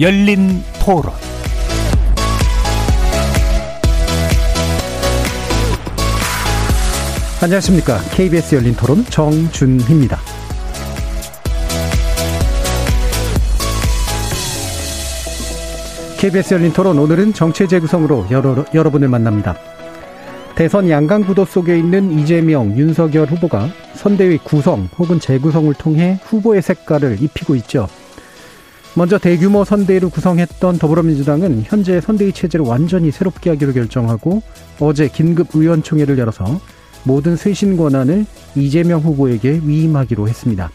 [0.00, 1.12] 열린 토론
[7.40, 7.98] 안녕하십니까.
[8.10, 10.18] KBS 열린 토론 정준희입니다.
[16.18, 19.56] KBS 열린 토론 오늘은 정체 재구성으로 여러, 여러분을 만납니다.
[20.56, 27.54] 대선 양강구도 속에 있는 이재명, 윤석열 후보가 선대위 구성 혹은 재구성을 통해 후보의 색깔을 입히고
[27.56, 27.86] 있죠.
[28.96, 34.40] 먼저 대규모 선대위를 구성했던 더불어민주당은 현재 선대위 체제를 완전히 새롭게 하기로 결정하고
[34.78, 36.60] 어제 긴급 의원총회를 열어서
[37.02, 40.70] 모든 쇄신 권한을 이재명 후보에게 위임하기로 했습니다.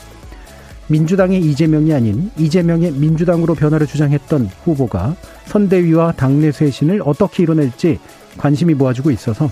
[0.87, 7.99] 민주당의 이재명이 아닌 이재명의 민주당으로 변화를 주장했던 후보가 선대위와 당내 쇄신을 어떻게 이뤄낼지
[8.37, 9.49] 관심이 모아지고 있어서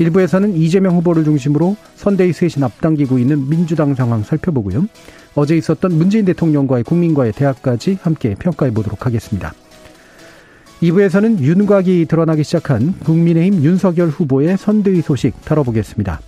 [0.00, 4.86] 일부에서는 이재명 후보를 중심으로 선대위 쇄신 앞당기고 있는 민주당 상황 살펴보고요.
[5.38, 9.54] 어제 있었던 문재인 대통령과의 국민과의 대화까지 함께 평가해 보도록 하겠습니다.
[10.82, 16.20] 2부에서는 윤곽이 드러나기 시작한 국민의힘 윤석열 후보의 선대위 소식 다뤄보겠습니다.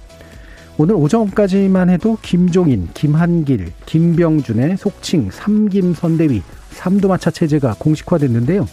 [0.78, 8.68] 오늘 오전까지만 해도 김종인, 김한길, 김병준의 속칭 삼김 선대위 삼도마차 체제가 공식화됐는데요.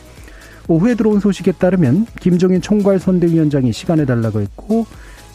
[0.67, 4.85] 오후에 들어온 소식에 따르면 김종인 총괄 선대위원장이 시간을 달라고 했고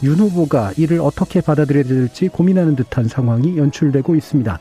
[0.01, 4.59] 윤 후보가 이를 어떻게 받아들여야 될지 고민하는 듯한 상황이 연출되고 있습니다.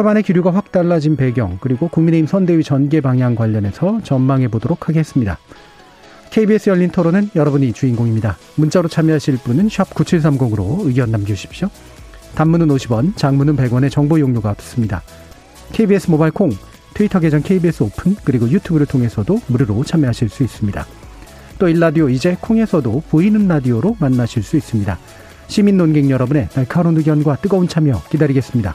[0.00, 5.38] 만에 기류가 확 달라진 배경 그리고 국민의힘 선대위 전개 방향 관련해서 전망해 보도록 하겠습니다.
[6.30, 8.38] KBS 열린 토론은 여러분이 주인공입니다.
[8.54, 11.68] 문자로 참여하실 분은 9730으로 의견 남겨주십시오.
[12.34, 15.02] 단문은 50원, 장문은 100원의 정보 용료가 붙습니다.
[15.72, 16.50] KBS 모바일 콩,
[16.94, 20.86] 트위터 계정 KBS 오픈, 그리고 유튜브를 통해서도 무료로 참여하실 수 있습니다.
[21.58, 24.98] 또 일라디오 이제 콩에서도 보이는 라디오로 만나실 수 있습니다.
[25.48, 28.74] 시민 논객 여러분의 날카로운 의견과 뜨거운 참여 기다리겠습니다.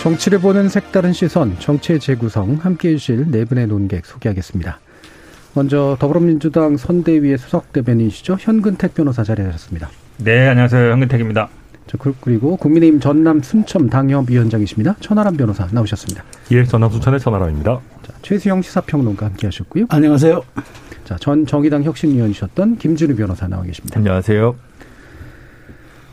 [0.00, 4.78] 정치를 보는 색다른 시선, 정치의 재구성, 함께 해 주실 네 분의 논객 소개하겠습니다.
[5.54, 8.36] 먼저 더불어민주당 선대위의 수석 대변인이시죠.
[8.38, 9.90] 현근택 변호사 자리하셨습니다.
[10.18, 10.92] 네, 안녕하세요.
[10.92, 11.48] 현근택입니다.
[11.98, 14.96] 그, 그리고 국민의힘 전남 순천 당협위원장이십니다.
[15.00, 16.22] 천하람 변호사 나오셨습니다.
[16.52, 17.80] 예, 전남 순천의 천하람입니다.
[18.06, 19.86] 자, 최수영 시사평론가 함께하셨고요.
[19.88, 20.42] 안녕하세요.
[21.04, 23.98] 자, 전 정의당 혁신위원이셨던 김준우 변호사 나와 계십니다.
[23.98, 24.67] 안녕하세요.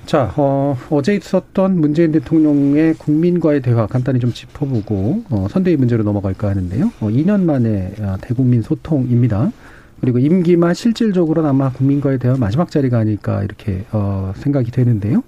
[0.05, 6.47] 자, 어, 어제 있었던 문재인 대통령의 국민과의 대화 간단히 좀 짚어보고 어, 선대위 문제로 넘어갈까
[6.49, 6.91] 하는데요.
[6.99, 9.51] 어, 2년 만에 아, 대국민 소통입니다.
[10.01, 15.23] 그리고 임기 말 실질적으로는 아마 국민과의 대화 마지막 자리가 아닐까 이렇게 어, 생각이 되는데요.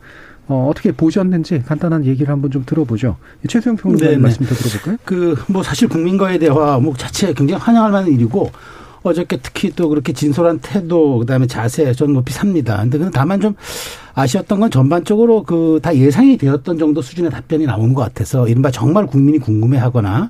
[0.47, 3.17] 어, 어떻게 보셨는지 간단한 얘기를 한번 좀 들어보죠.
[3.47, 4.97] 최수영 평론가님 말씀 더 들어볼까요?
[5.03, 8.51] 그, 뭐 사실 국민과의 대화 뭐 자체 굉장히 환영할 만한 일이고
[9.03, 12.77] 어저께 특히 또 그렇게 진솔한 태도 그다음에 자세 전 높이 삽니다.
[12.89, 13.55] 근데 다만 좀
[14.17, 19.05] 아쉬웠던 건 전반적으로 그 다 예상이 되었던 정도 수준의 답변이 나온 것 같아서 이른바 정말
[19.05, 20.29] 국민이 궁금해하거나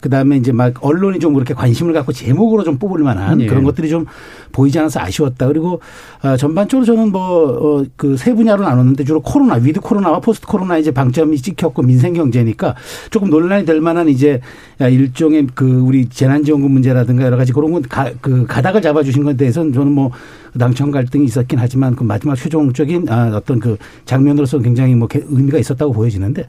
[0.00, 3.46] 그다음에 이제 막 언론이 좀 그렇게 관심을 갖고 제목으로 좀 뽑을 만한 예.
[3.46, 4.04] 그런 것들이 좀
[4.50, 5.46] 보이지 않아서 아쉬웠다.
[5.46, 5.80] 그리고
[6.22, 10.76] 어, 전반적으로 저는 뭐 그 세 어, 분야로 나눴는데 주로 코로나 위드 코로나와 포스트 코로나
[10.76, 12.74] 이제 방점이 찍혔고 민생 경제니까
[13.10, 14.40] 조금 논란이 될 만한 이제
[14.80, 19.92] 일종의 그 우리 재난지원금 문제라든가 여러 가지 그런 건 그 가닥을 잡아주신 것에 대해서는 저는
[19.92, 20.10] 뭐
[20.58, 25.92] 당청 갈등이 있었긴 하지만 그 마지막 최종적인 아, 어떤 그 장면으로서 굉장히 뭐 의미가 있었다고
[25.92, 26.46] 보여지는데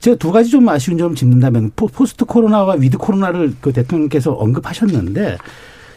[0.00, 5.38] 제가 두 가지 좀 아쉬운 점을 짚는다면 포스트 코로나와 위드 코로나를 그 대통령께서 언급하셨는데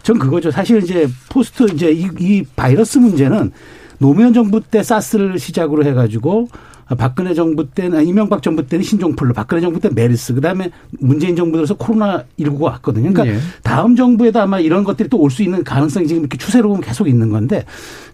[0.03, 0.51] 전 그거죠.
[0.51, 3.51] 사실 이제 포스트 이제 이, 이 바이러스 문제는
[3.97, 6.47] 노무현 정부 때 사스를 시작으로 해가지고
[6.97, 11.75] 박근혜 정부 때는 이명박 정부 때는 신종플루, 박근혜 정부 때 메르스, 그다음에 문재인 정부 들어서
[11.75, 13.13] 코로나 19가 왔거든요.
[13.13, 13.39] 그러니까 네.
[13.63, 17.07] 다음 정부에도 아마 이런 것들이 또 올 수 있는 가능성이 지금 이렇게 추세로 보면 계속
[17.07, 17.65] 있는 건데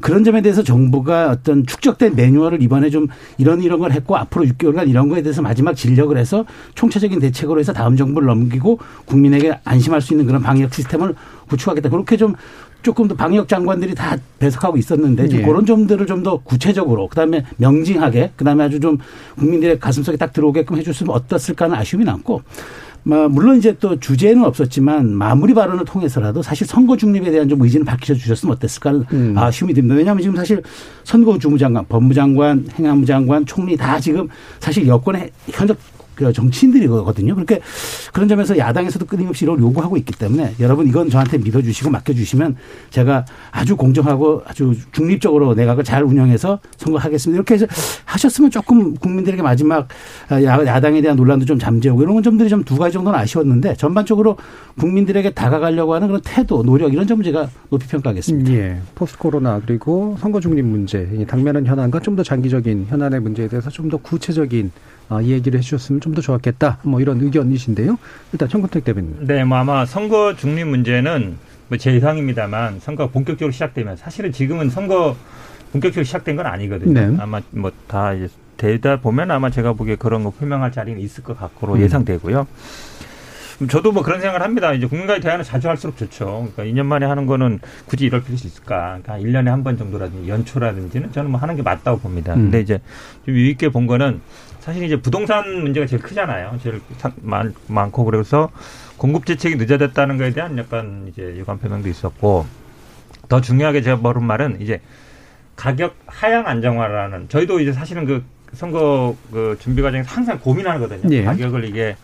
[0.02, 3.08] 그런 점에 대해서 정부가 어떤 축적된 매뉴얼을 이번에 좀
[3.38, 7.72] 이런 이런 걸 했고 앞으로 6개월간 이런 거에 대해서 마지막 진력을 해서 총체적인 대책으로 해서
[7.74, 11.16] 다음 정부를 넘기고 국민에게 안심할 수 있는 그런 방역 시스템을
[11.48, 11.90] 구축하겠다.
[11.90, 12.36] 그렇게 좀
[12.86, 15.44] 조금 더 방역 장관들이 다 배석하고 있었는데 좀 예.
[15.44, 18.98] 그런 점들을 좀 더 구체적으로 그다음에 명징하게 그다음에 아주 좀
[19.38, 22.42] 국민들의 가슴속에 딱 들어오게끔 해줬으면 어떻을까 하는 아쉬움이 남고
[23.04, 28.16] 물론 이제 또 주제는 없었지만 마무리 발언을 통해서라도 사실 선거 중립에 대한 좀 의지는 밝혀
[28.16, 29.36] 주셨으면 어땠을까 음.
[29.38, 29.96] 아쉬움이 듭니다.
[29.96, 30.64] 왜냐하면 지금 사실
[31.04, 34.28] 선거 주무장관, 법무장관, 행안부 장관, 총리 다 지금
[34.60, 35.95] 사실 여권의 현역 그
[36.34, 37.36] 정치인들이거든요.
[37.36, 37.62] 그렇게
[38.14, 42.56] 그런 점에서 야당에서도 끊임없이 이걸 요구하고 있기 때문에 여러분 이건 저한테 믿어주시고 맡겨주시면
[42.90, 47.36] 제가 아주 공정하고 아주 중립적으로 내각을 잘 운영해서 선거하겠습니다.
[47.36, 47.66] 이렇게 해서
[48.06, 49.88] 하셨으면 조금 국민들에게 마지막
[50.32, 54.38] 야당에 대한 논란도 좀 잠재우고 이런 점들이 좀 두 가지 정도는 아쉬웠는데 전반적으로
[54.80, 58.52] 국민들에게 다가가려고 하는 그런 태도, 노력 이런 점을 제가 높이 평가하겠습니다.
[58.54, 58.80] 예.
[58.96, 63.90] 포스트 코로나 그리고 선거 중립 문제, 당면한 현안과 좀 더 장기적인 현안의 문제에 대해서 좀
[63.90, 64.72] 더 구체적인
[65.10, 66.80] 아, 이 얘기를 해주셨으면 좀 더 좋았겠다.
[66.84, 67.98] 뭐 이런 의견이신데요.
[68.34, 69.16] 일단 청근택 대변인.
[69.22, 71.38] 네, 뭐 아마 선거 중립 문제는
[71.68, 75.16] 뭐 제 예상입니다만 선거가 본격적으로 시작되면 사실은 지금은 선거
[75.74, 76.94] 본격적으로 시작된 건 아니거든요.
[76.94, 77.16] 네.
[77.20, 81.38] 아마 뭐 다 이제 되다 보면 아마 제가 보기에 그런 거 표명할 자리는 있을 것
[81.38, 81.82] 같고로 음.
[81.82, 82.48] 예상되고요.
[83.70, 84.74] 저도 뭐 그런 생각을 합니다.
[84.74, 86.50] 이제 국민과의 대화는 자주 할수록 좋죠.
[86.56, 89.00] 그러니까 2년 만에 하는 거는 굳이 이럴 필요 있을까?
[89.02, 92.34] 그러니까 1년에 한 번 정도라든지 연초라든지는 저는 뭐 하는 게 맞다고 봅니다.
[92.34, 92.44] 음.
[92.44, 92.80] 근데 이제
[93.26, 94.20] 좀 유익게 본 거는
[94.66, 96.58] 사실 이제 부동산 문제가 제일 크잖아요.
[96.64, 96.82] 제일
[97.22, 98.50] 많, 많고 그래서
[98.98, 102.48] 공급 재책이 늦어졌다는 거에 대한 약간 이제 유감 표명도 있었고
[103.30, 104.82] 더 중요하게 제가 모른 말은 이제
[105.56, 108.24] 가격 하향 안정화라는 저희도 이제 사실은 그
[108.54, 111.16] 선거 그 준비 과정에서 항상 고민하거든요.
[111.16, 111.24] 예.
[111.24, 111.96] 가격을 이게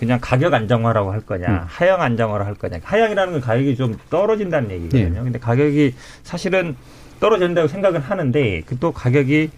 [0.00, 1.60] 그냥 가격 안정화라고 할 거냐, 음.
[1.68, 2.78] 하향 안정화로 할 거냐.
[2.82, 5.20] 하향이라는 건 가격이 좀 떨어진다는 얘기거든요.
[5.20, 5.22] 예.
[5.22, 5.94] 근데 가격이
[6.24, 6.74] 사실은
[7.20, 9.50] 떨어진다고 생각은 하는데 그 또 가격이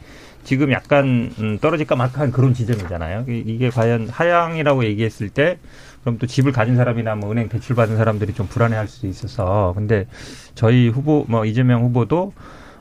[0.45, 3.25] 지금 약간 음, 떨어질까 말까 한 그런 지점이잖아요.
[3.29, 5.59] 이게 과연 하향이라고 얘기했을 때
[6.03, 10.07] 그럼 또 집을 가진 사람이나 뭐 은행 대출 받은 사람들이 좀 불안해할 수도 있어서 근데
[10.55, 12.35] 저희 후보 뭐 이재명 후보도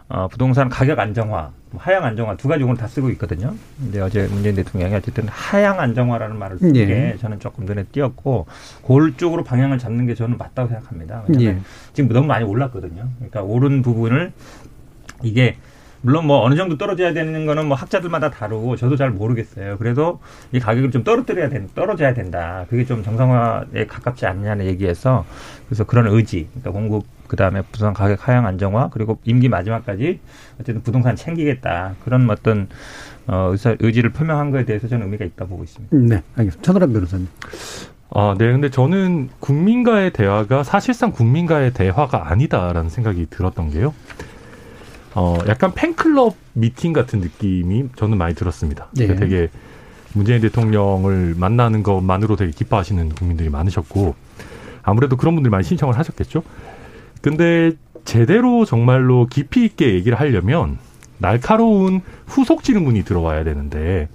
[0.09, 3.55] 어, 부동산 가격 안정화, 뭐 하향 안정화 두 가지 용어를 다 쓰고 있거든요.
[3.79, 7.17] 근데 어제 문재인 대통령이 어쨌든 하향 안정화라는 말을 쓴게 예.
[7.19, 8.45] 저는 조금 눈에 띄었고
[8.81, 11.23] 그걸 쪽으로 방향을 잡는 게 저는 맞다고 생각합니다.
[11.27, 11.61] 왜냐하면 예.
[11.93, 13.07] 지금 너무 많이 올랐거든요.
[13.15, 14.33] 그러니까 오른 부분을
[15.23, 15.55] 이게
[16.03, 19.77] 물론 뭐 어느 정도 떨어져야 되는 거는 뭐 학자들마다 다르고 저도 잘 모르겠어요.
[19.77, 20.19] 그래도
[20.51, 22.65] 이 가격을 좀 떨어뜨려야 된, 떨어져야 된다.
[22.69, 25.25] 그게 좀 정상화에 가깝지 않냐는 얘기에서
[25.67, 30.19] 그래서 그런 의지, 그러니까 공급 그 다음에 부동산 가격 하향 안정화 그리고 임기 마지막까지
[30.59, 32.67] 어쨌든 부동산 챙기겠다 그런 어떤
[33.25, 35.95] 어, 의사, 의지를 표명한 거에 대해서 저는 의미가 있다 보고 있습니다.
[35.97, 36.61] 네, 알겠습니다.
[36.61, 37.27] 천하람 변호사님.
[38.15, 38.51] 아, 네.
[38.51, 43.93] 근데 저는 국민과의 대화가 사실상 국민과의 대화가 아니다라는 생각이 들었던 게요.
[45.15, 48.87] 어, 약간 팬클럽 미팅 같은 느낌이 저는 많이 들었습니다.
[48.93, 49.05] 네.
[49.05, 49.49] 그러니까 되게
[50.13, 54.15] 문재인 대통령을 만나는 것만으로 되게 기뻐하시는 국민들이 많으셨고
[54.83, 56.43] 아무래도 그런 분들이 많이 신청을 하셨겠죠.
[57.21, 57.71] 근데
[58.05, 60.77] 제대로 정말로 깊이 있게 얘기를 하려면
[61.17, 64.09] 날카로운 후속 질문이 들어와야 되는데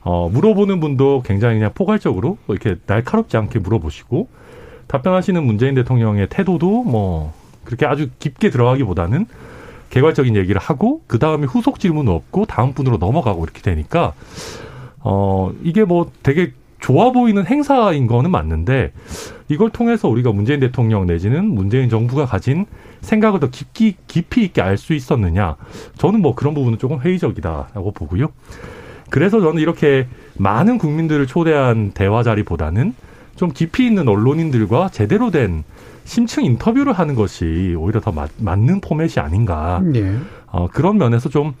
[0.00, 4.28] 어, 물어보는 분도 굉장히 그냥 포괄적으로 이렇게 날카롭지 않게 물어보시고
[4.86, 9.26] 답변하시는 문재인 대통령의 태도도 뭐 그렇게 아주 깊게 들어가기보다는
[9.90, 14.12] 개괄적인 얘기를 하고 그 다음에 후속 질문 없고 다음 분으로 넘어가고 이렇게 되니까
[15.00, 18.92] 어 이게 뭐 되게 좋아 보이는 행사인 거는 맞는데
[19.48, 22.66] 이걸 통해서 우리가 문재인 대통령 내지는 문재인 정부가 가진
[23.00, 25.56] 생각을 더 깊이 깊이 있게 알 수 있었느냐
[25.96, 28.28] 저는 뭐 그런 부분은 조금 회의적이다라고 보고요.
[29.10, 30.06] 그래서 저는 이렇게
[30.36, 32.94] 많은 국민들을 초대한 대화 자리보다는
[33.36, 35.64] 좀 깊이 있는 언론인들과 제대로 된
[36.08, 39.80] 심층 인터뷰를 하는 것이 오히려 더 맞, 는 포맷이 아닌가.
[39.84, 40.16] 네.
[40.46, 41.52] 어, 그런 면에서 좀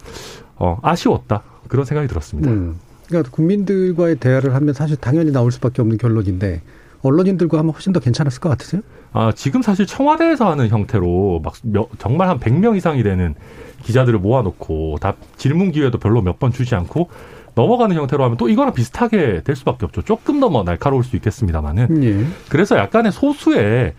[0.56, 1.42] 어, 아쉬웠다.
[1.68, 2.50] 그런 생각이 들었습니다.
[2.50, 2.76] 음.
[3.06, 6.62] 그러니까 국민들과의 대화를 하면 사실 당연히 나올 수밖에 없는 결론인데
[7.02, 8.80] 언론인들과 하면 훨씬 더 괜찮았을 것 같으세요?
[9.12, 13.34] 아, 지금 사실 청와대에서 하는 형태로 막 몇, 정말 한 100명 이상이 되는
[13.82, 17.08] 기자들을 모아놓고 다 질문 기회도 별로 몇 번 주지 않고
[17.54, 20.02] 넘어가는 형태로 하면 또 이거랑 비슷하게 될 수밖에 없죠.
[20.02, 22.02] 조금 더 뭐 날카로울 수 있겠습니다만은.
[22.04, 22.26] 예.
[22.48, 23.92] 그래서 약간의 소수의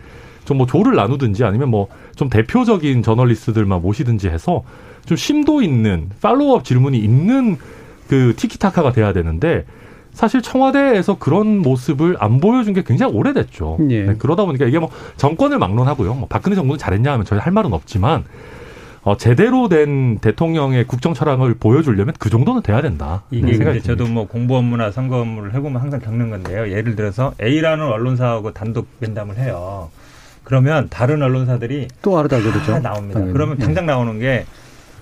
[0.45, 4.63] 좀 뭐 조를 나누든지 아니면 뭐 좀 대표적인 저널리스트들만 모시든지 해서
[5.05, 7.55] 좀 심도 있는 팔로우업 질문이 있는
[8.09, 9.63] 그 티키타카가 돼야 되는데
[10.11, 13.77] 사실 청와대에서 그런 모습을 안 보여준 게 굉장히 오래됐죠.
[13.89, 14.03] 예.
[14.03, 16.13] 네, 그러다 보니까 이게 뭐 정권을 막론하고요.
[16.15, 18.25] 뭐 박근혜 정부는 잘했냐 하면 저희 할 말은 없지만
[19.03, 23.23] 어, 제대로 된 대통령의 국정 철학을 보여주려면 그 정도는 돼야 된다.
[23.31, 26.69] 이게 이제 저도 뭐 공부 업무나 선거 업무를 해보면 항상 겪는 건데요.
[26.69, 29.89] 예를 들어서 A라는 언론사하고 단독 면담을 해요.
[30.49, 32.79] 그러면 다른 언론사들이 또 하다 그러죠.
[32.79, 33.19] 나옵니다.
[33.19, 33.33] 당연히.
[33.33, 33.65] 그러면 네.
[33.65, 34.45] 당장 나오는 게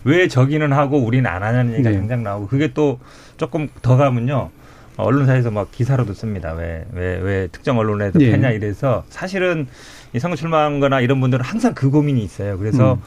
[0.07, 1.97] 왜 저기는 하고 우리는 안 하냐는 얘기가 네.
[1.97, 2.97] 당장 나오고 그게 또
[3.35, 4.49] 조금 더 가면요.
[4.95, 6.53] 언론사에서 막 기사로도 씁니다.
[6.53, 8.31] 왜, 왜, 왜 특정 언론에도 네.
[8.31, 9.67] 패냐 이래서 사실은
[10.13, 12.57] 이 선거 출마한 거나 이런 분들은 항상 그 고민이 있어요.
[12.57, 13.01] 그래서 음.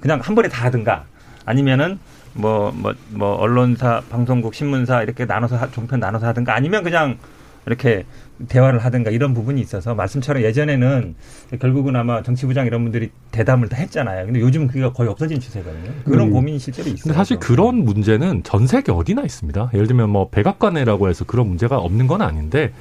[0.00, 1.04] 그냥 한 번에 다 하든가
[1.44, 1.98] 아니면은
[2.32, 7.18] 뭐, 뭐, 뭐, 언론사, 방송국, 신문사 이렇게 나눠서, 종편 나눠서 하든가 아니면 그냥
[7.66, 8.06] 이렇게
[8.48, 11.14] 대화를 하든가 이런 부분이 있어서 말씀처럼 예전에는
[11.60, 14.26] 결국은 아마 정치부장 이런 분들이 대담을 다 했잖아요.
[14.26, 15.90] 근데 요즘은 그게 거의 없어진 추세거든요.
[16.04, 16.32] 그런 음.
[16.32, 17.02] 고민이 실제로 있어요.
[17.02, 19.70] 근데 사실 그런 문제는 전 세계 어디나 있습니다.
[19.74, 22.72] 예를 들면 뭐 백악관이라고 해서 그런 문제가 없는 건 아닌데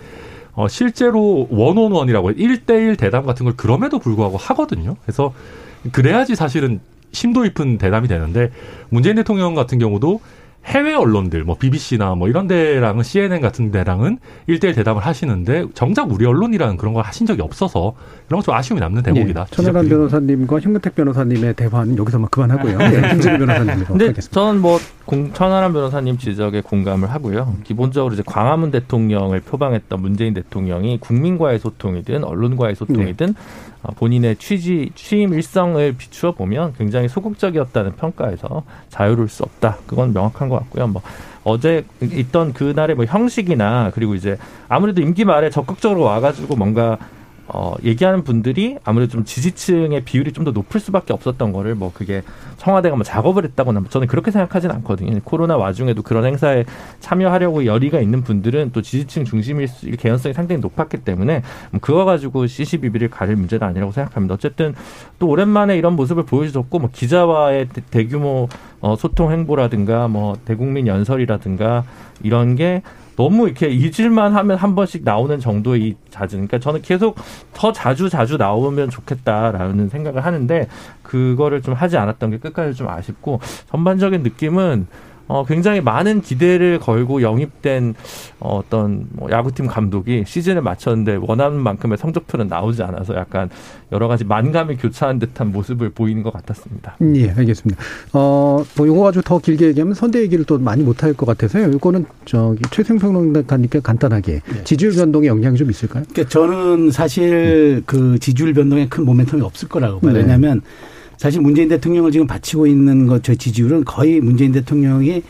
[0.53, 4.98] 어, 실제로 원온원이라고 일대일 대담 같은 걸 그럼에도 불구하고 하거든요.
[5.03, 5.34] 그래서
[5.91, 6.80] 그래야지 사실은
[7.12, 8.51] 심도 깊은 대담이 되는데
[8.89, 10.22] 문재인 대통령 같은 경우도
[10.65, 16.25] 해외 언론들 뭐 BBC나 뭐 이런 데랑은 CNN 같은 데랑은 일대일 대담을 하시는데 정작 우리
[16.25, 17.94] 언론이라는 그런 걸 하신 적이 없어서
[18.30, 19.46] 이런 거 좀 아쉬움이 남는 대목이다.
[19.46, 19.56] 네.
[19.56, 22.77] 천하람 변호사님과 현근택 변호사님의 대화는 여기서만 그만하고요.
[22.77, 23.10] 네.
[23.10, 24.34] 김진일 변호사님 근데 하겠습니다.
[24.34, 27.56] 저는 뭐 공, 천하람 변호사님 지적에 공감을 하고요.
[27.63, 33.34] 기본적으로 이제 광화문 대통령을 표방했던 문재인 대통령이 국민과의 소통이든 언론과의 소통이든 네.
[33.84, 39.77] 어, 본인의 취지 취임 일성을 비추어 보면 굉장히 소극적이었다는 평가에서 자유로울 수 없다.
[39.88, 40.88] 그건 명확한 것 같고요.
[40.88, 41.01] 뭐
[41.43, 47.00] 어제 있던 그날의 뭐 형식이나 그리고 이제 아무래도 임기 말에 적극적으로 와가지고 뭔가
[47.53, 52.24] 어, 얘기하는 분들이 아무래도 좀 지지층의 비율이 좀 더 높을 수밖에 없었던 거를 뭐 그게
[52.58, 55.20] 청와대가 뭐 작업을 했다거나 저는 그렇게 생각하진 않거든요.
[55.24, 56.65] 코로나 와중에도 그런 행사에
[57.00, 59.67] 참여하려고 열의가 있는 분들은 또 지지층 중심일
[60.00, 64.34] 개연성이 상당히 높았기 때문에 뭐 그거 가지고 CCBB를 가릴 문제는 아니라고 생각합니다.
[64.34, 64.74] 어쨌든
[65.20, 71.84] 또 오랜만에 이런 모습을 보여주셨고 뭐 기자와의 대규모 어, 소통 행보라든가 뭐 대국민 연설이라든가
[72.24, 72.81] 이런 게
[73.15, 76.30] 너무 이렇게 잊을만 하면 한 번씩 나오는 정도의 이 잦은.
[76.30, 77.15] 그러니까 저는 계속
[77.53, 80.68] 더 자주 자주 나오면 좋겠다라는 생각을 하는데
[81.03, 83.39] 그거를 좀 하지 않았던 게 끝까지 좀 아쉽고
[83.70, 84.88] 전반적인 느낌은
[85.32, 87.96] 어, 굉장히 많은 기대를 걸고 영입된
[88.42, 93.50] 어, 어떤 뭐 야구팀 감독이 시즌을 마쳤는데 원하는 만큼의 성적표는 나오지 않아서 약간
[93.94, 96.98] 여러 가지 만감이 교차한 듯한 모습을 보이는 것 같았습니다.
[97.16, 97.82] 예, 알겠습니다.
[98.12, 101.70] 어, 뭐 요거 가지고 더 길게 얘기하면 선대 얘기를 또 많이 못 할 것 같아서요.
[101.70, 104.64] 이거는 저기 최생평론가님께 간단하게 네.
[104.66, 106.04] 지지율 변동에 영향이 좀 있을까요?
[106.12, 107.84] 그러니까 저는 사실 음.
[107.86, 110.12] 그 지지율 변동에 큰 모멘텀이 없을 거라고 봐요.
[110.14, 110.20] 네.
[110.20, 110.62] 왜냐하면
[111.22, 115.22] 사실 문재인 대통령을 지금 바치고 있는 것, 저 지지율은 거의 문재인 대통령이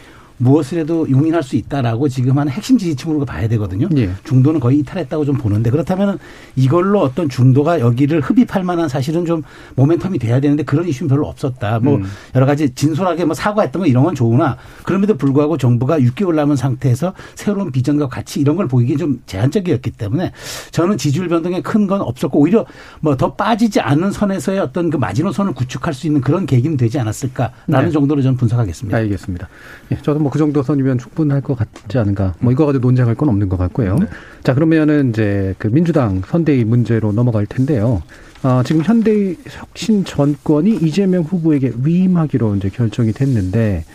[0.42, 3.88] 무엇을 해도 용인할 수 있다라고 지금 하는 핵심 지지층으로 봐야 되거든요.
[3.98, 4.10] 예.
[4.24, 6.18] 중도는 거의 이탈했다고 좀 보는데 그렇다면
[6.56, 9.44] 이걸로 어떤 중도가 여기를 흡입할 만한 사실은 좀
[9.76, 11.80] 모멘텀이 돼야 되는데 그런 이슈는 별로 없었다.
[11.80, 12.06] 뭐 음.
[12.36, 17.14] 여러 가지 진솔하게 뭐 사과했던 거 이런 건 좋으나 그럼에도 불구하고 정부가 6개월 남은 상태에서
[17.36, 20.32] 새로운 비전과 가치 이런 걸 보이기 좀 제한적이었기 때문에
[20.72, 22.66] 저는 지지율 변동에 큰 건 없었고 오히려
[23.02, 27.86] 뭐 더 빠지지 않는 선에서의 어떤 그 마지노선을 구축할 수 있는 그런 계기는 되지 않았을까라는
[27.86, 27.92] 네.
[27.92, 28.98] 정도로 저는 분석하겠습니다.
[28.98, 29.50] 알겠습니다.
[29.92, 32.34] 예, 저도 뭐그 정도 선이면 충분할 것 같지 않은가.
[32.40, 33.98] 뭐 이거 가지고 논쟁할 건 없는 것 같고요.
[34.00, 34.08] 네.
[34.44, 38.02] 자 그러면은 이제 그 민주당 선대위 문제로 넘어갈 텐데요.
[38.44, 43.86] 어, 지금 현대 혁신 전권이 이재명 후보에게 위임하기로 이제 결정이 됐는데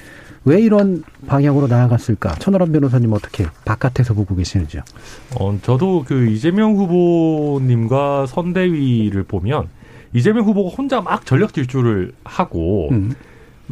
[0.45, 2.37] 왜 이런 방향으로 나아갔을까?
[2.37, 4.83] 천하람 변호사님 어떻게 바깥에서 보고 계시는지요?
[5.41, 9.67] 어, 저도 그 이재명 후보님과 선대위를 보면
[10.15, 13.13] 이재명 후보가 혼자 막 전력 질주를 하고 음.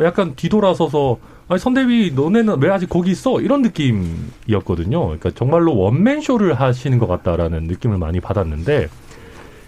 [0.01, 1.19] 약간 뒤돌아서서
[1.55, 3.41] 아니 선대위 너네는 왜 아직 거기 있어?
[3.41, 5.05] 이런 느낌이었거든요.
[5.05, 8.89] 그러니까 정말로 원맨 쇼를 하시는 것 같다라는 느낌을 많이 받았는데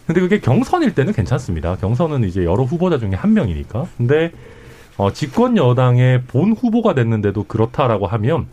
[0.06, 1.76] 근데 그게 경선일 때는 괜찮습니다.
[1.76, 3.86] 경선은 이제 여러 후보자 중에 한 명이니까.
[3.96, 4.32] 근데
[4.96, 8.46] 어, 집권 여당의 본 후보가 됐는데도 그렇다라고 하면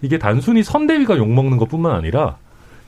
[0.00, 2.36] 이게 단순히 선대위가 욕먹는 것 뿐만 아니라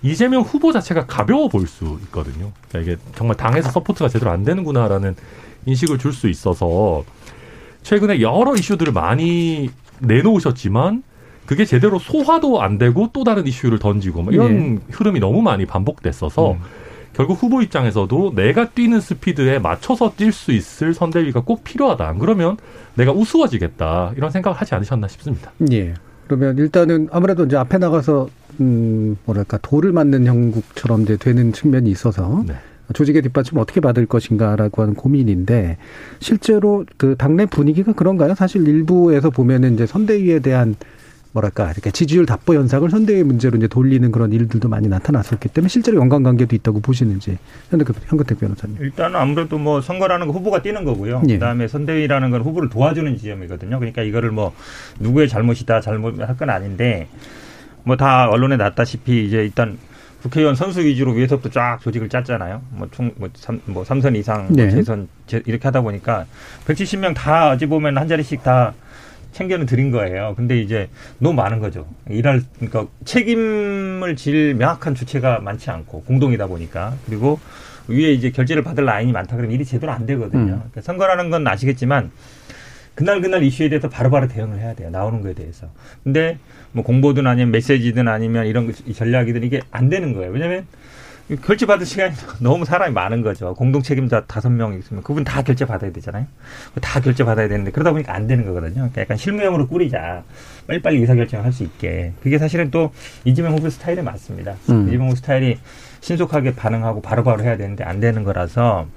[0.02, 2.52] 이재명 후보 자체가 가벼워 보일 수 있거든요.
[2.68, 5.16] 그러니까 이게 정말 당에서 support가 제대로 안 되는구나라는
[5.66, 7.02] 인식을 줄 수 있어서
[7.82, 11.02] 최근에 여러 이슈들을 많이 내놓으셨지만
[11.46, 14.80] 그게 제대로 소화도 안 되고 또 다른 이슈를 던지고 뭐 이런 네.
[14.90, 16.58] 흐름이 너무 많이 반복됐어서 음.
[17.14, 22.06] 결국 후보 입장에서도 내가 뛰는 스피드에 맞춰서 뛸 수 있을 선대위가 꼭 필요하다.
[22.06, 22.56] 안 그러면
[22.94, 24.12] 내가 우스워지겠다.
[24.16, 25.50] 이런 생각을 하지 않으셨나 싶습니다.
[25.72, 25.94] 예.
[26.26, 28.28] 그러면 일단은 아무래도 이제 앞에 나가서
[28.60, 32.54] 음 뭐랄까 돌을 맞는 형국처럼 이제 되는 측면이 있어서 네.
[32.94, 35.76] 조직의 뒷받침 어떻게 받을 것인가라고 하는 고민인데
[36.20, 38.34] 실제로 그 당내 분위기가 그런가요?
[38.34, 40.74] 사실 일부에서 보면은 이제 선대위에 대한
[41.32, 45.98] 뭐랄까 이렇게 지지율 답보 현상을 선대위 문제로 이제 돌리는 그런 일들도 많이 나타났었기 때문에 실제로
[45.98, 47.38] 연관관계도 있다고 보시는지
[47.70, 48.78] 현근택 변호사님.
[48.80, 51.22] 일단 아무래도 뭐 선거라는 거 후보가 뛰는 거고요.
[51.28, 51.34] 예.
[51.34, 53.78] 그다음에 선대위라는 건 후보를 도와주는 지점이거든요.
[53.78, 54.54] 그러니까 이거를 뭐
[55.00, 57.08] 누구의 잘못이다 잘못할 건 아닌데
[57.84, 59.78] 뭐 다 언론에 났다시피 이제 일단
[60.22, 62.62] 국회의원 선수 위주로 위에서부터 쫙 조직을 짰잖아요.
[62.70, 64.70] 뭐 총, 뭐, 삼, 뭐 3선 이상, 뭐 네.
[64.70, 65.08] 재선,
[65.46, 66.26] 이렇게 하다 보니까
[66.66, 68.74] 170명 다 어찌 보면 한 자리씩 다
[69.32, 70.34] 챙겨는 드린 거예요.
[70.36, 71.86] 근데 이제 너무 많은 거죠.
[72.08, 76.94] 일할, 그러니까 책임을 질 명확한 주체가 많지 않고 공동이다 보니까.
[77.06, 77.38] 그리고
[77.86, 80.54] 위에 이제 결제를 받을 라인이 많다 그러면 일이 제대로 안 되거든요.
[80.54, 80.58] 음.
[80.58, 82.10] 그러니까 선거라는 건 아시겠지만
[82.98, 84.90] 그날 그날 이슈에 대해서 바로 바로 대응을 해야 돼요.
[84.90, 85.68] 나오는 거에 대해서.
[86.02, 86.36] 근데
[86.72, 90.32] 뭐 공보든 아니면 메시지든 아니면 이런 전략이든 이게 안 되는 거예요.
[90.32, 90.66] 왜냐하면
[91.44, 92.12] 결제 받을 시간이
[92.42, 93.54] 너무 사람이 많은 거죠.
[93.54, 96.26] 공동 책임자 다섯 명 있으면 그분 다 결제 받아야 되잖아요.
[96.82, 98.74] 다 결제 받아야 되는데 그러다 보니까 안 되는 거거든요.
[98.74, 100.24] 그러니까 약간 실무형으로 꾸리자.
[100.66, 102.14] 빨리빨리 의사결정을 할 수 있게.
[102.20, 102.90] 그게 사실은 또
[103.24, 104.56] 이재명 후보 스타일에 맞습니다.
[104.70, 104.88] 음.
[104.88, 105.58] 이재명 후보 스타일이
[106.00, 108.88] 신속하게 반응하고 바로바로 해야 되는데 안 되는 거라서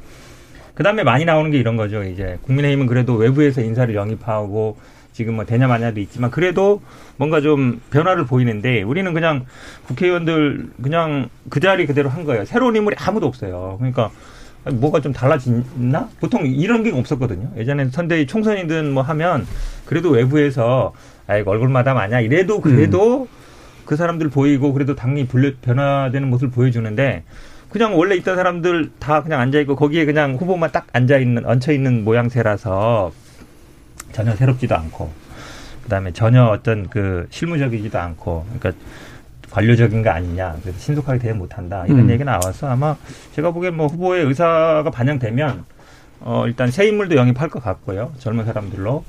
[0.73, 2.03] 그 다음에 많이 나오는 게 이런 거죠.
[2.03, 4.77] 이제 국민의힘은 그래도 외부에서 인사를 영입하고
[5.13, 6.81] 지금 뭐 되냐 마냐도 있지만 그래도
[7.17, 9.45] 뭔가 좀 변화를 보이는데 우리는 그냥
[9.87, 12.45] 국회의원들 그냥 그 자리 그대로 한 거예요.
[12.45, 13.75] 새로운 인물이 아무도 없어요.
[13.77, 14.11] 그러니까
[14.63, 16.09] 뭐가 좀 달라졌나?
[16.19, 17.51] 보통 이런 게 없었거든요.
[17.57, 19.45] 예전에 선대위 총선이든 뭐 하면
[19.85, 20.93] 그래도 외부에서
[21.27, 23.27] 아이고 얼굴마다 마냐 이래도 그래도 음.
[23.85, 25.27] 그 사람들 보이고 그래도 당이
[25.61, 27.23] 변화되는 모습을 보여주는데
[27.71, 31.71] 그냥 원래 있던 사람들 다 그냥 앉아 있고 거기에 그냥 후보만 딱 앉아 있는 얹혀
[31.71, 33.11] 있는 모양새라서
[34.11, 35.09] 전혀 새롭지도 않고
[35.83, 38.83] 그다음에 전혀 어떤 그 실무적이지도 않고 그러니까
[39.51, 40.57] 관료적인 거 아니냐.
[40.61, 41.85] 그래서 신속하게 대응 못한다.
[41.85, 42.09] 이런 음.
[42.09, 42.95] 얘기 나와서 아마
[43.33, 45.65] 제가 보기엔 뭐 후보의 의사가 반영되면
[46.21, 48.13] 어 일단 새 인물도 영입할 것 같고요.
[48.19, 49.03] 젊은 사람들로.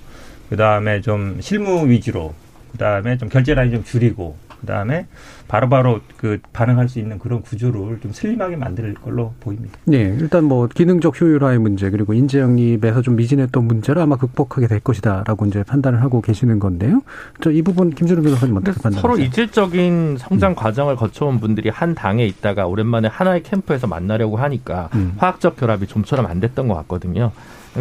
[0.50, 2.34] 그다음에 좀 실무 위주로
[2.72, 5.06] 그다음에 좀 결제 라인 좀 줄이고 그다음에
[5.46, 9.78] 바로 바로 그 반응할 수 있는 그런 구조를 좀 슬림하게 만들 걸로 보입니다.
[9.84, 14.80] 네, 일단 뭐 기능적 효율화의 문제 그리고 인재 영입에서 좀 미진했던 문제를 아마 극복하게 될
[14.80, 17.02] 것이다라고 이제 판단을 하고 계시는 건데요.
[17.40, 19.02] 저 이 부분 김준호 변호사님 어떻게 판단하세요?
[19.02, 20.54] 서로 이질적인 성장 음.
[20.54, 25.12] 과정을 거쳐온 분들이 한 당에 있다가 오랜만에 하나의 캠프에서 만나려고 하니까 음.
[25.18, 27.30] 화학적 결합이 좀처럼 안 됐던 것 같거든요.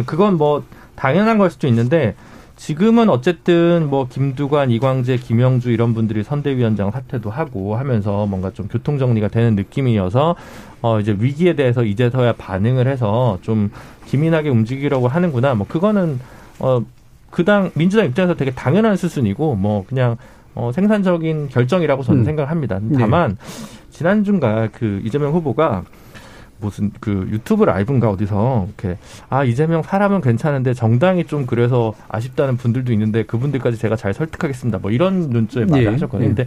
[0.06, 0.62] 그건 뭐
[0.94, 2.14] 당연한 걸 수도 있는데
[2.62, 8.98] 지금은 어쨌든 뭐 김두관, 이광재, 김영주 이런 분들이 선대위원장 사퇴도 하고 하면서 뭔가 좀 교통
[8.98, 10.36] 정리가 되는 느낌이어서
[10.80, 13.72] 어 이제 위기에 대해서 이제서야 반응을 해서 좀
[14.06, 15.56] 기민하게 움직이려고 하는구나.
[15.56, 16.20] 뭐 그거는
[16.60, 16.84] 어
[17.32, 20.16] 그당 민주당 입장에서 되게 당연한 수순이고 뭐 그냥
[20.54, 22.24] 어 생산적인 결정이라고 저는 음.
[22.24, 22.78] 생각합니다.
[22.96, 23.90] 다만 네.
[23.90, 25.82] 지난주인가 그 이재명 후보가
[26.62, 32.92] 무슨 그 유튜브 라이브인가 어디서 이렇게 아 이재명 사람은 괜찮은데 정당이 좀 그래서 아쉽다는 분들도
[32.92, 34.78] 있는데 그분들까지 제가 잘 설득하겠습니다.
[34.78, 36.24] 뭐 이런 눈초에 말을 예, 하셨거든요.
[36.24, 36.34] 예.
[36.34, 36.46] 근데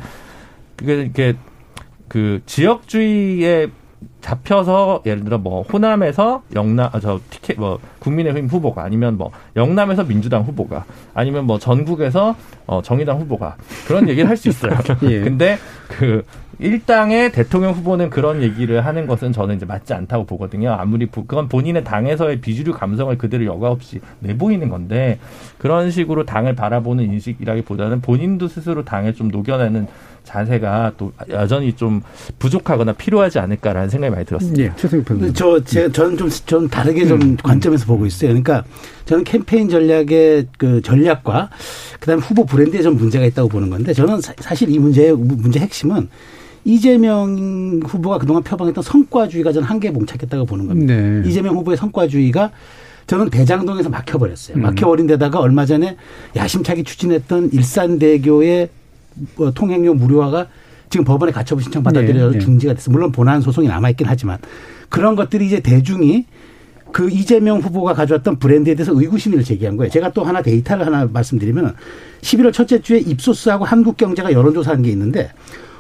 [0.78, 1.36] 그게 이게
[2.08, 3.68] 그 지역주의에
[4.22, 10.04] 잡혀서 예를 들어 뭐 호남에서 영남 아, 저 티켓 뭐 국민의힘 후보가 아니면 뭐 영남에서
[10.04, 12.36] 민주당 후보가 아니면 뭐 전국에서
[12.66, 13.56] 어 정의당 후보가
[13.88, 14.72] 그런 얘기를 할 수 있어요.
[15.10, 15.22] 예.
[15.22, 16.24] 근데 그
[16.60, 20.72] 일당의 대통령 후보는 그런 얘기를 하는 것은 저는 이제 맞지 않다고 보거든요.
[20.72, 25.20] 아무리 그건 본인의 당에서의 비주류 감성을 그대로 여과 없이 내보이는 건데
[25.58, 29.88] 그런 식으로 당을 바라보는 인식이라기보다는 본인도 스스로 당을 좀 녹여내는
[30.24, 32.02] 자세가 또 여전히 좀
[32.40, 34.64] 부족하거나 필요하지 않을까라는 생각이 많이 들었습니다.
[34.64, 37.38] 예, 최승표 저, 제, 저는 좀, 좀 다르게 좀 음.
[37.44, 38.30] 관점에서 보고 있어요.
[38.30, 38.64] 그러니까
[39.06, 41.52] 저는 캠페인 전략의 그 전략과
[42.00, 46.10] 그다음에 후보 브랜드에 좀 문제가 있다고 보는 건데 저는 사 실 이 문제의 문제 핵심은
[46.66, 50.94] 이재명 후보가 그동안 표방했던 성과주의가 저는 한계에 봉착했다고 보는 겁니다.
[50.96, 51.22] 네.
[51.26, 52.52] 이재명 후보의 성과주의가
[53.06, 54.58] 저는 대장동에서 막혀버렸어요.
[54.58, 54.64] 음.
[54.64, 55.96] 막혀버린 데다가 얼마 전에
[56.36, 58.70] 야심차게 추진했던 일산대교의
[59.36, 60.48] 뭐 통행료 무료화가
[60.90, 62.40] 지금 법원에 가처분 신청 받아들여서 네.
[62.40, 62.44] 네.
[62.44, 62.92] 중지가 됐어.
[62.92, 64.40] 물론 본안 소송이 남아있긴 하지만
[64.90, 66.26] 그런 것들이 이제 대중이
[66.92, 69.92] 그 이재명 후보가 가져왔던 브랜드에 대해서 의구심을 제기한 거예요.
[69.92, 71.76] 제가 또 하나 데이터를 하나 말씀드리면
[72.22, 75.30] 11월 첫째 주에 입소스하고 한국경제가 여론조사한 게 있는데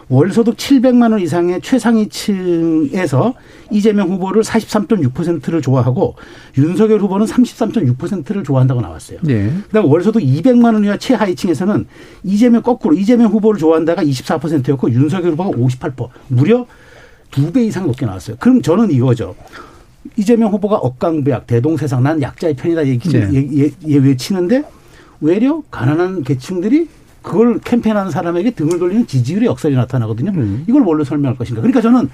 [0.09, 3.33] 월소득 700만 원 이상의 최상위층에서
[3.71, 6.15] 이재명 후보를 43.6%를 좋아하고
[6.57, 9.19] 윤석열 후보는 33.6%를 좋아한다고 나왔어요.
[9.23, 9.51] 네.
[9.67, 11.87] 그다음 월소득 200만 원 이하 최하위층에서는
[12.23, 16.09] 이재명 거꾸로 이재명 후보를 좋아한다가 24%였고 윤석열 후보가 58%.
[16.27, 16.65] 무려
[17.31, 18.37] 두 배 이상 높게 나왔어요.
[18.39, 19.35] 그럼 저는 이거죠.
[20.17, 23.27] 이재명 후보가 억강부약, 대동세상, 난 약자의 편이다 얘기, 네.
[23.33, 24.63] 예, 예, 외치는데
[25.19, 26.87] 외려 가난한 계층들이
[27.25, 30.31] 그걸 캠페인하는 사람에게 등을 돌리는 지지율의 역설이 나타나거든요.
[30.35, 30.63] 음.
[30.67, 31.61] 이걸 뭘로 설명할 것인가.
[31.61, 32.09] 그러니까 저는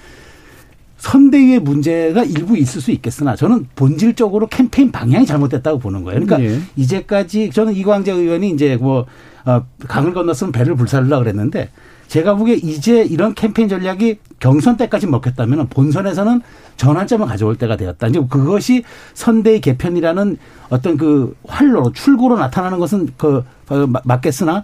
[0.97, 6.21] 선대위의 문제가 일부 있을 수 있겠으나 저는 본질적으로 캠페인 방향이 잘못됐다고 보는 거예요.
[6.21, 6.61] 그러니까 네.
[6.77, 9.05] 이제까지 저는 이광재 의원이 이제 뭐
[9.43, 11.69] 어, 강을 건넜으면 배를 불살르라 그랬는데
[12.07, 16.41] 제가 보기에 이제 이런 캠페인 전략이 경선 때까지 먹혔다면 본선에서는
[16.77, 18.07] 전환점을 가져올 때가 되었다.
[18.07, 20.37] 이제 그것이 선대의 개편이라는
[20.69, 24.63] 어떤 그 활로로 출구로 나타나는 것은 그 어, 맞겠으나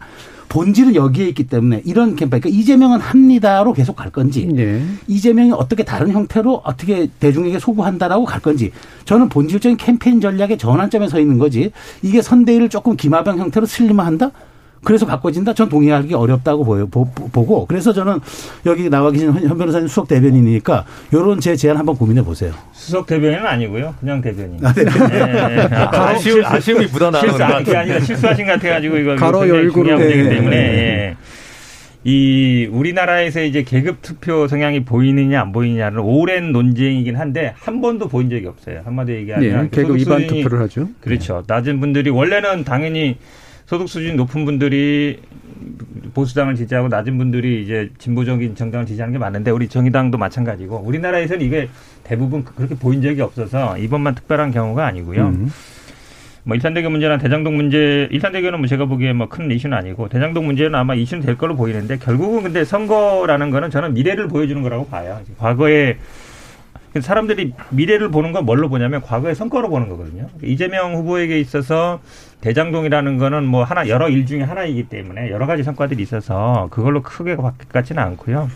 [0.50, 4.82] 본질은 여기에 있기 때문에 이런 캠페인, 그러니까 이재명은 합니다로 계속 갈 건지, 네.
[5.08, 8.72] 이재명이 어떻게 다른 형태로 어떻게 대중에게 소구한다라고 갈 건지,
[9.06, 14.32] 저는 본질적인 캠페인 전략의 전환점에 서 있는 거지, 이게 선대위를 조금 기마병 형태로 슬림화한다?
[14.84, 15.54] 그래서 바꿔진다?
[15.54, 18.20] 전 동의하기 어렵다고 보여, 보, 고 그래서 저는
[18.66, 22.54] 여기 나와 계신 현 변호사님 수석 대변인이니까 요런 제 제안 한번 고민해 보세요.
[22.72, 23.96] 수석 대변인은 아니고요.
[24.00, 24.64] 그냥 대변인.
[24.66, 24.84] 아, 네.
[24.84, 25.68] 네.
[25.68, 25.76] 네.
[25.76, 30.30] 아쉬움, 아쉬움이 묻어나는 실수, 아, 그게 아니라 실수하신 것 같아가지고 이거 가로 열고 중요한 문제이기
[30.30, 31.16] 때문에 예.
[32.04, 38.30] 이 우리나라에서 이제 계급 투표 성향이 보이느냐 안 보이느냐는 오랜 논쟁이긴 한데 한 번도 보인
[38.30, 38.82] 적이 없어요.
[38.86, 40.88] 한마디로 얘기하면 네, 계급 위반 투표를 하죠.
[41.02, 41.44] 그렇죠.
[41.48, 43.18] 낮은 분들이 원래는 당연히
[43.68, 45.20] 소득 수준이 높은 분들이
[46.14, 51.68] 보수당을 지지하고 낮은 분들이 이제 진보적인 정당을 지지하는 게 많은데 우리 정의당도 마찬가지고 우리나라에서는 이게
[52.04, 55.28] 대부분 그렇게 보인 적이 없어서 이번만 특별한 경우가 아니고요.
[55.28, 55.52] 음.
[56.46, 60.74] 뭐 일산대교 문제나 대장동 문제, 일산대교는 뭐 제가 보기에 뭐 큰 이슈는 아니고 대장동 문제는
[60.76, 65.20] 아마 이슈는 될 걸로 보이는데 결국은 근데 선거라는 거는 저는 미래를 보여주는 거라고 봐요.
[65.38, 65.98] 과거에
[66.98, 70.28] 사람들이 미래를 보는 건 뭘로 보냐면 과거의 성과로 보는 거거든요.
[70.42, 72.00] 이재명 후보에게 있어서
[72.42, 77.36] 대장동이라는 거는 뭐 하나 여러 일 중에 하나이기 때문에 여러 가지 성과들이 있어서 그걸로 크게
[77.70, 78.50] 같지는 않고요.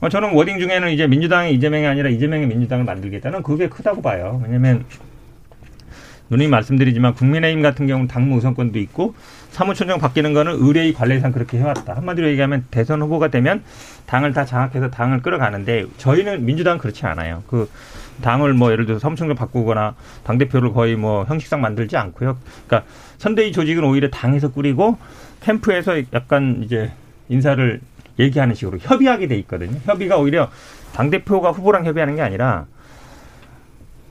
[0.00, 4.40] 어, 저는 워딩 중에는 이제 민주당이 이재명이 아니라 이재명의 민주당을 만들겠다는 그게 크다고 봐요.
[4.44, 4.84] 왜냐하면
[6.30, 9.14] 누님 말씀드리지만 국민의힘 같은 경우는 당무 우선권도 있고
[9.50, 11.96] 사무총장 바뀌는 거는 의뢰의 관례상 그렇게 해왔다.
[11.96, 13.62] 한마디로 얘기하면 대선 후보가 되면
[14.06, 17.42] 당을 다 장악해서 당을 끌어가는데 저희는 민주당은 그렇지 않아요.
[17.48, 17.68] 그
[18.22, 22.38] 당을 뭐 예를 들어서 사무총장 바꾸거나 당 대표를 거의 뭐 형식상 만들지 않고요.
[22.66, 24.98] 그러니까 선대위 조직은 오히려 당에서 꾸리고
[25.40, 26.90] 캠프에서 약간 이제
[27.28, 27.80] 인사를
[28.18, 29.78] 얘기하는 식으로 협의하게 돼 있거든요.
[29.84, 30.50] 협의가 오히려
[30.92, 32.66] 당 대표가 후보랑 협의하는 게 아니라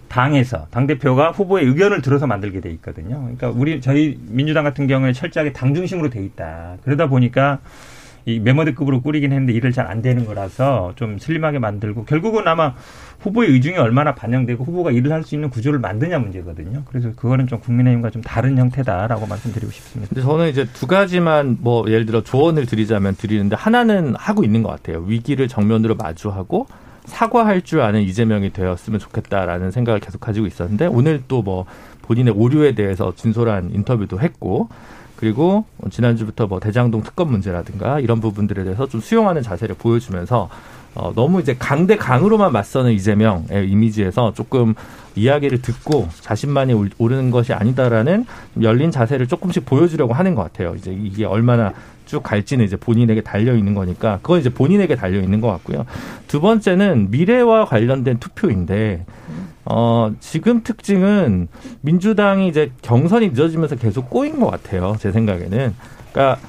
[0.08, 3.20] 당에서 당 대표가 후보의 의견을 들어서 만들게 돼 있거든요.
[3.20, 6.78] 그러니까 우리 저희 민주당 같은 경우에 철저하게 당 중심으로 돼 있다.
[6.84, 7.60] 그러다 보니까
[8.28, 12.74] 이 메모드급으로 꾸리긴 했는데 일을 잘 안 되는 거라서 좀 슬림하게 만들고 결국은 아마
[13.22, 16.84] 후보의 의중이 얼마나 반영되고 후보가 일을 할 수 있는 구조를 만드냐 문제거든요.
[16.86, 20.10] 그래서 그거는 좀 국민의힘과 좀 다른 형태다라고 말씀드리고 싶습니다.
[20.10, 24.70] 근데 저는 이제 두 가지만 뭐 예를 들어 조언을 드리자면 드리는데 하나는 하고 있는 것
[24.72, 25.00] 같아요.
[25.08, 26.68] 위기를 정면으로 마주하고
[27.06, 31.66] 사과할 줄 아는 이재명이 되었으면 좋겠다라는 생각을 계속 가지고 있었는데 오늘 또 뭐
[32.02, 34.70] 본인의 오류에 대해서 진솔한 인터뷰도 했고
[35.18, 40.50] 그리고 지난주부터 뭐 대장동 특검 문제라든가 이런 부분들에 대해서 좀 수용하는 자세를 보여주면서
[40.96, 44.74] 어, 너무 이제 강대 강으로만 맞서는 이재명의 이미지에서 조금
[45.16, 48.26] 이야기를 듣고 자신만이 오르는 것이 아니다라는
[48.62, 50.76] 열린 자세를 조금씩 보여주려고 하는 것 같아요.
[50.76, 51.74] 이제 이게 얼마나
[52.06, 55.86] 쭉 갈지는 이제 본인에게 달려 있는 거니까 그건 이제 본인에게 달려 있는 것 같고요.
[56.28, 59.06] 두 번째는 미래와 관련된 투표인데
[59.70, 61.48] 어, 지금 특징은
[61.82, 64.96] 민주당이 이제 경선이 늦어지면서 계속 꼬인 것 같아요.
[65.00, 65.76] 제 생각에는.
[66.14, 66.40] 그러니까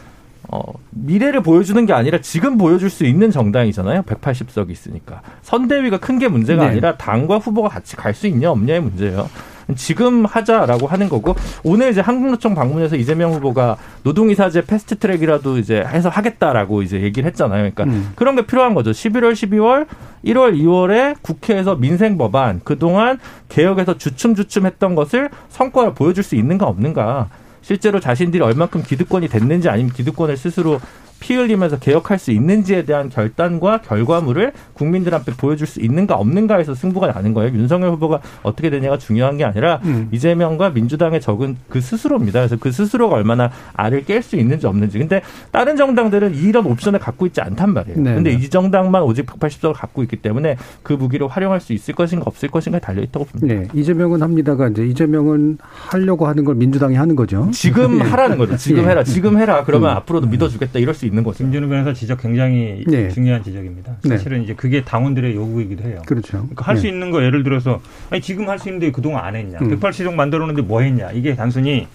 [0.51, 4.03] 어, 미래를 보여주는 게 아니라 지금 보여줄 수 있는 정당이잖아요.
[4.03, 5.21] 180석이 있으니까.
[5.43, 6.71] 선대위가 큰 게 문제가 네.
[6.71, 9.29] 아니라 당과 후보가 같이 갈 수 있냐 없냐의 문제예요.
[9.77, 16.83] 지금 하자라고 하는 거고 오늘 이제 한국노총 방문해서 이재명 후보가 노동이사제 패스트트랙이라도 이제 해서 하겠다라고
[16.83, 17.71] 이제 얘기를 했잖아요.
[17.71, 18.13] 그러니까 음.
[18.15, 18.91] 그런 게 필요한 거죠.
[18.91, 19.87] 11월, 12월,
[20.25, 27.29] 1월, 2월에 국회에서 민생 법안 그동안 개혁에서 주춤주춤했던 것을 성과를 보여줄 수 있는가 없는가.
[27.61, 30.81] 실제로 자신들이 얼만큼 기득권이 됐는지 아니면 기득권을 스스로
[31.21, 37.35] 피 흘리면서 개혁할 수 있는지에 대한 결단과 결과물을 국민들한테 보여줄 수 있는가 없는가에서 승부가 나는
[37.35, 37.53] 거예요.
[37.55, 40.09] 윤석열 후보가 어떻게 되냐가 중요한 게 아니라 음.
[40.13, 42.41] 이재명과 민주당의 적은 그 스스로입니다.
[42.41, 44.99] 그래서 그 스스로가 얼마나 알을 깰 수 있는지 없는지.
[44.99, 48.01] 근데 다른 정당들은 이런 옵션을 갖고 있지 않단 말이에요.
[48.01, 48.37] 네 근데 네.
[48.37, 52.79] 이 정당만 오직 180석을 갖고 있기 때문에 그 무기를 활용할 수 있을 것인가 없을 것인가
[52.79, 53.55] 달려 있다고 봅니다.
[53.55, 53.69] 네.
[53.75, 57.49] 이재명은 합니다가 이제 이재명은 하려고 하는 걸 민주당이 하는 거죠.
[57.53, 58.05] 지금 네.
[58.05, 58.57] 하라는 거죠.
[58.57, 58.89] 지금 예.
[58.89, 59.05] 해라.
[59.05, 59.65] 지금 해라.
[59.65, 59.97] 그러면 음.
[59.97, 60.79] 앞으로도 믿어주겠다.
[60.79, 61.39] 이럴 수 있는 거죠.
[61.39, 63.09] 김준우 변호사 지적 굉장히 네.
[63.09, 63.97] 중요한 지적입니다.
[64.05, 64.09] 네.
[64.17, 64.45] 사실은 네.
[64.45, 66.03] 이제 그게 당원들의 요구이기도 해요.
[66.07, 66.39] 그렇죠.
[66.39, 66.89] 그러니까 할수 네.
[66.91, 69.59] 있는 거 예를 들어서 아니 지금 할 수 있는데 그동안 안 했냐.
[69.61, 69.79] 음.
[69.81, 71.11] 180석 만들었는데 뭐 했냐.
[71.13, 71.87] 이게 단순히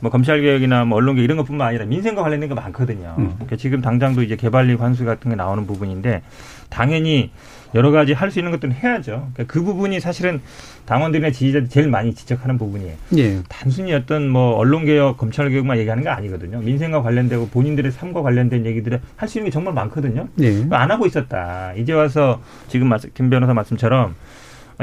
[0.00, 3.14] 뭐 검찰 개혁이나 뭐 언론 개혁 이런 것뿐만 아니라 민생과 관련된 게 많거든요.
[3.18, 3.32] 음.
[3.34, 6.22] 그러니까 지금 당장도 이제 개발리 환수 같은 게 나오는 부분인데
[6.70, 7.30] 당연히
[7.74, 9.28] 여러 가지 할 수 있는 것들은 해야죠.
[9.34, 10.40] 그러니까 그 부분이 사실은
[10.86, 12.94] 당원들이나 지지자들이 제일 많이 지적하는 부분이에요.
[13.18, 13.42] 예.
[13.48, 16.60] 단순히 어떤 뭐 언론개혁, 검찰개혁만 얘기하는 거 아니거든요.
[16.60, 20.28] 민생과 관련되고 본인들의 삶과 관련된 얘기들을 할 수 있는 게 정말 많거든요.
[20.40, 20.64] 예.
[20.70, 21.74] 안 하고 있었다.
[21.74, 24.14] 이제 와서 지금 김 변호사 말씀처럼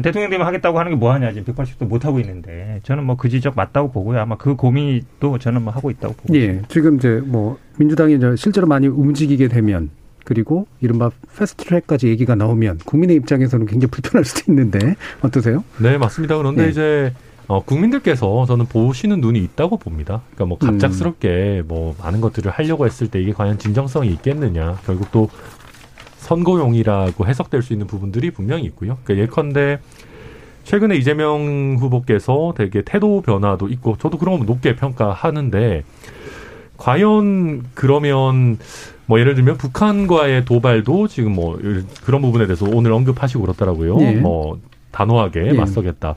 [0.02, 3.56] 대통령 되면 하겠다고 하는 게 뭐하냐 지금 180도 못 하고 있는데 저는 뭐 그 지적
[3.56, 8.16] 맞다고 보고요 아마 그 고민도 저는 뭐 하고 있다고 보고 예 지금 이제 뭐 민주당이
[8.16, 9.90] 이제 실제로 많이 움직이게 되면
[10.26, 15.64] 그리고 이른바 패스트트랙까지 얘기가 나오면 국민의 입장에서는 굉장히 불편할 수도 있는데 어떠세요?
[15.80, 16.38] 네 맞습니다.
[16.38, 16.70] 그런데 네.
[16.70, 17.14] 이제
[17.48, 20.22] 어, 국민들께서 저는 보시는 눈이 있다고 봅니다.
[20.34, 21.68] 그러니까 뭐 갑작스럽게 음.
[21.68, 24.80] 뭐 많은 것들을 하려고 했을 때 이게 과연 진정성이 있겠느냐.
[24.86, 25.30] 결국 또
[26.26, 28.98] 선거용이라고 해석될 수 있는 부분들이 분명히 있고요.
[29.04, 29.80] 그러니까 예컨대
[30.64, 35.84] 최근에 이재명 후보께서 되게 태도 변화도 있고 저도 그런 거 높게 평가하는데
[36.78, 38.58] 과연 그러면
[39.06, 41.60] 뭐 예를 들면 북한과의 도발도 지금 뭐
[42.04, 44.02] 그런 부분에 대해서 오늘 언급하시고 그렇더라고요.
[44.02, 44.14] 예.
[44.14, 44.60] 뭐
[44.92, 45.54] 단호하게 예.
[45.54, 46.16] 맞서겠다.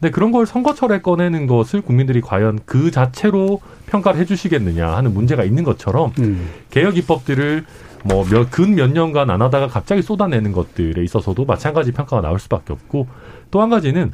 [0.00, 5.62] 근데 그런 걸 선거철에 꺼내는 것을 국민들이 과연 그 자체로 평가를 해주시겠느냐 하는 문제가 있는
[5.62, 6.48] 것처럼 음.
[6.70, 7.66] 개혁 입법들을
[8.04, 12.72] 뭐 몇 근 몇 년간 안 하다가 갑자기 쏟아내는 것들에 있어서도 마찬가지 평가가 나올 수밖에
[12.72, 13.06] 없고
[13.50, 14.12] 또 한 가지는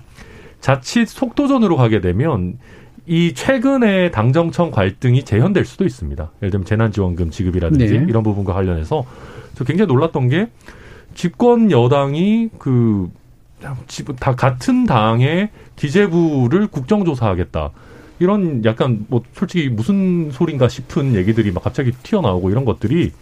[0.61, 2.59] 자칫 속도전으로 가게 되면
[3.07, 6.31] 이 최근에 당정청 갈등이 재현될 수도 있습니다.
[6.42, 8.07] 예를 들면 재난지원금 지급이라든지 네.
[8.09, 9.05] 이런 부분과 관련해서
[9.55, 10.49] 저 굉장히 놀랐던 게
[11.14, 13.09] 집권 여당이 그
[14.20, 17.70] 다 같은 당의 기재부를 국정조사하겠다.
[18.18, 23.12] 이런 약간 뭐 솔직히 무슨 소린가 싶은 얘기들이 막 갑자기 튀어나오고 이런 것들이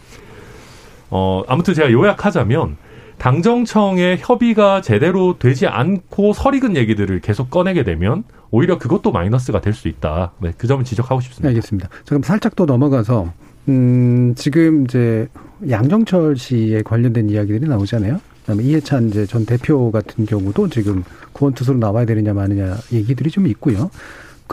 [1.17, 2.77] 어 아무튼 제가 요약하자면
[3.19, 9.87] 당정청의 협의가 제대로 되지 않고 설익은 얘기들을 계속 꺼내게 되면 오히려 그것도 마이너스가 될 수
[9.87, 10.33] 있다.
[10.41, 11.49] 네, 그 점을 지적하고 싶습니다.
[11.49, 11.89] 알겠습니다.
[11.89, 13.33] 자, 그럼 살짝 또 넘어가서
[13.69, 15.29] 음, 지금 이제
[15.71, 18.21] 양정철 씨에 관련된 이야기들이 나오잖아요.
[18.41, 23.89] 그다음에 이해찬 이제 전 대표 같은 경우도 지금 구원투수로 나와야 되느냐 마느냐 얘기들이 좀 있고요.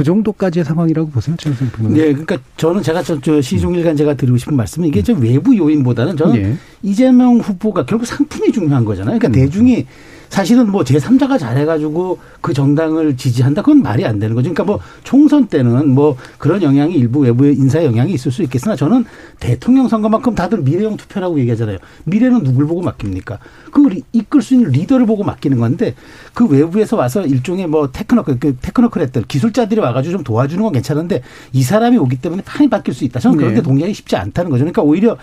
[0.01, 4.35] 그 정도까지의 상황이라고 보세요, 최영선 평론 네, 그러니까 저는 제가 저, 저 시종일관 제가 드리고
[4.35, 6.57] 싶은 말씀은 이게 저 외부 요인보다는 저는 예.
[6.81, 9.19] 이재명 후보가 결국 상품이 중요한 거잖아요.
[9.19, 9.43] 그러니까 음.
[9.43, 9.85] 대중이
[10.31, 13.61] 사실은 뭐 제3자가 잘해가지고 그 정당을 지지한다.
[13.61, 14.53] 그건 말이 안 되는 거죠.
[14.53, 19.03] 그러니까 뭐 총선 때는 뭐 그런 영향이 일부 외부의 인사 영향이 있을 수 있겠으나 저는
[19.41, 21.79] 대통령 선거만큼 다들 미래형 투표라고 얘기하잖아요.
[22.05, 23.39] 미래는 누굴 보고 맡깁니까?
[23.71, 25.95] 그걸 이끌 수 있는 리더를 보고 맡기는 건데
[26.33, 31.61] 그 외부에서 와서 일종의 뭐 technoc, 그 technocrat들 기술자들이 와가지고 좀 도와주는 건 괜찮은데 이
[31.61, 33.19] 사람이 오기 때문에 판이 바뀔 수 있다.
[33.19, 33.63] 저는 그런데 네.
[33.63, 34.63] 동의하기 쉽지 않다는 거죠.
[34.63, 35.17] 그러니까 오히려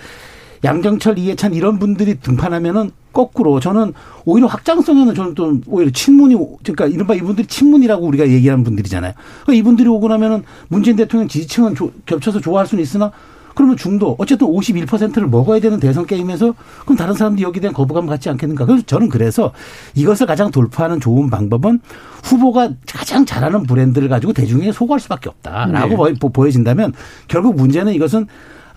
[0.64, 3.94] 양정철, 이해찬 이런 분들이 등판하면은 거꾸로 저는
[4.24, 9.12] 오히려 확장성에는 저는 또 오히려 친문이 그러니까 이른바 이분들이 친문이라고 우리가 얘기하는 분들이잖아요.
[9.42, 13.10] 그러니까 이분들이 오고 나면은 문재인 대통령 지지층은 조, 겹쳐서 좋아할 수는 있으나
[13.58, 18.30] 그러면 중도 어쨌든 51%를 먹어야 되는 대선 게임에서 그럼 다른 사람들이 여기에 대한 거부감 갖지
[18.30, 18.66] 않겠는가.
[18.66, 19.52] 그래서 저는 그래서
[19.96, 21.80] 이것을 가장 돌파하는 좋은 방법은
[22.22, 26.14] 후보가 가장 잘하는 브랜드를 가지고 대중에게 소구할 수밖에 없다라고 네.
[26.32, 26.92] 보여진다면
[27.26, 28.28] 결국 문제는 이것은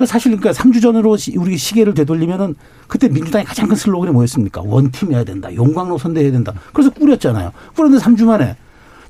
[0.06, 2.56] 사실 그러니까 3주 전으로 우리 시계를 되돌리면은
[2.88, 4.62] 그때 민주당이 가장 큰 슬로건이 뭐였습니까?
[4.62, 5.54] 원팀 해야 된다.
[5.54, 6.54] 용광로 선대해야 된다.
[6.74, 7.52] 그래서 꾸렸잖아요.
[7.76, 8.56] 그런데 3주 만에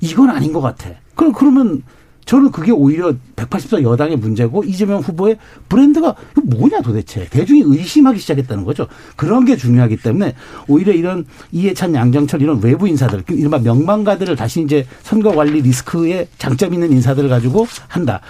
[0.00, 0.90] 이건 아닌 것 같아.
[1.14, 1.82] 그럼 그러면
[2.24, 8.86] 저는 그게 오히려 180석 여당의 문제고 이재명 후보의 브랜드가 뭐냐 도대체 대중이 의심하기 시작했다는 거죠.
[9.16, 10.34] 그런 게 중요하기 때문에
[10.68, 16.74] 오히려 이런 이해찬 양정철 이런 외부 인사들 이른바 명망가들을 다시 이제 선거 관리 리스크에 장점
[16.74, 18.20] 있는 인사들을 가지고 한다.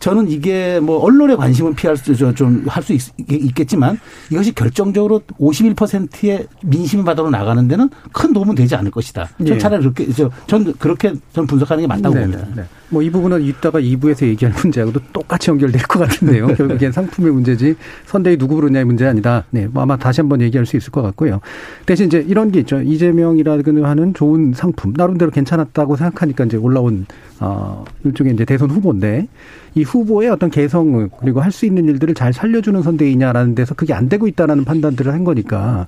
[0.00, 2.92] 저는 이게 뭐 언론의 관심은 피할 수 좀 할 수
[3.28, 3.98] 있겠지만
[4.30, 9.28] 이것이 결정적으로 51%의 민심을 받으러 나가는 데는 큰 도움은 되지 않을 것이다.
[9.38, 9.58] 전 예.
[9.58, 10.06] 차라리 그렇게
[10.46, 12.26] 전 그렇게 전 분석하는 게 맞다고 네네.
[12.26, 12.48] 봅니다.
[12.54, 12.64] 네.
[12.90, 16.46] 뭐이 부분은 이따가 2부에서 얘기할 문제하고도 똑같이 연결될 것 같은데요.
[16.56, 19.44] 결국엔 상품의 문제지 선대위 누구 부르냐의 문제 아니다.
[19.50, 21.40] 네, 뭐 아마 다시 한번 얘기할 수 있을 것 같고요.
[21.84, 22.80] 대신 이제 이런 게 있죠.
[22.80, 27.06] 이재명이라는 하는 좋은 상품 나름대로 괜찮았다고 생각하니까 이제 올라온
[27.40, 29.28] 어 일종의 이제 대선 후보인데
[29.74, 34.10] 이 후보의 어떤 개성을 그리고 할 수 있는 일들을 잘 살려주는 선대위냐라는 데서 그게 안
[34.10, 35.86] 되고 있다라는 판단들을 한 거니까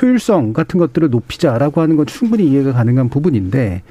[0.00, 3.82] 효율성 같은 것들을 높이자라고 하는 건 충분히 이해가 가능한 부분인데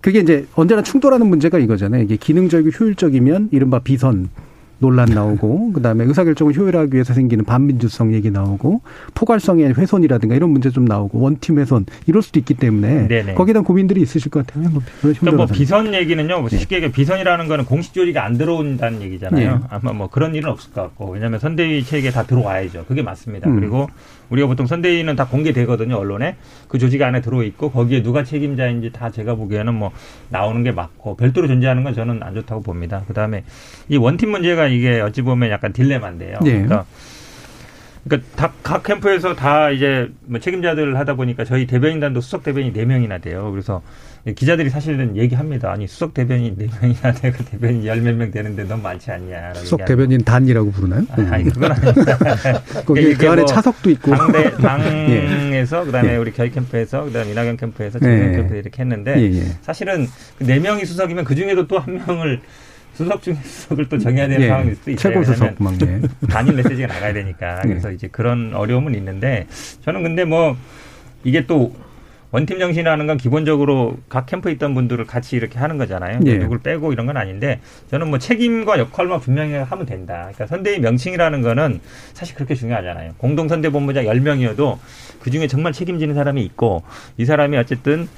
[0.00, 2.02] 그게 이제 언제나 충돌하는 문제가 이거잖아요.
[2.02, 4.28] 이게 기능적이고 효율적이면 이른바 비선
[4.80, 8.82] 논란 나오고 그다음에 의사결정을 효율화하기 위해서 생기는 반민주성 얘기 나오고
[9.14, 13.34] 포괄성의 훼손이라든가 이런 문제 좀 나오고 원팀 훼손 이럴 수도 있기 때문에 네네.
[13.34, 14.70] 거기에 대한 고민들이 있으실 것 같아요.
[15.00, 16.40] 그러니까 뭐 비선 얘기는요.
[16.40, 19.56] 뭐 쉽게 얘기해 비선이라는 거는 공식 조직이 안 들어온다는 얘기잖아요.
[19.56, 19.60] 네.
[19.68, 22.84] 아마 뭐 그런 일은 없을 것 같고 왜냐하면 선대위 체계에 다 들어와야죠.
[22.86, 23.50] 그게 맞습니다.
[23.50, 23.58] 음.
[23.58, 23.88] 그리고
[24.30, 26.36] 우리가 보통 선대위는 다 공개되거든요 언론에
[26.68, 29.92] 그 조직 안에 들어 있고 거기에 누가 책임자인지 다 제가 보기에는 뭐
[30.28, 33.04] 나오는 게 맞고 별도로 존재하는 건 저는 안 좋다고 봅니다.
[33.06, 33.44] 그 다음에
[33.88, 36.38] 이 원팀 문제가 이게 어찌 보면 약간 딜레마인데요.
[36.42, 36.52] 네.
[36.52, 36.84] 그러니까
[38.08, 43.18] 그러니까 각 캠프에서 다 이제 뭐 책임자들 하다 보니까 저희 대변인단도 수석 대변인 네 명이나
[43.18, 43.50] 돼요.
[43.50, 43.82] 그래서
[44.34, 45.70] 기자들이 사실은 얘기합니다.
[45.70, 49.54] 아니 수석 대변인 네 명이나 되고 대변인 열 몇 명 되는데 너무 많지 않냐.
[49.54, 51.04] 수석 대변인 단이라고 부르나요?
[51.10, 52.18] 아, 아니 그건 아닙니다.
[52.86, 56.16] 거기 그 안에 뭐 차석도 있고 당대 당에서 그다음에 예.
[56.16, 58.36] 우리 교육 캠프에서 그다음 이낙연 캠프에서 정경 예.
[58.36, 59.42] 캠프 이렇게 했는데 예, 예.
[59.62, 60.06] 사실은
[60.38, 62.40] 그네 명이 수석이면 그 중에도 또 한 명을
[62.98, 65.12] 수석 중에 수석을 또 정해야 되는 예, 상황일 수도 있어요.
[65.12, 66.00] 최고 수석만 예.
[66.28, 69.46] 단일 메시지가 나가야 되니까 그래서 이제 그런 어려움은 있는데
[69.84, 70.56] 저는 근데 뭐
[71.22, 71.72] 이게 또
[72.32, 76.18] 원팀 정신이라는 건 기본적으로 각 캠프에 있던 분들을 같이 이렇게 하는 거잖아요.
[76.26, 76.38] 예.
[76.38, 80.14] 누굴 빼고 이런 건 아닌데 저는 뭐 책임과 역할만 분명히 하면 된다.
[80.22, 81.80] 그러니까 선대위 명칭이라는 거는
[82.14, 83.14] 사실 그렇게 중요하잖아요.
[83.18, 86.82] 공동선대본부장 열명이어도그 중에 정말 책임지는 사람이 있고
[87.16, 88.08] 이 사람이 어쨌든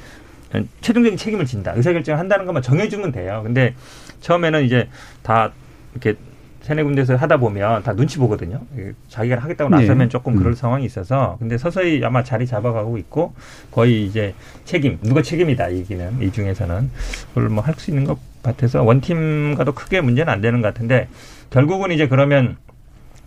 [0.80, 1.72] 최종적인 책임을 진다.
[1.76, 3.42] 의사결정을 한다는 것만 정해주면 돼요.
[3.44, 3.74] 근데
[4.20, 4.88] 처음에는 이제
[5.22, 5.52] 다
[5.92, 6.18] 이렇게
[6.62, 8.60] 세네 군데서 하다 보면 다 눈치 보거든요.
[9.08, 10.08] 자기가 하겠다고 나서면 네.
[10.08, 10.54] 조금 그럴 음.
[10.54, 13.32] 상황이 있어서 근데 서서히 아마 자리 잡아가고 있고
[13.70, 14.34] 거의 이제
[14.64, 16.90] 책임 누가 책임이다 얘기는 이 중에서는
[17.28, 21.08] 그걸 뭐 할 수 있는 것 같아서 원팀과도 크게 문제는 안 되는 것 같은데
[21.50, 22.56] 결국은 이제 그러면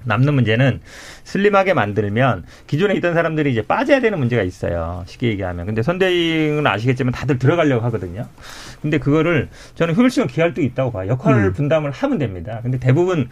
[0.05, 0.81] 남는 문제는
[1.23, 5.03] 슬림하게 만들면 기존에 있던 사람들이 이제 빠져야 되는 문제가 있어요.
[5.07, 5.65] 쉽게 얘기하면.
[5.65, 8.27] 근데 선대위는 아시겠지만 다들 들어가려고 하거든요.
[8.81, 11.09] 근데 그거를 저는 효율성은 기할 도 있다고 봐요.
[11.09, 11.53] 역할 음.
[11.53, 12.59] 분담을 하면 됩니다.
[12.63, 13.29] 근데 대부분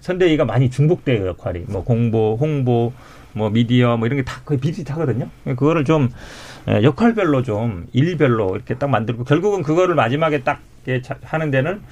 [0.00, 1.64] 선대위가 많이 중복돼요, 역할이.
[1.68, 2.92] 뭐 공보, 홍보,
[3.32, 5.28] 뭐 미디어 뭐 이런 게 다 거의 비슷하거든요.
[5.44, 6.08] 그거를 좀
[6.68, 10.60] 예, 역할별로 좀 일별로 이렇게 딱 만들고 결국은 그거를 마지막에 딱
[11.22, 11.82] 하는 데는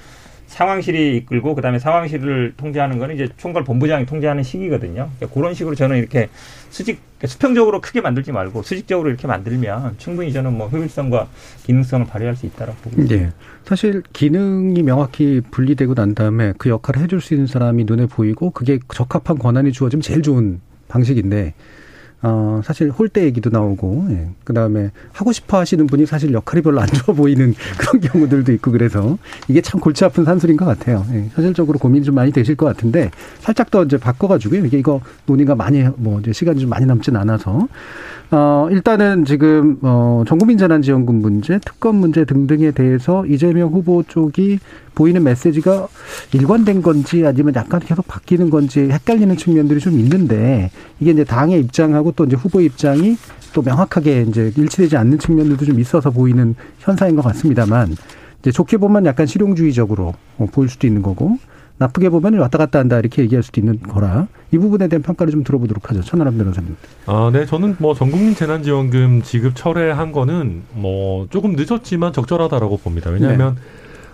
[0.47, 5.09] 상황실이 이끌고 그다음에 상황실을 통제하는 거는 이제 총괄 본부장이 통제하는 시기거든요.
[5.17, 6.29] 그러니까 그런 식으로 저는 이렇게
[6.69, 11.27] 수직 그러니까 수평적으로 크게 만들지 말고 수직적으로 이렇게 만들면 충분히 저는 뭐 효율성과
[11.65, 13.25] 기능성을 발휘할 수 있다라고 보고 있습니다.
[13.25, 13.31] 네.
[13.65, 18.79] 사실 기능이 명확히 분리되고 난 다음에 그 역할을 해줄 수 있는 사람이 눈에 보이고 그게
[18.93, 21.53] 적합한 권한이 주어지면 제일 좋은 방식인데
[22.23, 24.29] 어, 사실 홀대 얘기도 나오고, 예.
[24.43, 28.71] 그 다음에 하고 싶어 하시는 분이 사실 역할이 별로 안 좋아 보이는 그런 경우들도 있고
[28.71, 31.05] 그래서 이게 참 골치 아픈 산술인 것 같아요.
[31.13, 31.29] 예.
[31.33, 34.65] 현실적으로 고민이 좀 많이 되실 것 같은데 살짝 더 이제 바꿔가지고요.
[34.65, 37.67] 이게 이거 논의가 많이, 뭐 이제 시간이 좀 많이 남진 않아서
[38.29, 44.59] 어, 일단은 지금, 어, 전국민 재난지원금 문제, 특검 문제 등등에 대해서 이재명 후보 쪽이
[44.95, 45.87] 보이는 메시지가
[46.33, 52.06] 일관된 건지 아니면 약간 계속 바뀌는 건지 헷갈리는 측면들이 좀 있는데 이게 이제 당의 입장하고
[52.15, 53.17] 또 이제 후보 입장이
[53.53, 57.95] 또 명확하게 이제 일치되지 않는 측면들도 좀 있어서 보이는 현상인 것 같습니다만
[58.39, 61.37] 이제 좋게 보면 약간 실용주의적으로 어, 보일 수도 있는 거고
[61.79, 65.43] 나쁘게 보면 왔다 갔다 한다 이렇게 얘기할 수도 있는 거라 이 부분에 대한 평가를 좀
[65.43, 66.01] 들어보도록 하죠.
[66.01, 66.75] 천하람 변호사님.
[67.05, 67.45] 아, 네.
[67.45, 73.09] 저는 뭐 전국민 재난지원금 지급 철회한 거는 뭐 조금 늦었지만 적절하다라고 봅니다.
[73.09, 73.61] 왜냐하면 네.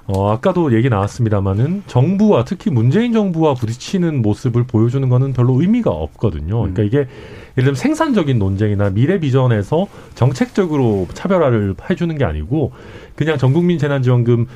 [0.05, 6.57] 어, 아까도 얘기 나왔습니다마는 정부와 특히 문재인 정부와 부딪히는 모습을 보여주는 거는 별로 의미가 없거든요.
[6.59, 6.87] 그러니까 음.
[6.87, 7.07] 이게 예를
[7.55, 12.73] 들면 생산적인 논쟁이나 미래 비전에서 정책적으로 차별화를 해주는 게 아니고
[13.15, 14.47] 그냥 전국민 재난지원금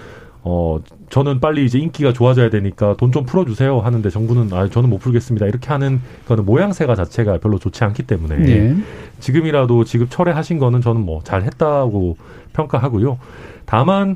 [0.44, 0.80] 어
[1.10, 5.46] 저는 빨리 이제 인기가 좋아져야 되니까 돈 좀 풀어주세요 하는데 정부는 아 저는 못 풀겠습니다
[5.46, 8.78] 이렇게 하는 거는 모양새가 자체가 별로 좋지 않기 때문에 네.
[9.20, 12.18] 지금이라도 지급 철회하신 거는 저는 뭐 잘 했다고
[12.54, 13.18] 평가하고요.
[13.66, 14.16] 다만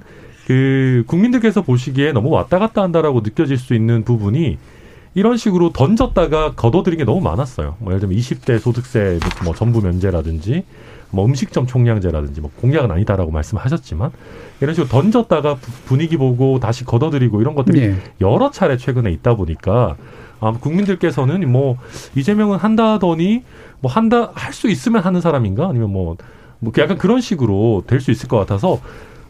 [0.52, 4.58] 그 국민들께서 보시기에 너무 왔다 갔다 한다라고 느껴질 수 있는 부분이
[5.14, 7.78] 이런 식으로 던졌다가 걷어들인 게 너무 많았어요.
[7.80, 10.64] 뭐 예를 들면 20대 소득세 뭐 전부 면제라든지
[11.10, 14.12] 뭐 음식점 총량제라든지 뭐 공약은 아니다라고 말씀하셨지만
[14.60, 17.96] 이런 식으로 던졌다가 분위기 보고 다시 걷어들이고 이런 것들이 네.
[18.20, 19.96] 여러 차례 최근에 있다 보니까
[20.42, 21.78] 아, 국민들께서는 뭐
[22.16, 23.44] 이재명은 한다더니
[23.80, 26.18] 뭐 한다 할 수 있으면 하는 사람인가 아니면 뭐,
[26.60, 28.80] 뭐 약간 그런 식으로 될 수 있을 것 같아서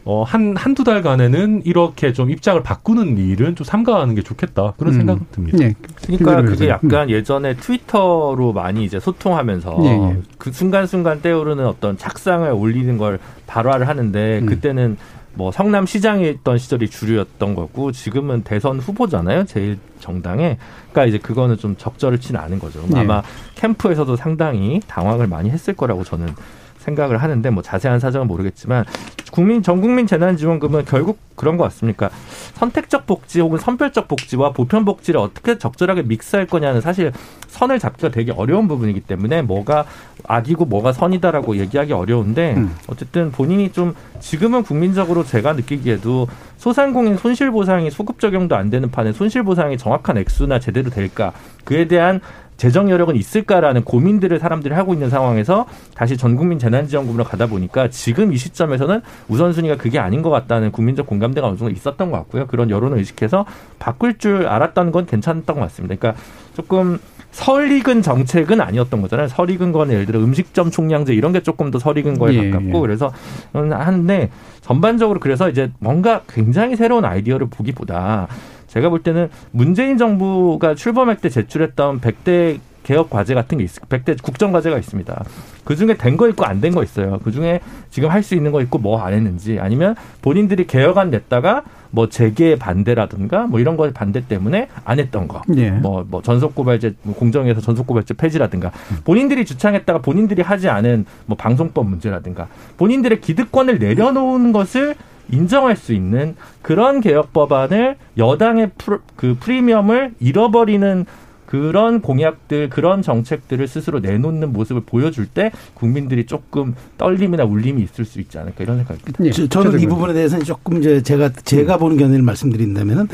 [0.04, 4.72] 어, 한, 한두 달간에는 이렇게 좀 입장을 바꾸는 일은 좀 삼가하는 게 좋겠다.
[4.76, 4.98] 그런 음.
[4.98, 5.58] 생각은 듭니다.
[5.58, 5.74] 네.
[6.06, 7.10] 그러니까 그게 약간 음.
[7.10, 10.16] 예전에 트위터로 많이 이제 소통하면서 네, 네.
[10.38, 14.46] 그 순간순간 떼오르는 어떤 작상을 올리는 걸 발화를 하는데 음.
[14.46, 14.96] 그때는
[15.34, 19.44] 뭐 성남 시장에 있던 시절이 주류였던 거고 지금은 대선 후보잖아요.
[19.44, 20.58] 제일 정당에.
[20.90, 22.84] 그러니까 이제 그거는 좀 적절을 치는 않은 거죠.
[22.88, 23.00] 네.
[23.00, 23.22] 아마
[23.54, 26.34] 캠프에서도 상당히 당황을 많이 했을 거라고 저는
[26.82, 28.84] 생각을 하는데 뭐 자세한 사정은 모르겠지만
[29.30, 32.10] 국민 전 국민 재난 지원금은 결국 그런 것 같습니까?
[32.54, 37.12] 선택적 복지 혹은 선별적 복지와 보편 복지를 어떻게 적절하게 믹스할 거냐는 사실
[37.48, 39.86] 선을 잡기가 되게 어려운 부분이기 때문에 뭐가
[40.24, 42.74] 악이고 뭐가 선이다라고 얘기하기 어려운데 음.
[42.88, 49.78] 어쨌든 본인이 좀 지금은 국민적으로 제가 느끼기에도 소상공인 손실보상이 소급 적용도 안 되는 판에 손실보상이
[49.78, 51.32] 정확한 액수나 제대로 될까
[51.64, 52.20] 그에 대한
[52.62, 58.32] 재정 여력은 있을까라는 고민들을 사람들이 하고 있는 상황에서 다시 전 국민 재난지원금으로 가다 보니까 지금
[58.32, 62.46] 이 시점에서는 우선순위가 그게 아닌 것 같다는 국민적 공감대가 어느 정도 있었던 것 같고요.
[62.46, 63.46] 그런 여론을 의식해서
[63.80, 65.96] 바꿀 줄 알았다는 건 괜찮았던 것 같습니다.
[65.96, 66.22] 그러니까
[66.54, 67.00] 조금
[67.32, 69.26] 설익은 정책은 아니었던 거잖아요.
[69.26, 72.80] 설익은 거는 예를 들어 음식점 총량제 이런 게 조금 더 설익은 거에 예, 가깝고 예.
[72.80, 73.12] 그래서
[73.52, 78.28] 하는데 전반적으로 그래서 이제 뭔가 굉장히 새로운 아이디어를 보기보다
[78.72, 84.20] 제가 볼 때는 문재인 정부가 출범할 때 제출했던 100대 개혁 과제 같은 게 있, 100대
[84.22, 85.24] 국정 과제가 있습니다.
[85.64, 87.20] 그 중에 된 거 있고 안 된 거 있어요.
[87.22, 91.62] 그 중에 지금 할 수 있는 거 있고 뭐 안 했는지 아니면 본인들이 개혁안 냈다가
[91.90, 95.42] 뭐 재계 반대라든가 뭐 이런 거에 반대 때문에 안 했던 거.
[95.54, 95.70] 예.
[95.70, 98.72] 뭐, 뭐 전속고발제 뭐 공정에서 전속고발제 폐지라든가
[99.04, 102.48] 본인들이 주창했다가 본인들이 하지 않은 뭐 방송법 문제라든가
[102.78, 104.96] 본인들의 기득권을 내려놓은 것을
[105.30, 111.06] 인정할 수 있는 그런 개혁 법안을 여당의 프그 프리미엄을 잃어버리는
[111.52, 118.20] 그런 공약들, 그런 정책들을 스스로 내놓는 모습을 보여줄 때 국민들이 조금 떨림이나 울림이 있을 수
[118.20, 119.22] 있지 않을까 이런 생각입니다.
[119.22, 123.06] 예, 저는 이 부분에 대해서는 조금 이제 제가 제가 보는 견해를 말씀드린다면은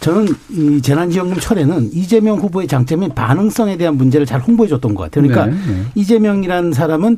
[0.00, 5.26] 저는 이 재난지원금 철회는 이재명 후보의 장점인 반응성에 대한 문제를 잘 홍보해줬던 것 같아요.
[5.26, 5.82] 그러니까 네, 네.
[5.94, 7.16] 이재명이라는 사람은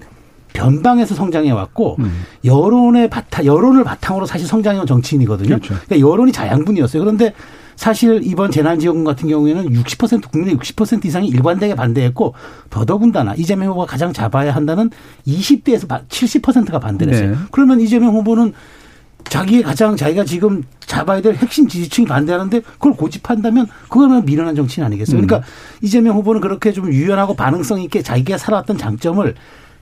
[0.53, 2.25] 변방에서 성장해 왔고 음.
[2.45, 5.49] 여론의 바탕 여론을 바탕으로 사실 성장해온 정치인이거든요.
[5.49, 5.75] 그렇죠.
[5.87, 7.03] 그러니까 여론이 자양분이었어요.
[7.03, 7.35] 그런데
[7.77, 12.35] 사실 이번 재난지원금 같은 경우에는 60% 국민의 60% 이상이 일관되게 반대했고
[12.71, 14.91] 더더군다나 이재명 후보가 가장 잡아야 한다는
[15.29, 17.31] 20대에서 70%가 반대를 했어요.
[17.31, 17.37] 네.
[17.53, 18.53] 그러면 이재명 후보는
[19.29, 25.21] 자기의 가장 자기가 지금 잡아야 될 핵심 지지층이 반대하는데 그걸 고집한다면 그거는 미련한 정치인 아니겠어요?
[25.21, 25.43] 그러니까 음.
[25.83, 29.35] 이재명 후보는 그렇게 좀 유연하고 반응성 있게 자기가 살아왔던 장점을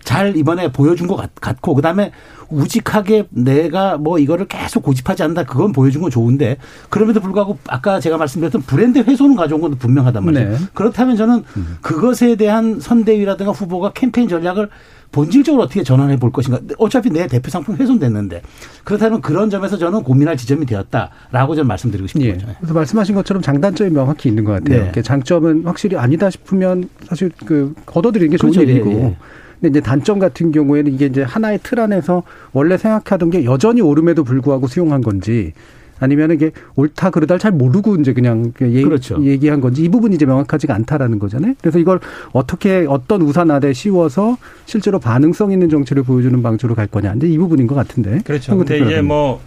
[0.07, 2.13] 잘 이번에 보여준 것 같 고 그다음에
[2.49, 6.59] 우직하게 내가 뭐 이거를 계속 고집하지 않는다 그건 보여준 건 좋은데
[6.91, 10.51] 그럼에도 불구하고 아까 제가 말씀드렸던 브랜드 훼손은 가져온 건 분명하단 말이에요.
[10.51, 10.57] 네.
[10.75, 11.43] 그렇다면 저는
[11.83, 14.69] 그것에 대한 선대위라든가 후보가 캠페인 전략을
[15.11, 16.61] 본질적으로 어떻게 전환해 볼 것인가.
[16.79, 18.43] 어차피 내 대표 상품 훼손됐는데
[18.85, 22.33] 그렇다면 그런 점에서 저는 고민할 지점이 되었다라고 저는 말씀드리고 싶은 예.
[22.35, 22.47] 거죠.
[22.59, 24.93] 그래서 말씀하신 것처럼 장단점이 명확히 있는 것 같아요.
[24.93, 25.03] 네.
[25.03, 28.71] 장점은 확실히 아니다 싶으면 사실 그 걷어들이는 게 좋은 그렇죠.
[28.71, 28.91] 일이고.
[28.93, 29.17] 예.
[29.57, 29.61] 예.
[29.61, 34.25] 근데 이제 단점 같은 경우에는 이게 이제 하나의 틀 안에서 원래 생각하던 게 여전히 오름에도
[34.25, 35.53] 불구하고 수용한 건지
[35.99, 39.23] 아니면 이게 옳다 그르다를 잘 모르고 이제 그냥 얘기, 그렇죠.
[39.25, 41.55] 얘기한 건지 이 부분이 이제 명확하지가 않다라는 거잖아요.
[41.61, 42.01] 그래서 이걸
[42.33, 44.37] 어떻게 어떤 우산 아래 씌워서
[44.67, 47.15] 실제로 반응성 있는 정치를 보여주는 방식으로 갈 거냐.
[47.15, 48.21] 이제 이 부분인 것 같은데.
[48.25, 48.57] 그렇죠.
[48.59, 49.41] 근데 이제 뭐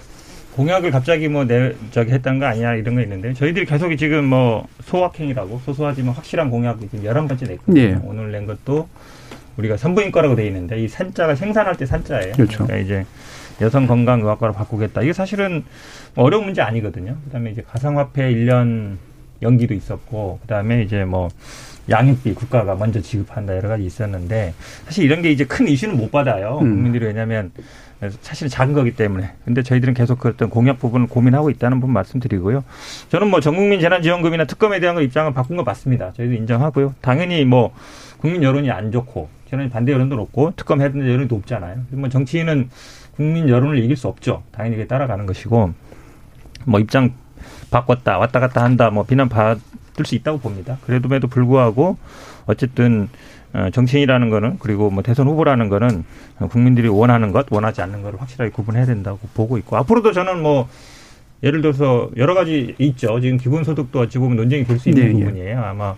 [0.55, 4.65] 공약을 갑자기 뭐 내 저기 했던 거 아니야 이런 거 있는데 저희들이 계속 지금 뭐
[4.85, 7.79] 소확행이라고 소소하지만 확실한 공약이 지금 열한 번째 냈거든요.
[7.79, 7.99] 예.
[8.03, 8.87] 오늘 낸 것도
[9.59, 12.33] 우리가 산부인과라고 돼 있는데 이 산자가 생산할 때 산자예요.
[12.33, 12.65] 그렇죠.
[12.65, 13.05] 그러니까 이제
[13.61, 15.01] 여성 건강 의학과로 바꾸겠다.
[15.01, 15.63] 이게 사실은
[16.15, 17.17] 어려운 문제 아니거든요.
[17.25, 18.95] 그다음에 이제 가상화폐 1년
[19.41, 21.29] 연기도 있었고 그다음에 이제 뭐
[21.89, 24.53] 양육비 국가가 먼저 지급한다 여러 가지 있었는데
[24.85, 26.59] 사실 이런 게 이제 큰 이슈는 못 받아요.
[26.61, 26.75] 음.
[26.75, 27.51] 국민들이 왜냐하면
[28.21, 29.31] 사실은 작은 거기 때문에.
[29.43, 32.63] 근데 저희들은 계속 그 어떤 공약 부분을 고민하고 있다는 부분 말씀드리고요.
[33.09, 36.13] 저는 뭐 전국민 재난지원금이나 특검에 대한 거 입장을 바꾼 거 맞습니다.
[36.13, 36.95] 저희도 인정하고요.
[37.01, 37.73] 당연히 뭐
[38.19, 41.77] 국민 여론이 안 좋고 저는 반대 여론도 높고 특검 해야 되는 여론이 높잖아요.
[41.91, 42.69] 뭐 정치인은
[43.15, 44.43] 국민 여론을 이길 수 없죠.
[44.51, 45.73] 당연히 이게 따라가는 것이고
[46.65, 47.13] 뭐 입장
[47.71, 49.59] 바꿨다 왔다 갔다 한다 뭐 비난 받을
[50.05, 50.77] 수 있다고 봅니다.
[50.85, 51.97] 그래도에도 불구하고
[52.45, 53.09] 어쨌든
[53.51, 56.03] 어, 정치인이라는 거는 그리고 뭐 대선 후보라는 거는
[56.49, 60.67] 국민들이 원하는 것 원하지 않는 것을 확실하게 구분해야 된다고 보고 있고 앞으로도 저는 뭐
[61.41, 63.19] 예를 들어서 여러 가지 있죠.
[63.21, 65.13] 지금 기본소득도 어찌 보면 논쟁이 될 수 있는 네, 예.
[65.25, 65.63] 부분이에요.
[65.63, 65.95] 아마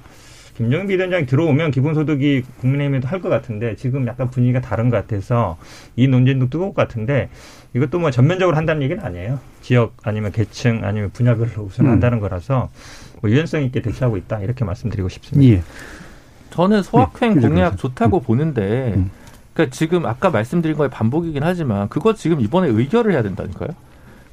[0.55, 5.57] 김정인 비대위원장이 들어오면 기본소득이 국민의힘에도 할 것 같은데 지금 약간 분위기가 다른 것 같아서
[5.95, 7.29] 이 논쟁도 뜨거울 것 같은데
[7.75, 9.39] 이것도 뭐 전면적으로 한다는 얘기는 아니에요.
[9.61, 11.91] 지역 아니면 계층 아니면 분야별로 우선 음.
[11.91, 12.69] 한다는 거라서
[13.21, 15.53] 뭐 유연성 있게 대처하고 있다 이렇게 말씀드리고 싶습니다.
[15.53, 15.63] 예.
[16.49, 18.23] 저는 소확행 네, 공약 좋다고 음.
[18.23, 19.11] 보는데 음.
[19.53, 23.69] 그러니까 지금 아까 말씀드린 거에 반복이긴 하지만 그거 지금 이번에 의결을 해야 된다니까요.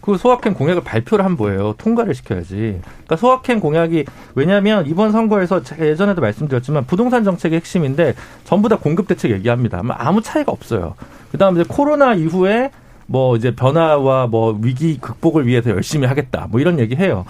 [0.00, 1.74] 그 소확행 공약을 발표를 한 거예요.
[1.76, 2.80] 통과를 시켜야지.
[2.82, 9.30] 그러니까 소확행 공약이 왜냐하면 이번 선거에서 예전에도 말씀드렸지만 부동산 정책의 핵심인데 전부 다 공급 대책
[9.32, 9.82] 얘기합니다.
[9.88, 10.94] 아무 차이가 없어요.
[11.32, 12.70] 그다음에 이제 코로나 이후에
[13.06, 16.46] 뭐 이제 변화와 뭐 위기 극복을 위해서 열심히 하겠다.
[16.50, 17.24] 뭐 이런 얘기 해요.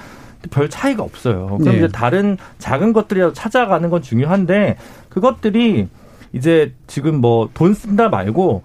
[0.51, 1.57] 별 차이가 없어요.
[1.59, 1.79] 그럼 네.
[1.79, 4.77] 이제 다른 작은 것들이라도 찾아가는 건 중요한데
[5.09, 5.89] 그것들이
[6.33, 8.63] 이제 지금 뭐 돈 쓴다 말고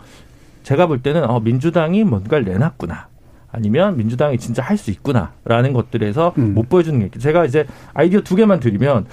[0.63, 3.07] 제가 볼 때는 어 민주당이 뭔가를 내놨구나.
[3.53, 6.55] 아니면 민주당이 진짜 할 수 있구나라는 것들에서 음.
[6.55, 9.05] 못 보여주는 게 제가 이제 아이디어 두 개만 드리면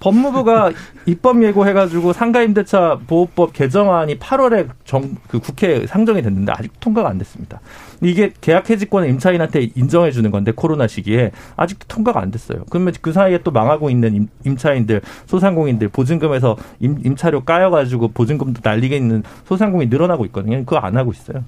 [0.00, 0.70] 법무부가
[1.06, 7.60] 입법 예고해가지고 상가임대차 보호법 개정안이 8월에 정, 그 국회 상정이 됐는데 아직 통과가 안 됐습니다.
[8.00, 12.64] 이게 계약 해지권을 임차인한테 인정해 주는 건데 코로나 시기에 아직도 통과가 안 됐어요.
[12.70, 18.96] 그러면 그 사이에 또 망하고 있는 임, 차인들 소상공인들 보증금에서 임, 임차료 까여가지고 보증금도 날리게
[18.96, 20.58] 있는 소상공인이 늘어나고 있거든요.
[20.58, 21.42] 그거 안 하고 있어요.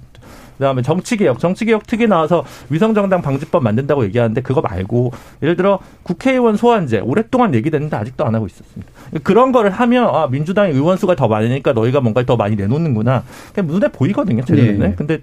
[0.60, 5.10] 그다음에 정치개혁, 정치개혁 특위 나와서 위성정당 방지법 만든다고 얘기하는데 그거 말고
[5.42, 8.92] 예를 들어 국회의원 소환제 오랫동안 얘기됐는데 아직도 안 하고 있었습니다.
[9.24, 13.24] 그런 거를 하면 아 민주당의 의원 수가 더 많으니까 너희가 뭔가 더 많이 내놓는구나.
[13.54, 14.72] 그냥 눈에 보이거든요, 제 눈에.
[14.72, 14.94] 네.
[14.96, 15.18] 근데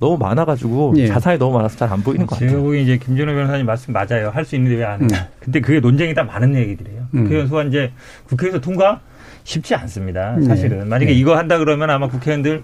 [0.00, 1.06] 너무 많아가지고 네.
[1.06, 2.50] 자산이 너무 많아서 잘 안 보이는 것 같아요.
[2.50, 4.30] 제가 보기 이제 김준호 변호사님 말씀 맞아요.
[4.34, 5.04] 할 수 있는데 왜 안 해?
[5.04, 5.08] 음.
[5.38, 7.02] 근데 그게 논쟁이 다 많은 얘기들이에요.
[7.14, 7.22] 음.
[7.22, 7.92] 국회의원 소환제
[8.28, 9.00] 국회에서 통과
[9.44, 10.36] 쉽지 않습니다.
[10.42, 10.84] 사실은 네.
[10.84, 11.18] 만약에 네.
[11.18, 12.62] 이거 한다 그러면 아마 국회의원들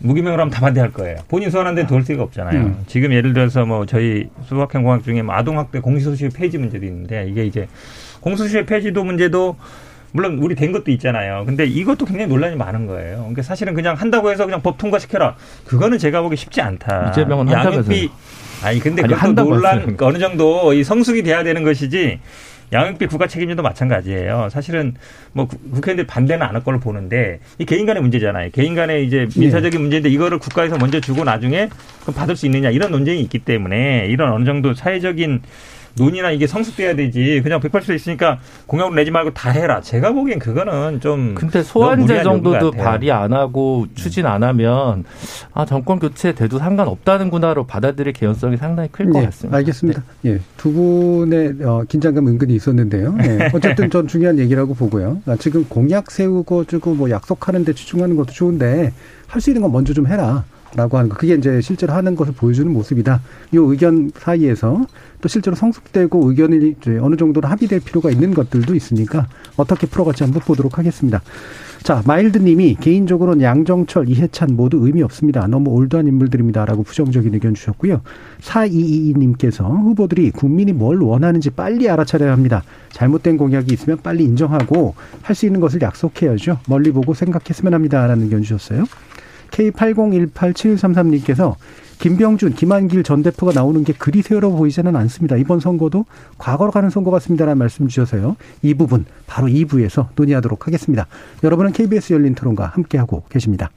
[0.00, 1.18] 무기명으로 하면 다 반대할 거예요.
[1.28, 2.60] 본인 소환한데 돌 수가 없잖아요.
[2.60, 2.84] 음.
[2.86, 7.44] 지금 예를 들어서 뭐 저희 수학행 공학 중에 뭐 아동학대 공시소식 폐지 문제도 있는데 이게
[7.44, 7.68] 이제
[8.20, 9.56] 공소시효 폐지도 문제도
[10.12, 11.44] 물론 우리 된 것도 있잖아요.
[11.46, 13.18] 근데 이것도 굉장히 논란이 많은 거예요.
[13.18, 15.36] 그러니까 사실은 그냥 한다고 해서 그냥 법 통과시켜라.
[15.66, 17.10] 그거는 제가 보기 쉽지 않다.
[17.10, 18.10] 이재명은 양육비
[18.62, 22.20] 아니 근데 그것도 논란 어느 정도 이 성숙이 돼야 되는 것이지
[22.72, 24.48] 양육비 국가 책임제도 마찬가지예요.
[24.50, 24.94] 사실은
[25.32, 28.50] 뭐 국회의원들이 반대는 안 할 걸로 보는데 이 개인 간의 문제잖아요.
[28.52, 29.78] 개인 간의 이제 민사적인 네.
[29.78, 31.68] 문제인데 이거를 국가에서 먼저 주고 나중에
[32.02, 35.42] 그럼 받을 수 있느냐 이런 논쟁이 있기 때문에 이런 어느 정도 사회적인
[35.96, 37.40] 논의나 이게 성숙돼야 되지.
[37.42, 39.80] 그냥 180세 있으니까 공약을 내지 말고 다 해라.
[39.80, 41.34] 제가 보기엔 그거는 좀.
[41.34, 45.04] 근데 소환제 정도도 발의 안 하고 추진 안 하면
[45.52, 49.56] 아 정권 교체 돼도 상관없다는구나로 받아들일 개연성이 상당히 클것 네, 같습니다.
[49.58, 50.02] 알겠습니다.
[50.22, 50.30] 네.
[50.32, 53.12] 예, 두 분의 어, 긴장감 은근히 있었는데요.
[53.16, 53.50] 네.
[53.54, 55.20] 어쨌든 전 중요한 얘기라고 보고요.
[55.26, 58.92] 아, 지금 공약 세우고 주고 뭐 약속하는데 집중하는 것도 좋은데
[59.26, 60.44] 할 수 있는 건 먼저 좀 해라.
[60.74, 61.16] 라고 하는 거.
[61.16, 63.20] 그게 이제 실제로 하는 것을 보여주는 모습이다.
[63.52, 64.86] 이 의견 사이에서
[65.20, 70.42] 또 실제로 성숙되고 의견이 이제 어느 정도로 합의될 필요가 있는 것들도 있으니까 어떻게 풀어갈지 한번
[70.42, 71.20] 보도록 하겠습니다.
[71.82, 75.46] 자, 마일드 님이 개인적으로는 양정철, 이해찬 모두 의미 없습니다.
[75.46, 78.02] 너무 old한 인물들입니다 라고 부정적인 의견 주셨고요.
[78.42, 82.62] 4222님께서 후보들이 국민이 뭘 원하는지 빨리 알아차려야 합니다.
[82.92, 86.58] 잘못된 공약이 있으면 빨리 인정하고 할 수 있는 것을 약속해야죠.
[86.68, 88.84] 멀리 보고 생각했으면 합니다 라는 의견 주셨어요.
[89.50, 91.56] K80187133님께서
[91.98, 95.36] 김병준, 김한길 전 대표가 나오는 게 그리 세월어 보이지는 않습니다.
[95.36, 96.06] 이번 선거도
[96.38, 98.36] 과거로 가는 선거 같습니다라는 말씀 주셔서요.
[98.62, 101.06] 이 부분 바로 2부에서 논의하도록 하겠습니다.
[101.44, 103.70] 여러분은 KBS 열린 토론과 함께하고 계십니다.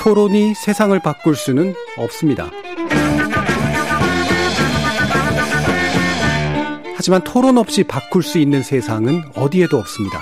[0.00, 2.50] 토론이 세상을 바꿀 수는 없습니다.
[6.94, 10.20] 하지만 토론 없이 바꿀 수 있는 세상은 어디에도 없습니다.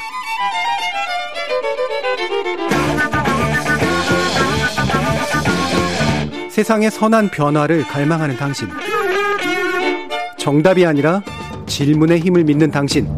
[6.63, 8.69] 세상의 선한 변화를 갈망하는 당신.
[10.39, 11.21] 정답이 아니라
[11.67, 13.09] 질문의 힘을 믿는 당신.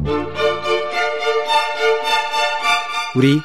[3.14, 3.38] 우리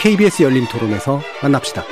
[0.00, 1.82] KBS 열린 토론에서 만납시다.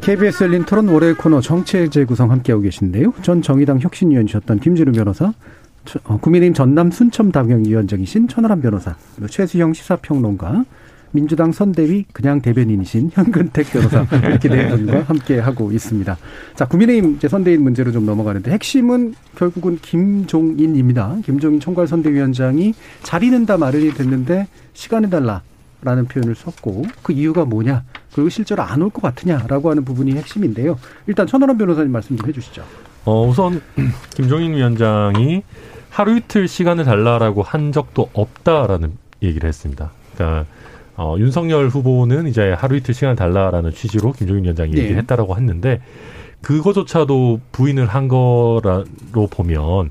[0.00, 3.12] KBS 열린 토론 월요일 코너 정체 재구성 함께하고 계신데요.
[3.22, 5.32] 전 정의당 혁신위원이셨던 김진우 변호사,
[6.02, 8.96] 어, 국민의힘 전남 순천 당협위원장이신 천하람 변호사,
[9.30, 10.64] 최수영 시사평론가,
[11.16, 16.16] 민주당 선대위 그냥 대변인이신 현근택 변호사 이렇게 네 분과 함께 하고 있습니다.
[16.54, 21.16] 자, 국민의힘 이제 선대인 문제로 좀 넘어가는데 핵심은 결국은 김종인입니다.
[21.24, 25.42] 김종인 총괄 선대위원장이 자리는 다 마련이 됐는데 시간을 달라.
[25.82, 30.78] 라는 표현을 썼고 그 이유가 뭐냐 그리고 실제로 안 올 것 같으냐라고 하는 부분이 핵심인데요.
[31.06, 32.64] 일단 천하람 변호사님 말씀 좀 해주시죠.
[33.04, 33.60] 어, 우선
[34.16, 35.42] 김종인 위원장이
[35.90, 38.92] 하루 이틀 시간을 달라라고 한 적도 없다라는
[39.22, 39.90] 얘기를 했습니다.
[40.14, 40.46] 그러니까
[40.96, 44.78] 어, 윤석열 후보는 이제 하루 이틀 시간 달라라는 취지로 김종인 위원장이 네.
[44.82, 45.80] 얘기를 했다라고 했는데
[46.42, 48.84] 그거조차도 부인을 한 거로
[49.30, 49.90] 보면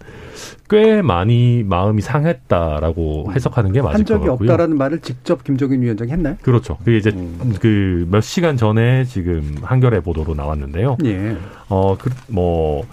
[0.69, 4.29] 꽤 많이 마음이 상했다라고 해석하는 게 맞을 것 같고요.
[4.31, 6.37] 한 적이 없다라는 말을 직접 김종인 위원장이 했나요?
[6.41, 6.77] 그렇죠.
[6.77, 7.55] 그게 이제 음.
[7.59, 10.97] 그몇 시간 전에 지금 한겨레 보도로 나왔는데요.
[11.05, 11.35] 예.
[11.69, 12.85] 어 그 뭐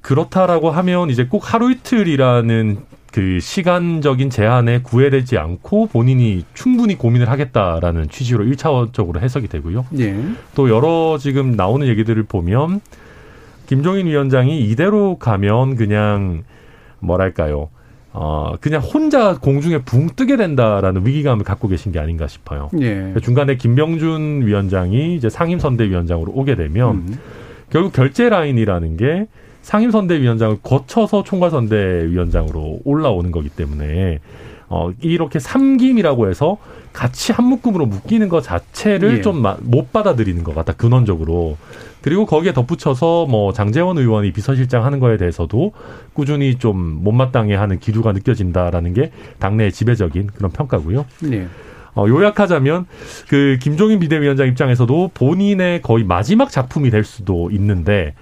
[0.00, 2.78] 그렇다라고 하면 이제 꼭 하루 이틀이라는
[3.12, 9.84] 그 시간적인 제한에 구애되지 않고 본인이 충분히 고민을 하겠다라는 취지로 일차원적으로 해석이 되고요.
[9.98, 10.16] 예.
[10.54, 12.80] 또 여러 지금 나오는 얘기들을 보면
[13.66, 16.42] 김종인 위원장이 이대로 가면 그냥
[17.00, 17.68] 뭐랄까요.
[18.14, 22.70] 어, 그냥 혼자 공중에 붕 뜨게 된다라는 위기감을 갖고 계신 게 아닌가 싶어요.
[22.80, 23.14] 예.
[23.22, 27.18] 중간에 김병준 위원장이 이제 상임선대위원장으로 오게 되면 음.
[27.68, 29.26] 결국 결제 라인이라는 게
[29.62, 34.18] 상임선대위원장을 거쳐서 총괄선대위원장으로 올라오는 거기 때문에
[34.68, 36.58] 어 이렇게 삼김이라고 해서
[36.92, 39.20] 같이 한 묶음으로 묶이는 것 자체를 예.
[39.22, 41.56] 좀못 받아들이는 것 같다 근원적으로
[42.02, 45.72] 그리고 거기에 덧붙여서 뭐 장재원 의원이 비서실장 하는 거에 대해서도
[46.12, 51.06] 꾸준히 좀 못마땅해 하는 기류가 느껴진다라는 게 당내의 지배적인 그런 평가고요.
[51.20, 51.46] 네.
[51.94, 52.86] 어, 요약하자면
[53.28, 58.14] 그 김종인 비대위원장 입장에서도 본인의 거의 마지막 작품이 될 수도 있는데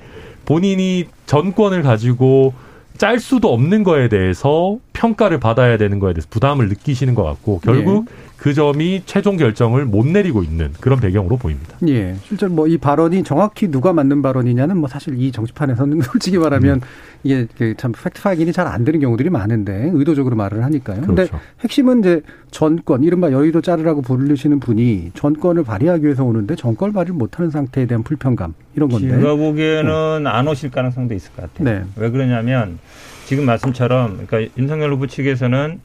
[0.50, 2.54] 본인이 전권을 가지고
[2.98, 8.06] 짤 수도 없는 거에 대해서 평가를 받아야 되는 거에 대해서 부담을 느끼시는 것 같고 결국
[8.06, 8.12] 네.
[8.40, 11.76] 그 점이 최종 결정을 못 내리고 있는 그런 배경으로 보입니다.
[11.86, 12.16] 예.
[12.24, 16.80] 실제로 뭐 이 발언이 정확히 누가 맞는 발언이냐는 뭐 사실 이 정치판에서는 솔직히 말하면 음.
[17.22, 21.00] 이게 그참 팩트 확인이 잘 안 되는 경우들이 많은데 의도적으로 말을 하니까요.
[21.02, 21.44] 그런데 그렇죠.
[21.60, 27.50] 핵심은 이제 전권 이른바 여의도 자르라고 부르시는 분이 전권을 발휘하기 위해서 오는데 전권을 발휘 못하는
[27.50, 29.08] 상태에 대한 불편감 이런 건데.
[29.10, 30.30] 제가 보기에는 네.
[30.30, 31.64] 안 오실 가능성도 있을 것 같아요.
[31.78, 31.84] 네.
[31.96, 32.78] 왜 그러냐면
[33.26, 35.80] 지금 말씀처럼 그러니까 윤석열 후보 측에서는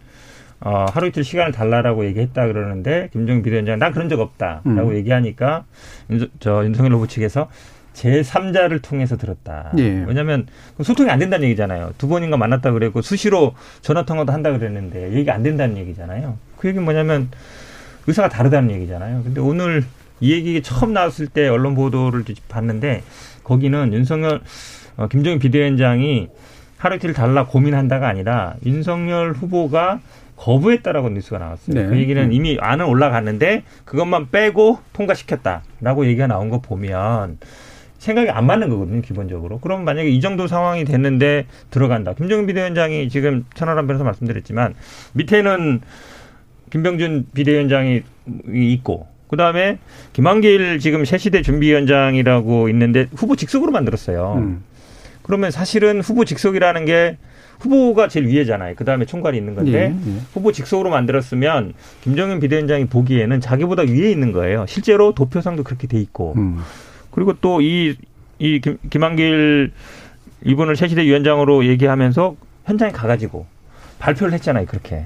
[0.61, 4.95] 어, 하루 이틀 시간을 달라라고 얘기했다 그러는데 김정은 비대위원장 난 그런 적 없다라고 음.
[4.95, 5.65] 얘기하니까
[6.09, 7.49] 윤, 저 윤석열 후보 측에서
[7.93, 9.71] 제3자를 통해서 들었다.
[9.77, 10.03] 예.
[10.05, 10.47] 왜냐하면
[10.81, 11.93] 소통이 안 된다는 얘기잖아요.
[11.97, 16.37] 두 번인가 만났다 그랬고 수시로 전화 통화도 한다 그랬는데 얘기 안 된다는 얘기잖아요.
[16.57, 17.29] 그 얘기는 뭐냐면
[18.07, 19.23] 의사가 다르다는 얘기잖아요.
[19.23, 19.85] 근데 오늘
[20.19, 23.03] 이 얘기 처음 나왔을 때 언론 보도를 봤는데
[23.43, 24.41] 거기는 윤석열
[24.97, 26.29] 어, 김종인 비대위원장이
[26.77, 29.99] 하루 이틀 달라 고민한다가 아니라 윤석열 후보가
[30.37, 31.75] 거부했다라고 뉴스가 나왔어요.
[31.75, 31.87] 네.
[31.87, 37.37] 그 얘기는 이미 안은 올라갔는데 그것만 빼고 통과시켰다라고 얘기가 나온 거 보면
[37.97, 39.59] 생각이 안 맞는 거거든요, 기본적으로.
[39.59, 42.13] 그럼 만약에 이 정도 상황이 됐는데 들어간다.
[42.13, 44.75] 김정은 비대위원장이 지금 천하람 변호사 말씀드렸지만
[45.13, 45.81] 밑에는
[46.69, 48.03] 김병준 비대위원장이
[48.53, 49.79] 있고 그 다음에
[50.13, 54.35] 김한길 지금 새시대 준비위원장이라고 있는데 후보 직속으로 만들었어요.
[54.37, 54.63] 음.
[55.23, 57.17] 그러면 사실은 후보 직속이라는 게
[57.59, 58.75] 후보가 제일 위에잖아요.
[58.75, 60.19] 그 다음에 총괄이 있는 건데 예, 예.
[60.33, 64.65] 후보 직속으로 만들었으면 김정은 비대위원장이 보기에는 자기보다 위에 있는 거예요.
[64.67, 66.59] 실제로 도표상도 그렇게 돼 있고 음.
[67.11, 67.95] 그리고 또이이
[68.89, 69.71] 김한길
[70.43, 72.35] 이분을 새시대 위원장으로 얘기하면서
[72.65, 73.45] 현장에 가가지고
[73.99, 74.65] 발표를 했잖아요.
[74.65, 75.05] 그렇게.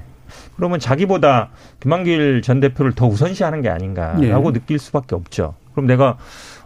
[0.56, 4.52] 그러면 자기보다 김한길 전 대표를 더 우선시하는 게 아닌가라고 예.
[4.52, 5.54] 느낄 수밖에 없죠.
[5.72, 6.18] 그럼 내가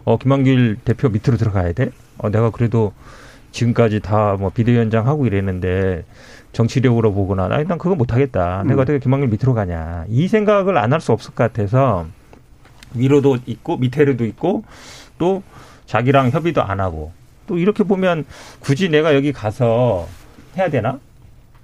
[0.03, 1.91] 어 김한길 대표 밑으로 들어가야 돼?
[2.17, 2.93] 어 내가 그래도
[3.59, 6.03] 지금까지 다 뭐 비대위원장 하고 이랬는데
[6.51, 8.63] 정치력으로 보거나 아니 난 그거 못 하겠다.
[8.63, 8.83] 내가 음.
[8.83, 10.05] 어떻게 김한길 밑으로 가냐.
[10.09, 12.05] 이 생각을 안 할 수 없을 것 같아서
[12.93, 14.63] 위로도 있고 밑에도 있고
[15.17, 15.41] 또
[15.85, 17.11] 자기랑 협의도 안 하고
[17.47, 18.25] 또 이렇게 보면
[18.59, 20.07] 굳이 내가 여기 가서
[20.57, 20.99] 해야 되나?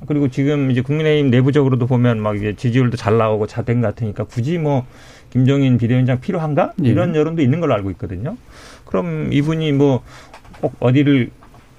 [0.07, 4.85] 그리고 지금 이제 국민의힘 내부적으로도 보면 막 이제 지지율도 잘 나오고 자댕 같으니까 굳이 뭐
[5.29, 6.73] 김종인 비대위원장 필요한가?
[6.83, 6.89] 예.
[6.89, 8.37] 이런 여론도 있는 걸로 알고 있거든요.
[8.85, 10.03] 그럼 이분이 뭐
[10.61, 11.31] 꼭 어디를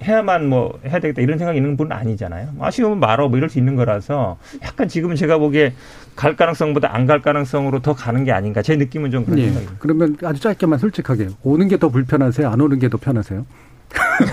[0.03, 2.49] 해야만 뭐 해야 되겠다 이런 생각이 있는 분은 아니잖아요.
[2.59, 5.73] 아쉬우면 말어 뭐 이럴 수 있는 거라서 약간 지금은 제가 보기에
[6.15, 9.45] 갈 가능성보다 안 갈 가능성으로 더 가는 게 아닌가 제 느낌은 좀 그런 예.
[9.45, 9.75] 생각입니다.
[9.79, 12.47] 그러면 아주 짧게만 솔직하게 오는 게 더 불편하세요?
[12.49, 13.45] 안 오는 게 더 편하세요?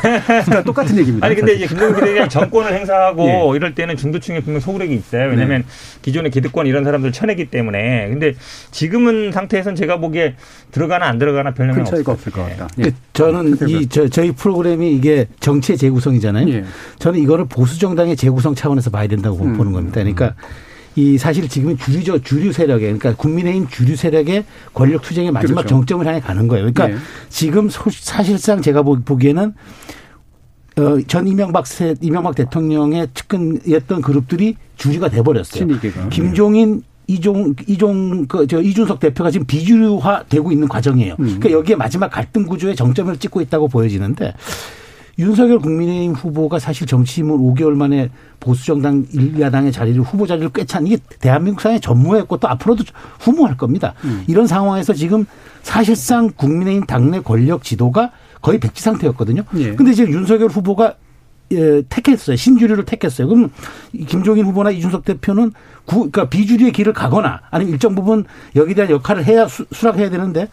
[0.00, 1.26] 그러니까 똑같은 얘기입니다.
[1.26, 3.56] 아니 근데 이제 김동연 비대위원 정권을 행사하고 예.
[3.56, 5.28] 이럴 때는 중도층에 분명 소구력이 있어요.
[5.28, 5.66] 왜냐하면 네.
[6.02, 8.08] 기존의 기득권 이런 사람들 쳐내기 때문에.
[8.08, 8.34] 근데
[8.70, 10.36] 지금은 상태에선 제가 보기에
[10.70, 12.68] 들어가나 안 들어가나 별 영향 차이가 없을 것 같다.
[12.78, 12.82] 예.
[12.84, 16.48] 그 저는 이 저, 저희 프로그램이 이게 정치의 재구성이잖아요.
[16.48, 16.64] 예.
[16.98, 19.56] 저는 이거를 보수 정당의 재구성 차원에서 봐야 된다고 음.
[19.56, 19.94] 보는 겁니다.
[20.00, 20.34] 그러니까.
[20.38, 20.69] 음.
[20.96, 25.68] 이 사실 지금은 주류적 주류 세력에 그러니까 국민의힘 주류 세력의 권력 투쟁의 마지막 그렇죠.
[25.68, 26.70] 정점을 향해 가는 거예요.
[26.72, 26.96] 그러니까 네.
[27.28, 29.54] 지금 사실상 제가 보기에는
[30.78, 35.66] 어, 전 이명박 세, 이명박 대통령의 측근이었던 그룹들이 주류가 돼 버렸어요.
[35.66, 36.08] 친이계가.
[36.08, 41.16] 김종인 이종 이종 그저 이준석 대표가 지금 비주류화 되고 있는 과정이에요.
[41.18, 41.24] 음.
[41.24, 44.34] 그러니까 여기에 마지막 갈등 구조의 정점을 찍고 있다고 보여지는데
[45.18, 51.60] 윤석열 국민의힘 후보가 사실 정치인문 5개월 만에 보수정당 일야당의 자리를 후보 자리를 꿰찬 이게 대한민국
[51.60, 52.84] 사회의 전무했고 또 앞으로도
[53.18, 53.94] 후무할 겁니다.
[54.04, 54.24] 음.
[54.26, 55.26] 이런 상황에서 지금
[55.62, 59.42] 사실상 국민의힘 당내 권력 지도가 거의 백지 상태였거든요.
[59.56, 59.74] 예.
[59.74, 60.94] 근데 지금 윤석열 후보가
[61.52, 62.36] 예, 택했어요.
[62.36, 63.26] 신주류를 택했어요.
[63.26, 63.50] 그럼
[64.06, 65.52] 김종인 후보나 이준석 대표는
[65.84, 70.48] 구, 그러니까 비주류의 길을 가거나 아니면 일정 부분 여기에 대한 역할을 해야 수, 수락해야 되는데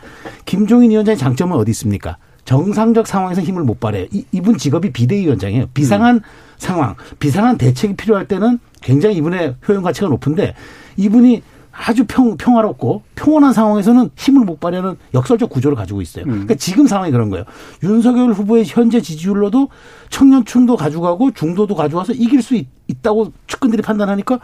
[0.45, 2.18] 김종인 위원장의 장점은 어디 있습니까?
[2.48, 4.08] 정상적 상황에서 힘을 못 발해.
[4.12, 5.66] 이, 이분 직업이 비대위원장이에요.
[5.74, 6.22] 비상한 음.
[6.58, 10.56] 상황, 비상한 대책이 필요할 때는 굉장히 이분의 효용 가치가 높은데
[10.95, 11.43] 이분이
[11.74, 16.24] 아주 평, 평화롭고 평온한 상황에서는 힘을 못 발휘하는 역설적 구조를 가지고 있어요.
[16.24, 16.32] 음.
[16.32, 17.43] 그러니까 지금 상황이 그런 거예요.
[17.84, 19.68] 윤석열 후보의 현재 지지율로도
[20.10, 22.68] 청년층도 가져가고 중도도 가져와서 이길 수 있,
[23.02, 24.39] 다고 측근들이 판단하니까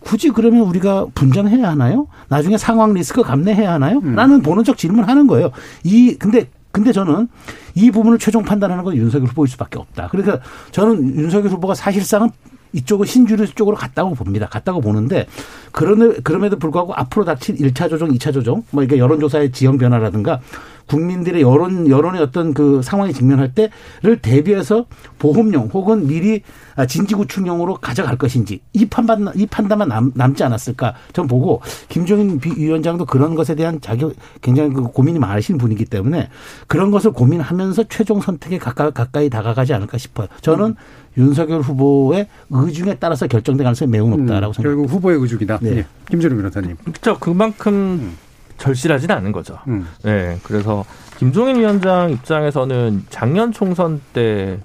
[0.00, 2.08] 굳이 그러면 우리가 분전해야 하나요?
[2.28, 4.00] 나중에 상황 리스크 감내해야 하나요?
[4.04, 4.14] 음.
[4.14, 5.50] 라는 본원적 질문을 하는 거예요.
[5.82, 7.28] 이 근데 근데 저는
[7.74, 10.08] 이 부분을 최종 판단하는 건 윤석열 후보일 수밖에 없다.
[10.08, 10.40] 그러니까
[10.70, 12.30] 저는 윤석열 후보가 사실상은
[12.72, 14.46] 이쪽은 신주류 쪽으로 갔다고 봅니다.
[14.46, 15.26] 갔다고 보는데
[15.72, 20.40] 그런 그럼에도 불구하고 앞으로 닥칠 1차 조정, 2차 조정, 뭐 이게 여론조사의 지형 변화라든가
[20.88, 24.86] 국민들의 여론 여론의 어떤 그 상황에 직면할 때를 대비해서
[25.18, 26.42] 보험용 혹은 미리
[26.86, 33.34] 진지구축용으로 가져갈 것인지 이 판단 이 판단만 남, 남지 않았을까 전 보고 김종인 위원장도 그런
[33.34, 34.06] 것에 대한 자기
[34.40, 36.28] 굉장히 그 고민이 많으신 분이기 때문에
[36.66, 40.28] 그런 것을 고민하면서 최종 선택에 가까, 가까이 다가가지 않을까 싶어요.
[40.40, 40.74] 저는 음.
[41.16, 44.62] 윤석열 후보의 의중에 따라서 결정될 가능성이 매우 높다라고 음, 생각합니다.
[44.62, 45.58] 결국 후보의 의중이다.
[45.60, 45.70] 네.
[45.70, 45.86] 네.
[46.10, 46.76] 김준우 변호사님.
[46.76, 47.18] 그렇죠.
[47.18, 48.16] 그만큼 음.
[48.58, 49.58] 절실하지는 않은 거죠.
[49.68, 49.88] 음.
[50.02, 50.38] 네.
[50.42, 50.84] 그래서
[51.16, 54.58] 김종인 위원장 입장에서는 작년 총선 때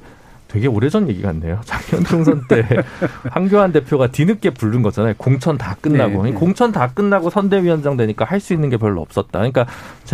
[0.48, 1.60] 되게 오래전 얘기 같네요.
[1.66, 2.64] 작년 총선 때
[3.32, 5.16] 황교안 대표가 뒤늦게 부른 거잖아요.
[5.18, 6.24] 공천 다 끝나고.
[6.24, 6.36] 네, 네.
[6.38, 9.40] 공천 다 끝나고 선대위원장 되니까 할 수 있는 게 별로 없었다.
[9.40, 9.66] 그러니까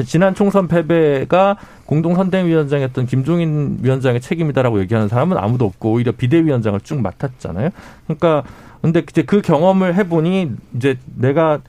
[0.06, 7.02] 지난 총선 패배가 공동 선대위원장이었던 김종인 위원장의 책임이다라고 얘기하는 사람은 아무도 없고 오히려 비대위원장을 쭉
[7.02, 7.72] 맡았잖아요.
[8.06, 8.44] 그러니까
[8.82, 11.60] 근데 이제 그 경험을 해보니 이제 내가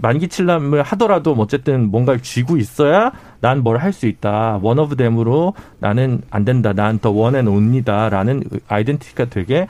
[0.00, 4.58] 만기친람을 하더라도 뭐 어쨌든 뭔가를 쥐고 있어야 난 뭘 할 수 있다.
[4.62, 6.72] one of them으로 나는 안 된다.
[6.72, 9.66] 난 더 원앤 온이다라는 아이덴티티가 되게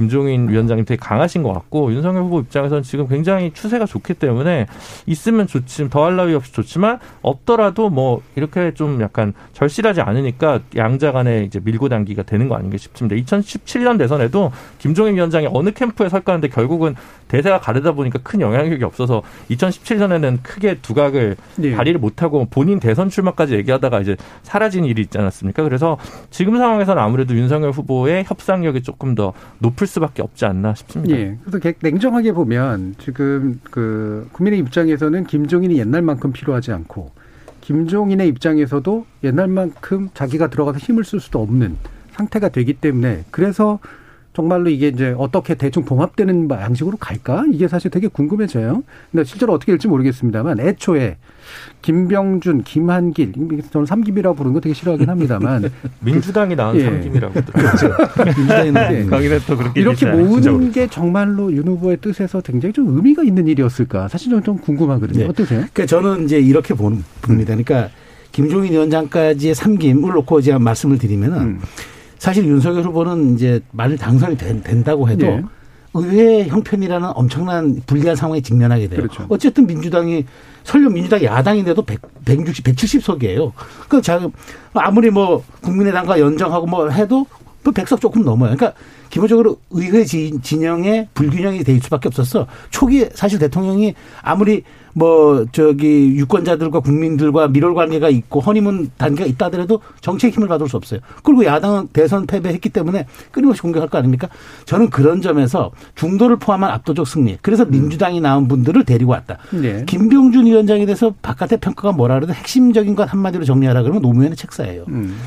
[0.00, 4.66] 김종인 위원장님 되게 강하신 것 같고 윤석열 후보 입장에서는 지금 굉장히 추세가 좋기 때문에
[5.04, 11.42] 있으면 좋지 더할 나위 없이 좋지만 없더라도 뭐 이렇게 좀 약간 절실하지 않으니까 양자 간에
[11.42, 13.14] 이제 밀고 당기가 되는 거 아닌가 싶습니다.
[13.14, 16.94] 2017년 대선에도 김종인 위원장이 어느 캠프에 설까는데 결국은
[17.28, 21.76] 대세가 가르다 보니까 큰 영향력이 없어서 2017년에는 크게 두각을 네.
[21.76, 25.62] 발휘를 못하고 본인 대선 출마까지 얘기하다가 이제 사라진 일이 있지 않았습니까?
[25.62, 25.98] 그래서
[26.30, 31.16] 지금 상황에서는 아무래도 윤석열 후보의 협상력이 조금 더 높을 수밖에 없지 않나 싶습니다.
[31.16, 31.36] 예.
[31.44, 37.10] 그래서 냉정하게 보면 지금 그 국민의 입장에서는 김종인이 옛날만큼 필요하지 않고
[37.60, 41.76] 김종인의 입장에서도 옛날만큼 자기가 들어가서 힘을 쓸 수도 없는
[42.12, 43.78] 상태가 되기 때문에 그래서
[44.32, 47.44] 정말로 이게 이제 어떻게 대충 봉합되는 양식으로 갈까?
[47.52, 48.84] 이게 사실 되게 궁금해져요.
[49.10, 51.16] 근데 실제로 어떻게 될지 모르겠습니다만 애초에
[51.82, 53.32] 김병준, 김한길,
[53.72, 56.84] 저는 삼김이라고 부르는 거 되게 싫어하긴 합니다만 민주당이 나온 예.
[56.84, 57.88] 삼김이라고 그렇죠.
[58.36, 59.38] 민주당이 네.
[59.48, 64.06] 또 그렇게 이렇게 모으는 게 정말로 윤 후보의 뜻에서 굉장히 좀 의미가 있는 일이었을까?
[64.06, 65.24] 사실 저는 좀 궁금하거든요.
[65.24, 65.28] 네.
[65.28, 65.64] 어떠세요?
[65.72, 67.04] 그러니까 저는 이제 이렇게 봅니다.
[67.22, 67.88] 그러니까
[68.30, 71.38] 김종인 위원장까지의 삼김을 놓고 제가 말씀을 드리면은.
[71.38, 71.60] 음.
[72.20, 75.42] 사실 윤석열 후보는 이제 만일 당선이 된, 다고 해도 네.
[75.94, 79.00] 의회 형편이라는 엄청난 불리한 상황에 직면하게 돼요.
[79.00, 79.26] 그렇죠.
[79.30, 80.26] 어쨌든 민주당이
[80.62, 83.52] 설령 민주당 야당인데도 100, 160, 170석이에요.
[83.88, 84.20] 그 자,
[84.74, 87.26] 아무리 뭐 국민의당과 연정하고 뭐 해도
[87.64, 88.54] 뭐 100석 조금 넘어요.
[88.54, 92.46] 그러니까 기본적으로 의회 진영의 불균형이 될 수밖에 없었어.
[92.68, 94.62] 초기에 사실 대통령이 아무리
[94.94, 100.76] 뭐 저기 유권자들과 국민들과 밀월 관계가 있고 허니문 단계가 있다 하더라도 정책 힘을 받을 수
[100.76, 101.00] 없어요.
[101.22, 104.28] 그리고 야당은 대선 패배했기 때문에 끊임없이 공격할 거 아닙니까?
[104.64, 107.38] 저는 그런 점에서 중도를 포함한 압도적 승리.
[107.42, 107.70] 그래서 음.
[107.70, 109.38] 민주당이 나온 분들을 데리고 왔다.
[109.50, 109.84] 네.
[109.86, 114.84] 김병준 위원장에 대해서 바깥의 평가가 뭐라 그래도 핵심적인 것 한마디로 정리하라 그러면 노무현의 책사예요.
[114.88, 115.18] 음.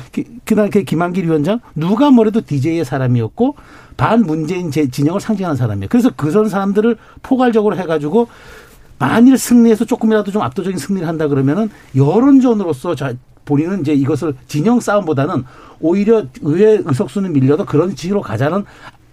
[0.44, 3.56] 그날 그 김한길 위원장 누가 뭐래도 DJ의 사람이었고
[3.96, 5.88] 반 문재인 진영을 상징하는 사람이에요.
[5.88, 8.28] 그래서 그런 사람들을 포괄적으로 해가지고
[8.98, 13.14] 만일 승리해서 조금이라도 좀 압도적인 승리를 한다 그러면은 여론전으로서 자,
[13.44, 15.44] 본인은 이제 이것을 진영 싸움보다는
[15.80, 18.64] 오히려 의회 의석수는 밀려도 그런 지로 가자는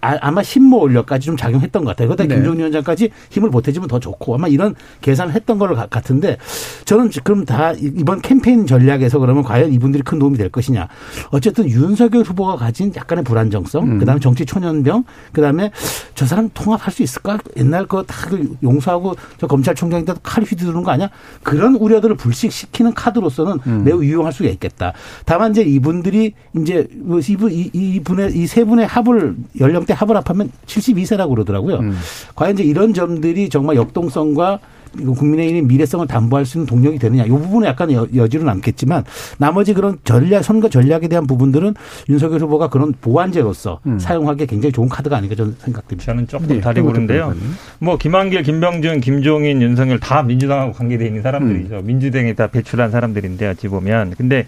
[0.02, 2.08] 아, 아마 신모 올려까지 좀 작용했던 것 같아요.
[2.08, 2.34] 그러다 네.
[2.34, 6.36] 김종인 위원장까지 힘을 보태주면 더 좋고 아마 이런 계산을 했던 걸 같은데
[6.84, 10.86] 저는 그럼 다 이번 캠페인 전략에서 그러면 과연 이분들이 큰 도움이 될 것이냐.
[11.30, 13.98] 어쨌든 윤석열 후보가 가진 약간의 불안정성, 음.
[13.98, 15.70] 그다음에 정치 초년병, 그다음에
[16.14, 17.38] 저 사람 통합할 수 있을까?
[17.56, 21.08] 옛날 거다그 용서하고 저 검찰총장인데도 칼 휘두르는 거 아니야?
[21.42, 23.84] 그런 우려들을 불식시키는 카드로서는 음.
[23.84, 24.92] 매우 유용할 수가 있겠다.
[25.24, 30.50] 다만 이제 이분들이 이제 뭐 이분 이분의 이 세 분의 합을 연령대 때 합을 합하면
[30.66, 31.78] 72세라고 그러더라고요.
[31.78, 31.98] 음.
[32.34, 34.58] 과연 이제 이런 점들이 정말 역동성과
[34.92, 37.24] 국민의힘의 미래성을 담보할 수 있는 동력이 되느냐.
[37.24, 39.04] 이 부분은 약간 여, 지로 남겠지만
[39.38, 41.74] 나머지 그런 전략, 선거 전략에 대한 부분들은
[42.08, 43.98] 윤석열 후보가 그런 보완제로서 음.
[43.98, 46.04] 사용하기에 굉장히 좋은 카드가 아닌가 저는 생각됩니다.
[46.04, 47.34] 저는 조금 네, 다리 보는데요.
[47.78, 51.76] 뭐 김한길, 김병준, 김종인, 윤석열 다 민주당하고 관계되어 있는 사람들이죠.
[51.76, 51.86] 음.
[51.86, 54.14] 민주당에 다 배출한 사람들인데 어찌 보면.
[54.16, 54.46] 근데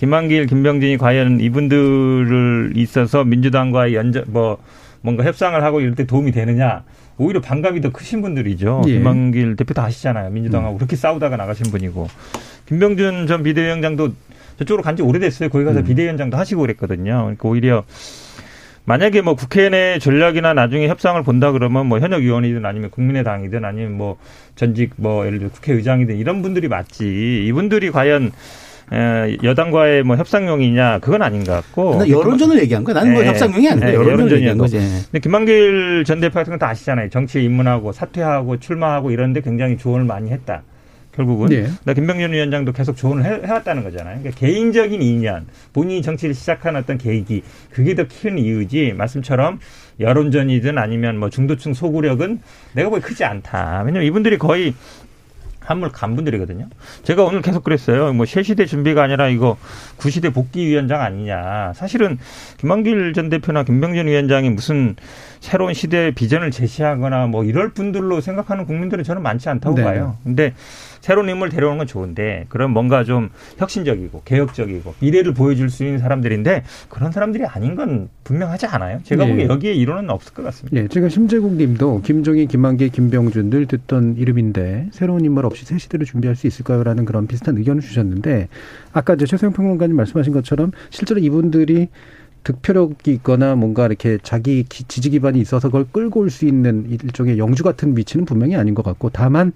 [0.00, 4.56] 김한길, 김병준이 과연 이분들을 있어서 민주당과의 연정 뭐
[5.02, 6.84] 뭔가 협상을 하고 이럴 때 도움이 되느냐?
[7.18, 8.80] 오히려 반감이 더 크신 분들이죠.
[8.86, 8.92] 예.
[8.92, 10.30] 김한길 대표 다 아시잖아요.
[10.30, 10.78] 민주당하고 음.
[10.78, 12.08] 그렇게 싸우다가 나가신 분이고
[12.66, 14.14] 김병준 전 비대위원장도
[14.58, 15.50] 저쪽으로 간 지 오래됐어요.
[15.50, 15.84] 거기 가서 음.
[15.84, 17.20] 비대위원장도 하시고 그랬거든요.
[17.20, 17.84] 그러니까 오히려
[18.86, 23.98] 만약에 뭐 국회 내 전략이나 나중에 협상을 본다 그러면 뭐 현역 의원이든 아니면 국민의당이든 아니면
[23.98, 24.16] 뭐
[24.56, 27.44] 전직 뭐 예를 들어 국회의장이든 이런 분들이 맞지.
[27.46, 28.32] 이분들이 과연
[29.42, 32.08] 여당과의 뭐 협상용이냐 그건 아닌 것 같고.
[32.08, 32.94] 여론전을 얘기한 거야.
[32.94, 33.28] 나는 뭐 네.
[33.28, 33.94] 협상용이 아니고 네.
[33.94, 34.78] 여론전을 얘기한 거지.
[34.78, 37.08] 근데 김만길 전 대표 같은 건 다 아시잖아요.
[37.10, 40.62] 정치에 입문하고 사퇴하고 출마하고 이런데 굉장히 조언을 많이 했다.
[41.12, 41.48] 결국은.
[41.48, 41.66] 네.
[41.84, 44.18] 나 김병준 위원장도 계속 조언을 해, 해왔다는 거잖아요.
[44.20, 48.92] 그러니까 개인적인 인연, 본인이 정치를 시작한 어떤 계기, 그게 더 큰 이유지.
[48.96, 49.58] 말씀처럼
[49.98, 52.40] 여론전이든 아니면 뭐 중도층 소구력은
[52.74, 53.82] 내가 보기 크지 않다.
[53.86, 54.74] 왜냐면 이분들이 거의
[55.60, 56.68] 한물 간 분들이거든요.
[57.04, 58.12] 제가 오늘 계속 그랬어요.
[58.12, 59.56] 뭐 새시대 준비가 아니라 이거
[59.96, 61.72] 구시대 복귀 위원장 아니냐.
[61.74, 62.18] 사실은
[62.58, 64.96] 김한길 전 대표나 김병준 위원장이 무슨
[65.40, 69.84] 새로운 시대의 비전을 제시하거나 뭐 이럴 분들로 생각하는 국민들은 저는 많지 않다고 네.
[69.84, 70.16] 봐요.
[70.24, 70.54] 근데
[71.00, 76.64] 새로운 인물 데려오는 건 좋은데 그런 뭔가 좀 혁신적이고 개혁적이고 미래를 보여줄 수 있는 사람들인데
[76.88, 79.00] 그런 사람들이 아닌 건 분명하지 않아요.
[79.04, 79.30] 제가 네.
[79.30, 80.80] 보기에 여기에 이론은 없을 것 같습니다.
[80.80, 86.06] 네, 지금 심재국 님도 김종인, 김만기, 김병준 늘 듣던 이름인데 새로운 인물 없이 새 시대를
[86.06, 86.84] 준비할 수 있을까요?
[86.84, 88.48] 라는 그런 비슷한 의견을 주셨는데
[88.92, 91.88] 아까 이제 최소영 평론가님 말씀하신 것처럼 실제로 이분들이
[92.44, 97.62] 득표력이 있거나 뭔가 이렇게 자기 지지 기반이 있어서 그걸 끌고 올 수 있는 일종의 영주
[97.62, 99.52] 같은 위치는 분명히 아닌 것 같고 다만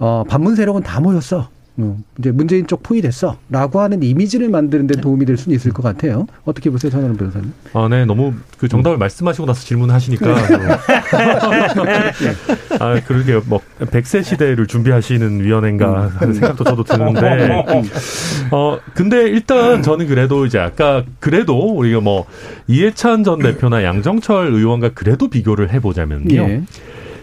[0.00, 1.48] 어, 반문 세력은 다 모였어.
[1.76, 6.26] 어, 이제 문재인 쪽 포위됐어라고 하는 이미지를 만드는 데 도움이 될 수는 있을 것 같아요.
[6.44, 7.52] 어떻게 보세요, 전현원 변호사님?
[7.72, 10.26] 아, 네, 너무 그 정답을 말씀하시고 나서 질문하시니까
[12.80, 13.42] 아, 그러게요.
[13.46, 17.64] 뭐 100세 시대를 준비하시는 위원회인가 하는 생각도 저도 드는데
[18.50, 22.26] 어, 근데 일단 저는 그래도 이제 아까 그래도 우리가 뭐
[22.66, 26.34] 이해찬 전 대표나 양정철 의원과 그래도 비교를 해 보자면요.
[26.34, 26.62] 예.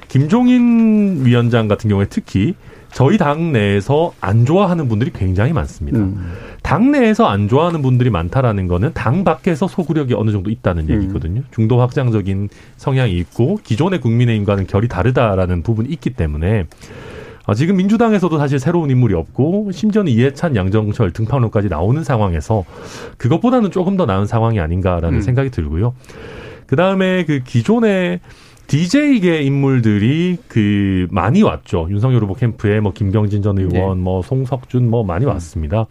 [0.08, 2.56] 김종인 위원장 같은 경우에 특히
[2.92, 6.00] 저희 당 내에서 안 좋아하는 분들이 굉장히 많습니다.
[6.00, 6.34] 음.
[6.64, 10.96] 당 내에서 안 좋아하는 분들이 많다라는 거는 당 밖에서 소구력이 어느 정도 있다는 음.
[10.96, 11.42] 얘기거든요.
[11.52, 16.66] 중도 확장적인 성향이 있고 기존의 국민의힘과는 결이 다르다라는 부분이 있기 때문에
[17.46, 22.66] 어, 지금 민주당에서도 사실 새로운 인물이 없고 심지어는 이해찬, 양정철 등판론까지 나오는 상황에서
[23.18, 25.22] 그것보다는 조금 더 나은 상황이 아닌가라는 음.
[25.22, 25.94] 생각이 들고요.
[26.66, 28.20] 그 다음에 그 기존의
[28.68, 31.88] DJ계 인물들이 그 많이 왔죠.
[31.90, 34.04] 윤석열 후보 캠프에 뭐 김경진 전 의원, 네.
[34.04, 35.30] 뭐 송석준 뭐 많이 음.
[35.30, 35.80] 왔습니다.
[35.82, 35.88] 어,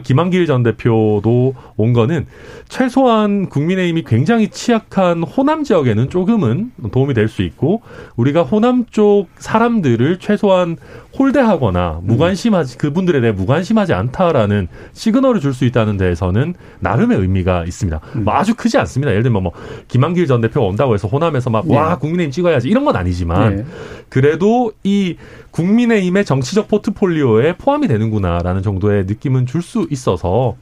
[0.00, 2.26] 김한길 전 대표도 온 거는
[2.68, 7.82] 최소한 국민의힘이 굉장히 취약한 호남 지역에는 조금은 도움이 될 수 있고
[8.16, 10.76] 우리가 호남 쪽 사람들을 최소한
[11.18, 18.00] 홀대하거나 무관심하지 그분들에 대해 무관심하지 않다라는 시그널을 줄 수 있다는 데에서는 나름의 의미가 있습니다.
[18.16, 18.24] 음.
[18.24, 19.10] 뭐 아주 크지 않습니다.
[19.10, 19.52] 예를 들면 뭐
[19.88, 21.96] 김한길 전 대표가 온다고 해서 호남에서 막와 네.
[22.00, 23.64] 국민의힘 찍어야지 이런 건 아니지만 네.
[24.08, 25.16] 그래도 이
[25.52, 30.56] 국민의힘의 정치적 포트폴리오에 포함이 되는구나라는 정도의 느낌은 줄 수 있어서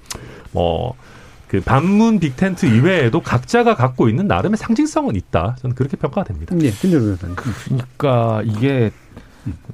[0.53, 0.95] 뭐.
[1.49, 5.57] 그 반문 빅텐트 이외에도 각자가 갖고 있는 나름의 상징성은 있다.
[5.61, 6.55] 저는 그렇게 평가가 됩니다.
[6.55, 6.70] 네,
[7.64, 8.93] 그러니까 이게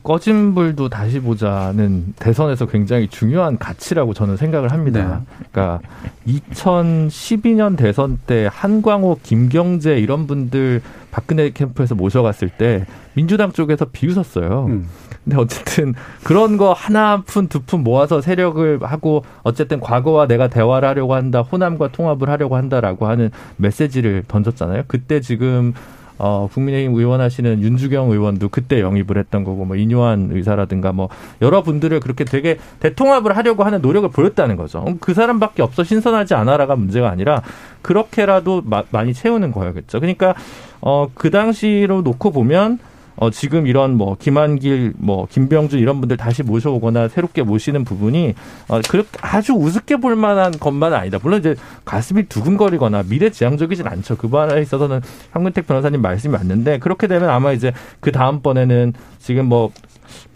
[0.02, 5.22] 꺼진 불도 다시 보자는 대선에서 굉장히 중요한 가치라고 저는 생각을 합니다.
[5.28, 5.46] 네.
[5.52, 5.80] 그러니까
[6.26, 14.66] 2012년 대선 때 한광호, 김경재 이런 분들 박근혜 캠프에서 모셔갔을 때 민주당 쪽에서 비웃었어요.
[14.70, 14.88] 음.
[15.26, 20.88] 근데 어쨌든 그런 거 하나 푼, 두 푼 모아서 세력을 하고 어쨌든 과거와 내가 대화를
[20.88, 24.84] 하려고 한다, 호남과 통합을 하려고 한다라고 하는 메시지를 던졌잖아요.
[24.86, 25.74] 그때 지금
[26.18, 31.10] 어, 국민의힘 의원하시는 윤주경 의원도 그때 영입을 했던 거고, 뭐, 이뇨한 의사라든가, 뭐,
[31.42, 34.82] 여러분들을 그렇게 되게 대통합을 하려고 하는 노력을 보였다는 거죠.
[35.00, 37.42] 그 사람밖에 없어 신선하지 않아라가 문제가 아니라,
[37.82, 40.00] 그렇게라도 마, 많이 채우는 거였겠죠.
[40.00, 40.34] 그러니까,
[40.80, 42.78] 어, 그 당시로 놓고 보면,
[43.16, 48.34] 어, 지금 이런 뭐 김한길, 뭐 김병준 이런 분들 다시 모셔오거나 새롭게 모시는 부분이
[48.68, 51.18] 어, 그렇게 아주 우습게 볼 만한 것만은 아니다.
[51.22, 51.54] 물론 이제
[51.84, 54.16] 가슴이 두근거리거나 미래지향적이진 않죠.
[54.16, 55.00] 그 부분에 있어서는
[55.30, 59.72] 황근택 변호사님 말씀이 맞는데 그렇게 되면 아마 이제 그 다음번에는 지금 뭐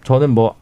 [0.05, 0.60] 저는 뭐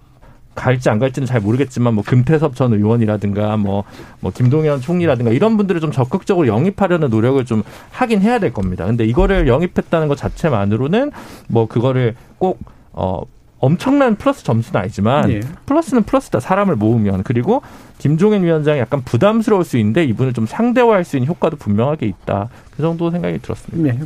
[0.59, 3.85] 갈지 안 갈지는 잘 모르겠지만 뭐 금태섭 전 의원이라든가 뭐,
[4.21, 8.85] 뭐 김동연 총리라든가 이런 분들을 좀 적극적으로 영입하려는 노력을 좀 하긴 해야 될 겁니다.
[8.85, 11.13] 근데 이거를 영입했다는 것 자체만으로는
[11.47, 12.59] 뭐 그거를 꼭
[12.93, 13.23] 어,
[13.61, 15.41] 엄청난 플러스 점수는 아니지만 예.
[15.67, 17.63] 플러스는 플러스다 사람을 모으면 그리고
[17.99, 22.83] 김종인 위원장이 약간 부담스러울 수 있는데 이분을 좀 상대화할 수 있는 효과도 분명하게 있다 그
[22.83, 23.93] 정도 생각이 들었습니다.
[23.93, 23.99] 네,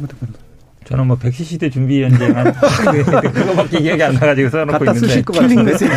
[0.93, 5.89] 저는 뭐 백시 시대 준비 한 그거밖에 기억이 안 나가지고 써놓고 있는데 킬링 메시지.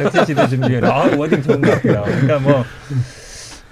[0.00, 0.90] 백시 시대 준비 연쟁.
[0.90, 2.02] 아 워딩 좋은 것 같아요.
[2.04, 2.64] 그러니까 뭐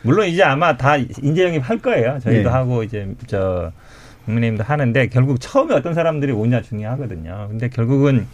[0.02, 2.18] 물론 이제 아마 다 인재 영입 할 거예요.
[2.22, 2.54] 저희도 네.
[2.54, 3.72] 하고 이제 저
[4.26, 7.46] 국민의힘도 하는데 결국 처음에 어떤 사람들이 오냐 중요하거든요.
[7.48, 8.26] 근데 결국은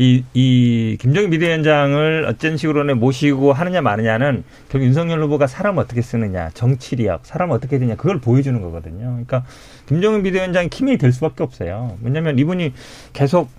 [0.00, 6.50] 이, 이, 김정인 비대위원장을 어쩐 식으로는 모시고 하느냐 마느냐는 결국 윤석열 후보가 사람 어떻게 쓰느냐,
[6.54, 9.06] 정치력, 사람 어떻게 되냐, 그걸 보여주는 거거든요.
[9.06, 9.44] 그러니까
[9.86, 11.98] 김종인 비대위원장이 key man이 될 수밖에 없어요.
[12.02, 12.74] 왜냐면 이분이
[13.12, 13.50] 계속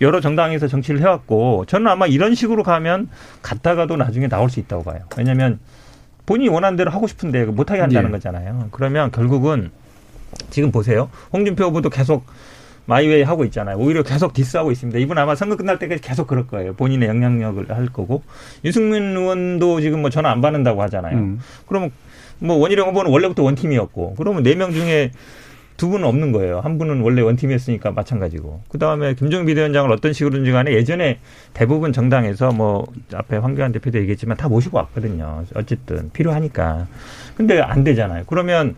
[0.00, 3.10] 여러 정당에서 정치를 해왔고, 저는 아마 이런 식으로 가면
[3.42, 5.00] 갔다가도 나중에 나올 수 있다고 봐요.
[5.18, 5.58] 왜냐면
[6.24, 8.16] 본인이 원하는 대로 하고 싶은데 못하게 한다는 네.
[8.16, 8.68] 거잖아요.
[8.70, 9.70] 그러면 결국은
[10.48, 11.10] 지금 보세요.
[11.34, 12.24] 홍준표 후보도 계속
[12.86, 13.76] my way 하고 있잖아요.
[13.76, 14.98] 오히려 계속 diss하고 있습니다.
[15.00, 16.72] 이분 아마 선거 끝날 때까지 계속 그럴 거예요.
[16.74, 18.22] 본인의 영향력을 할 거고.
[18.64, 21.16] 유승민 의원도 지금 뭐 전화 안 받는다고 하잖아요.
[21.16, 21.40] 음.
[21.66, 21.90] 그러면
[22.38, 25.10] 뭐 원희룡 후보는 원래부터 원팀이었고 그러면 네 명 중에
[25.76, 26.60] 두 분은 없는 거예요.
[26.60, 28.62] 한 분은 원래 원팀이었으니까 마찬가지고.
[28.70, 31.18] 그 다음에 김정은 비대위원장을 어떤 식으로든지 간에 예전에
[31.52, 35.44] 대부분 정당에서 뭐 앞에 황교안 대표도 얘기했지만 다 모시고 왔거든요.
[35.54, 36.86] 어쨌든 필요하니까.
[37.36, 38.24] 근데 안 되잖아요.
[38.26, 38.74] 그러면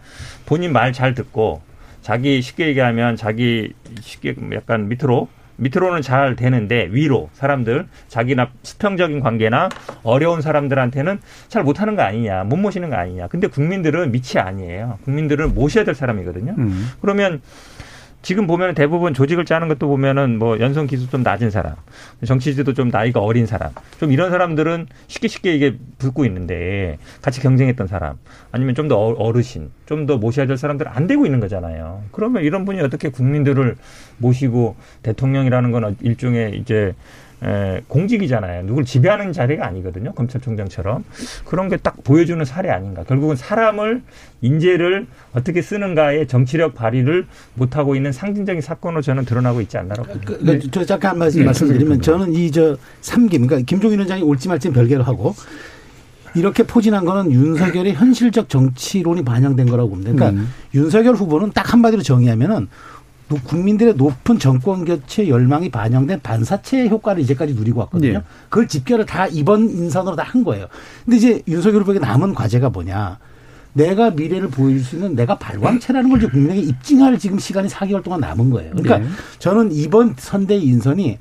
[0.46, 1.60] 본인 말 잘 듣고
[2.08, 9.68] 자기 쉽게 얘기하면 자기 쉽게 약간 밑으로 밑으로는 잘 되는데 위로 사람들 자기나 수평적인 관계나
[10.04, 13.26] 어려운 사람들한테는 잘 못하는 거 아니냐 못 모시는 거 아니냐.
[13.26, 14.98] 근데 국민들은 밑이 아니에요.
[15.04, 16.54] 국민들은 모셔야 될 사람이거든요.
[16.56, 16.88] 음.
[17.02, 17.42] 그러면
[18.20, 21.76] 지금 보면 대부분 조직을 짜는 것도 보면은 뭐 연성 기술 좀 낮은 사람,
[22.26, 27.40] 정치 지도 좀 나이가 어린 사람, 좀 이런 사람들은 쉽게 쉽게 이게 붙고 있는데 같이
[27.40, 28.18] 경쟁했던 사람,
[28.50, 32.02] 아니면 좀 더 어르신, 좀 더 모셔야 될 사람들 안 되고 있는 거잖아요.
[32.12, 33.76] 그러면 이런 분이 어떻게 국민들을
[34.18, 36.94] 모시고 대통령이라는 건 일종의 이제
[37.44, 38.64] 에, 공직이잖아요.
[38.66, 40.12] 누굴 지배하는 자리가 아니거든요.
[40.12, 41.04] 검찰총장처럼
[41.44, 43.04] 그런 게 딱 보여주는 사례 아닌가.
[43.04, 44.02] 결국은 사람을
[44.40, 50.12] 인재를 어떻게 쓰는가의 정치력 발휘를 못 하고 있는 상징적인 사건으로 저는 드러나고 있지 않나라고.
[50.24, 50.58] 그, 그, 네.
[50.72, 51.46] 저 잠깐 한 말씀 네.
[51.46, 55.34] 말씀드리면 저는 이 저 삼김 그러니까 김종인 위원장이 올지 말지 별개로 하고
[56.34, 60.12] 이렇게 포진한 거는 윤석열의 현실적 정치론이 반영된 거라고 봅니다.
[60.12, 60.48] 그러니까 음.
[60.74, 62.68] 윤석열 후보는 딱 한마디로 정의하면은
[63.36, 68.12] 국민들의 높은 정권 교체 열망이 반영된 반사체 효과를 이제까지 누리고 왔거든요.
[68.18, 68.24] 네.
[68.48, 70.66] 그걸 집결을 다 이번 인선으로 다 한 거예요.
[71.04, 73.18] 근데 이제 윤석열 후보에게 남은 과제가 뭐냐.
[73.72, 78.50] 내가 미래를 보여줄 수 있는 내가 발광체라는 걸 국민에게 입증할 지금 시간이 4개월 동안 남은
[78.50, 78.72] 거예요.
[78.72, 79.06] 그러니까 네.
[79.38, 81.18] 저는 이번 선대 인선이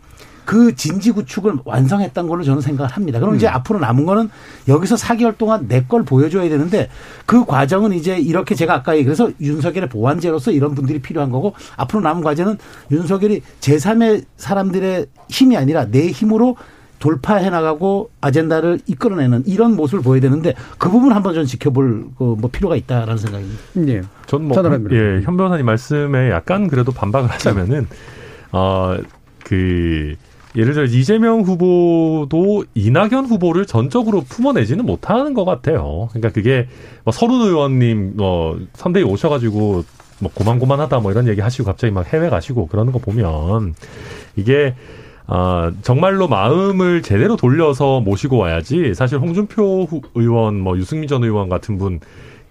[0.48, 3.20] 그 진지 구축을 완성했던 걸로 저는 생각을 합니다.
[3.20, 3.36] 그럼 음.
[3.36, 4.30] 이제 앞으로 남은 거는
[4.70, 6.90] 여기서 4개월 동안 내 걸 보여줘야 되는데
[7.26, 12.24] 그 과정은 이제 이렇게 제가 아까 얘기해서 윤석열의 보완제로서 이런 분들이 필요한 거고 앞으로 남은
[12.24, 12.58] 과제는
[12.92, 16.56] 윤석열이 제3의 사람들의 힘이 아니라 내 힘으로
[17.00, 22.76] 돌파해 나가고 아젠다를 이끌어내는 이런 모습을 보여야 되는데 그 부분 한번 좀 지켜볼 그뭐 필요가
[22.76, 23.62] 있다라는 생각입니다.
[23.88, 24.02] 예.
[24.26, 24.58] 전뭐
[24.92, 27.88] 예, 현 변호사님 말씀에 약간 그래도 반박을 하자면은
[28.52, 30.16] 어그
[30.58, 36.08] 예를 들어 이재명 후보도 이낙연 후보를 전적으로 품어내지는 못하는 것 같아요.
[36.10, 36.68] 그러니까 그게
[37.04, 39.84] 뭐 서른 의원님 뭐 선대위 오셔가지고
[40.20, 43.76] 뭐 고만고만하다 뭐 이런 얘기 하시고 갑자기 막 해외 가시고 그러는 거 보면
[44.36, 44.74] 이게
[45.28, 51.78] 아, 정말로 마음을 제대로 돌려서 모시고 와야지 사실 홍준표 의원 뭐 유승민 전 의원 같은
[51.78, 52.00] 분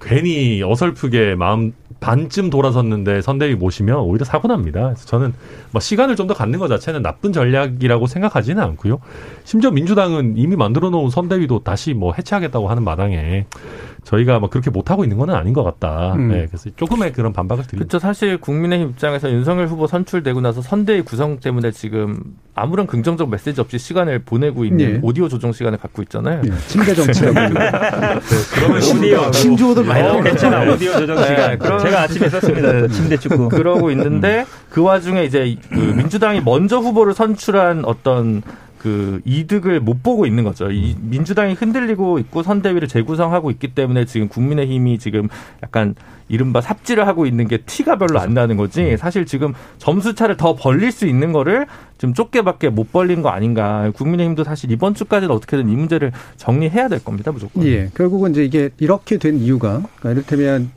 [0.00, 4.82] 괜히 어설프게 마음 반쯤 돌아섰는데 선대위 모시면 오히려 사고 납니다.
[4.82, 5.32] 그래서 저는
[5.72, 8.98] 뭐 시간을 좀 더 갖는 것 자체는 나쁜 전략이라고 생각하지는 않고요.
[9.44, 13.46] 심지어 민주당은 이미 만들어 놓은 선대위도 다시 뭐 해체하겠다고 하는 마당에
[14.06, 16.14] 저희가 뭐 그렇게 못하고 있는 건 아닌 것 같다.
[16.14, 16.28] 음.
[16.28, 17.88] 네, 그래서 조금의 그런 반박을 드립니다.
[17.88, 17.98] 그렇죠.
[17.98, 22.20] 사실 국민의힘 입장에서 윤석열 후보 선출되고 나서 선대위 구성 때문에 지금
[22.54, 24.98] 아무런 긍정적 메시지 없이 시간을 보내고 있는 네.
[25.02, 26.40] 오디오 조정 시간을 갖고 있잖아요.
[26.42, 26.50] 네.
[26.68, 27.34] 침대 정치라고.
[27.34, 27.70] 네,
[28.54, 30.72] 그러면 오디오 신조어들 많이 어, 괜찮아.
[30.72, 31.58] 오디오 조정 시간.
[31.58, 32.72] 네, 제가 아침에 썼습니다.
[32.72, 32.88] 네.
[32.94, 33.48] 침대 축구.
[33.48, 34.44] 그러고 있는데 음.
[34.70, 38.42] 그 와중에 이제 그 민주당이 먼저 후보를 선출한 어떤
[38.78, 40.70] 그 이득을 못 보고 있는 거죠.
[40.70, 45.28] 이 민주당이 흔들리고 있고 선대위를 재구성하고 있기 때문에 지금 국민의힘이 지금
[45.62, 45.94] 약간
[46.28, 48.82] 이른바 삽질을 하고 있는 게 티가 별로 안 나는 거지.
[48.82, 48.96] 음.
[48.96, 51.66] 사실 지금 점수 차를 더 벌릴 수 있는 거를
[51.98, 53.90] 좀 좁게밖에 못 벌린 거 아닌가.
[53.94, 57.64] 국민의힘도 사실 이번 주까지는 어떻게든 이 문제를 정리해야 될 겁니다, 무조건.
[57.64, 57.90] 예.
[57.94, 60.70] 결국은 이제 이게 이렇게 된 이유가 그러니까 이를테면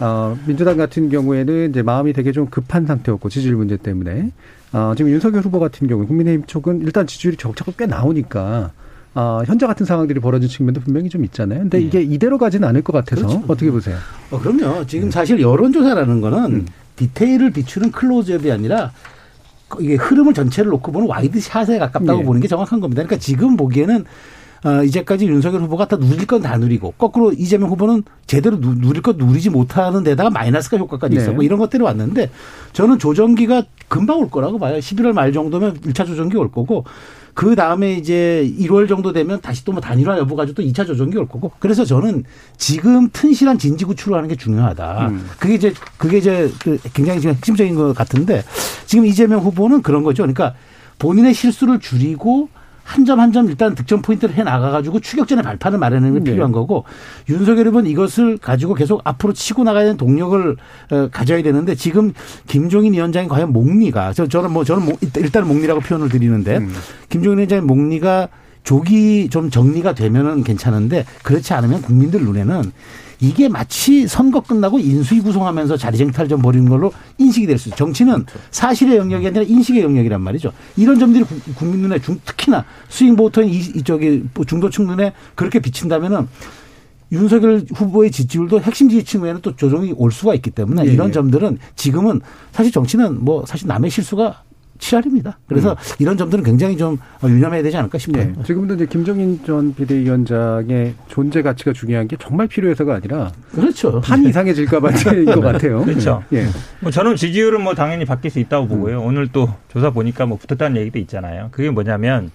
[0.00, 4.30] 어, 민주당 같은 경우에는 이제 마음이 되게 좀 급한 상태였고 지지율 문제 때문에
[4.72, 8.70] 어, 지금 윤석열 후보 같은 경우 국민의힘 쪽은 일단 지지율이 적자가 꽤 나오니까
[9.14, 11.60] 어, 현재 같은 상황들이 벌어진 측면도 분명히 좀 있잖아요.
[11.60, 11.84] 근데 네.
[11.84, 13.44] 이게 이대로 가지는 않을 것 같아서 그렇죠.
[13.48, 13.96] 어떻게 보세요?
[14.30, 14.86] 어, 그럼요.
[14.86, 15.10] 지금 네.
[15.10, 16.66] 사실 여론조사라는 거는 음.
[16.96, 18.92] 디테일을 비추는 클로즈업이 아니라
[19.80, 22.24] 이게 흐름을 전체를 놓고 보는 wide shot에 가깝다고 네.
[22.24, 23.02] 보는 게 정확한 겁니다.
[23.02, 24.04] 그러니까 지금 보기에는
[24.64, 29.16] 어, 이제까지 윤석열 후보가 다 누릴 건 다 누리고 거꾸로 이재명 후보는 제대로 누, 것
[29.16, 31.28] 누리지 못하는 데다가 마이너스가 효과까지 있어.
[31.28, 31.32] 네.
[31.32, 32.30] 뭐 이런 것들이 왔는데
[32.72, 34.78] 저는 조정기가 금방 올 거라고 봐요.
[34.78, 36.84] 11월 말 정도면 1차 조정기 올 거고
[37.32, 41.16] 그 다음에 이제 1월 정도 되면 다시 또 뭐 단일화 여부 가지고 또 2차 조정기
[41.16, 41.52] 올 거고.
[41.58, 42.24] 그래서 저는
[42.56, 45.08] 지금 튼실한 진지 구출을 하는 게 중요하다.
[45.08, 45.26] 음.
[45.38, 48.42] 그게 이제 그게 이제 그 굉장히 지금 핵심적인 것 같은데
[48.86, 50.22] 지금 이재명 후보는 그런 거죠.
[50.24, 50.54] 그러니까
[50.98, 52.48] 본인의 실수를 줄이고
[52.90, 56.30] 한 점 한 점 일단 득점 포인트를 해 나가가지고 추격전의 발판을 마련하는 게 네.
[56.32, 56.84] 필요한 거고
[57.28, 60.56] 윤석열은 이것을 가지고 계속 앞으로 치고 나가야 되는 동력을
[60.90, 62.12] 어, 가져야 되는데 지금
[62.48, 66.74] 김종인 위원장이 과연 목리가 저 저는 뭐 저는 일단 목리라고 표현을 드리는데 음.
[67.08, 68.28] 김종인 위원장의 목리가
[68.64, 72.72] 조기 좀 정리가 되면은 괜찮은데 그렇지 않으면 국민들 눈에는
[73.20, 77.76] 이게 마치 선거 끝나고 인수위 구성하면서 자리쟁탈 좀 벌이는 걸로 인식이 될 수 있어요.
[77.76, 80.52] 정치는 사실의 영역이 아니라 인식의 영역이란 말이죠.
[80.76, 86.28] 이런 점들이 국민 눈에 중, 특히나 스윙 보터인 이쪽에 중도층 눈에 그렇게 비친다면은
[87.12, 91.12] 윤석열 후보의 지지율도 핵심 지지층에는 또 조정이 올 수가 있기 때문에 예, 이런 예.
[91.12, 92.20] 점들은 지금은
[92.52, 94.44] 사실 정치는 뭐 사실 남의 실수가
[94.80, 95.38] 치열입니다.
[95.46, 95.76] 그래서 음.
[96.00, 98.24] 이런 점들은 굉장히 좀 유념해야 되지 않을까 싶어요.
[98.24, 98.32] 네.
[98.44, 104.00] 지금도 이제 김종인 전 비대위원장의 존재 가치가 중요한 게 정말 필요해서가 아니라 그렇죠.
[104.00, 105.84] 판이 이상해질까 봐인 것 같아요.
[105.84, 106.24] 그렇죠.
[106.32, 106.46] 예.
[106.80, 109.00] 뭐 저는 지지율은 뭐 당연히 바뀔 수 있다고 보고요.
[109.00, 109.06] 음.
[109.06, 111.48] 오늘 또 조사 보니까 뭐 붙었다는 얘기도 있잖아요.
[111.52, 112.30] 그게 뭐냐면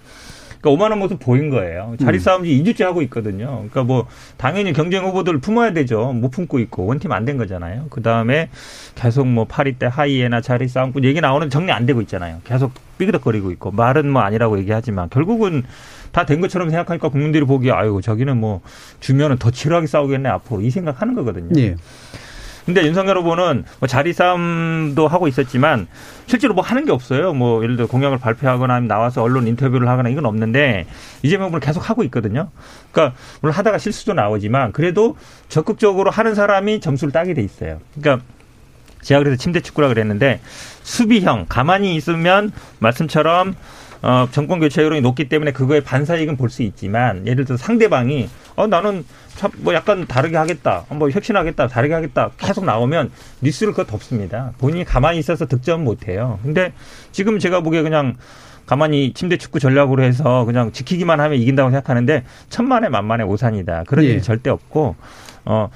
[0.65, 1.95] 그러니까 오만한 모습 보인 거예요.
[2.01, 2.19] 자리 음.
[2.19, 3.45] 싸움 지 2주째 하고 있거든요.
[3.69, 4.07] 그러니까 뭐
[4.37, 6.11] 당연히 경쟁 후보들 품어야 되죠.
[6.11, 7.85] 못 품고 있고 원팀 안 된 거잖아요.
[7.91, 8.49] 그 다음에
[8.95, 12.39] 계속 뭐 파리 때 하이에나 자리 싸움꾼 얘기 나오는 정리 안 되고 있잖아요.
[12.43, 15.63] 계속 삐그덕거리고 있고 말은 뭐 아니라고 얘기하지만 결국은
[16.11, 18.61] 다 된 것처럼 생각하니까 국민들이 보기에 아유 저기는 뭐
[19.01, 21.49] 주면은 더 치열하게 싸우겠네 앞으로 이 생각하는 거거든요.
[21.61, 21.75] 예.
[22.65, 25.87] 근데 윤석열 후보는 뭐 자리 싸움도 하고 있었지만
[26.25, 27.33] 실제로 뭐 하는 게 없어요.
[27.33, 30.87] 뭐 예를 들어 공약을 발표하거나 나와서 언론 인터뷰를 하거나 이건 없는데
[31.21, 32.49] 이재명 후보는 계속 하고 있거든요.
[32.91, 35.15] 그러니까 물론 하다가 실수도 나오지만 그래도
[35.47, 37.79] 적극적으로 하는 사람이 점수를 따게 돼 있어요.
[37.99, 38.25] 그러니까
[39.01, 40.41] 제가 그래서 침대 축구라 그랬는데
[40.81, 43.55] 수비형 가만히 있으면 말씀처럼
[44.05, 48.67] 어, 정권 교체 여론이 높기 때문에 그거에 반사익은 볼 수 있지만 예를 들어 상대방이 어
[48.67, 49.03] 나는
[49.35, 54.53] 참 뭐 약간 다르게 하겠다, 뭐 혁신하겠다, 다르게 하겠다 계속 나오면 뉴스를 그거 덮습니다.
[54.59, 56.39] 본인이 가만히 있어서 득점 못 해요.
[56.43, 56.71] 근데
[57.11, 58.15] 지금 제가 보기에 그냥
[58.65, 63.83] 가만히 침대 축구 전략으로 해서 그냥 지키기만 하면 이긴다고 생각하는데 천만에 만만의 오산이다.
[63.87, 64.09] 그런 예.
[64.09, 64.95] 일이 절대 없고
[65.45, 65.69] 어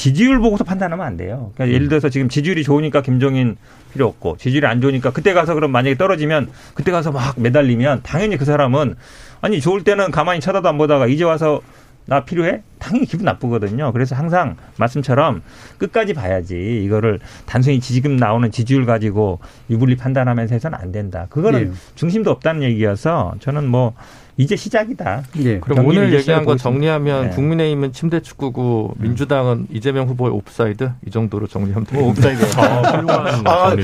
[0.00, 1.52] 지지율 보고서 판단하면 안 돼요.
[1.54, 3.58] 그러니까 예를 들어서 지금 지지율이 좋으니까 김종인
[3.92, 8.38] 필요 없고 지지율이 안 좋으니까 그때 가서 그럼 만약에 떨어지면 그때 가서 막 매달리면 당연히
[8.38, 8.94] 그 사람은
[9.42, 11.60] 아니 좋을 때는 가만히 쳐다도 안 보다가 이제 와서
[12.06, 12.62] 나 필요해?
[12.78, 13.92] 당연히 기분 나쁘거든요.
[13.92, 15.42] 그래서 항상 말씀처럼
[15.76, 19.38] 끝까지 봐야지 이거를 단순히 지금 나오는 지지율 가지고
[19.68, 21.26] 유불리 판단하면서 해서는 안 된다.
[21.28, 21.76] 그거는 네.
[21.94, 23.92] 중심도 없다는 얘기여서 저는 뭐
[24.40, 25.22] 이제 시작이다.
[25.42, 25.60] 예.
[25.60, 27.30] 그럼 오늘 얘기한 거 정리하면 네.
[27.30, 29.02] 국민의힘은 침대 축구고 음.
[29.02, 32.42] 민주당은 이재명 후보의 옵사이드 이 정도로 정리하면 되겠 뭐 옵사이드.
[32.56, 33.74] 아, 아,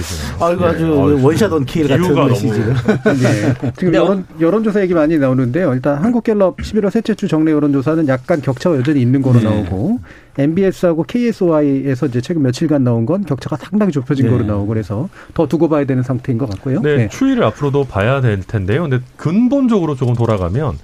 [0.40, 1.22] 아, 이거 아주 네.
[1.22, 2.58] one shot one kill 같은 메시지.
[2.58, 3.72] 네.
[3.76, 5.74] 지금 여론, 여론조사 얘기 많이 나오는데요.
[5.74, 9.44] 일단 한국갤럽 11월 셋째 주 정례 여론조사는 약간 격차가 여전히 있는 거로 네.
[9.44, 10.00] 나오고
[10.38, 14.30] MBS하고 KSOI에서 이제 최근 며칠간 나온 건 격차가 상당히 좁혀진 네.
[14.30, 16.82] 거로 나오고 그래서 더 두고 봐야 되는 상태인 것 같고요.
[16.82, 17.08] 네, 네.
[17.08, 18.82] 추이를 앞으로도 봐야 될 텐데요.
[18.82, 20.78] 근데 근본적으로 조금 돌아가면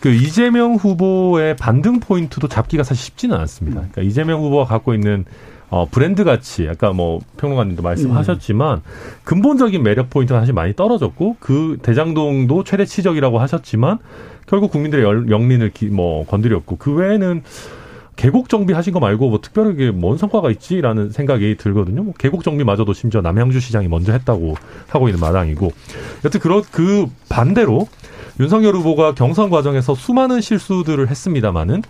[0.00, 3.76] 그 이재명 후보의 반등 포인트도 잡기가 사실 쉽지는 않습니다.
[3.76, 5.24] 그러니까 이재명 후보가 갖고 있는
[5.70, 8.82] 어, 브랜드 가치, 아까 뭐 평론가님도 말씀하셨지만, 음.
[9.24, 13.98] 근본적인 매력 포인트가 사실 많이 떨어졌고, 그 대장동도 최대 치적이라고 하셨지만,
[14.46, 17.42] 결국 국민들의 영린을 기, 뭐 건드렸고, 그 외에는
[18.16, 22.02] 계곡 정비하신 거 말고 뭐 특별하게 뭔 성과가 있지라는 생각이 들거든요.
[22.02, 24.54] 뭐 계곡 정비마저도 심지어 남양주 시장이 먼저 했다고
[24.88, 25.72] 하고 있는 마당이고
[26.24, 27.88] 여튼 그런 그 반대로
[28.40, 31.82] 윤석열 후보가 경선 과정에서 수많은 실수들을 했습니다마는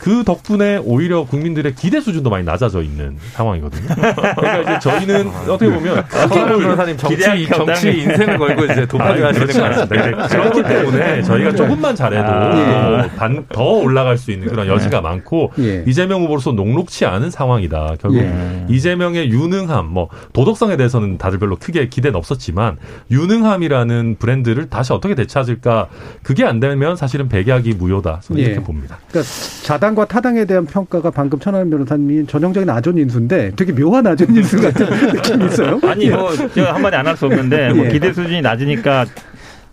[0.00, 3.86] 그 덕분에 오히려 국민들의 기대 수준도 많이 낮아져 있는 상황이거든요.
[3.94, 9.60] 그러니까 이제 저희는 어떻게 보면 서울 변호사님 정치 정치 인생을 걸고 이제 도파를 하시는 거
[9.60, 10.26] 같습니다.
[10.28, 13.08] 그렇기 때문에 저희가 조금만 잘해도 아.
[13.16, 15.00] 반, 더 올라갈 수 있는 그런 여지가 네.
[15.02, 15.84] 많고 예.
[15.86, 17.96] 이재명 후보로서 녹록치 않은 상황이다.
[18.00, 18.64] 결국 예.
[18.70, 22.78] 이재명의 유능함, 뭐 도덕성에 대해서는 다들 별로 크게 기대는 없었지만
[23.10, 25.88] 유능함이라는 브랜드를 다시 어떻게 되찾을까
[26.22, 28.20] 그게 안 되면 사실은 백약이 무효다.
[28.22, 28.46] 저는 예.
[28.46, 28.98] 이렇게 봅니다.
[29.10, 29.30] 그러니까
[29.62, 35.46] 자당 야당과 타당에 대한 평가가 방금 천하람 변호사님이 전형적인 아존인수인데 되게 묘한 아존인수 같은 느낌이
[35.46, 35.80] 있어요.
[35.82, 37.90] 아니 뭐 제가 한마디 안 할 수 없는데 뭐 예.
[37.90, 39.04] 기대 수준이 낮으니까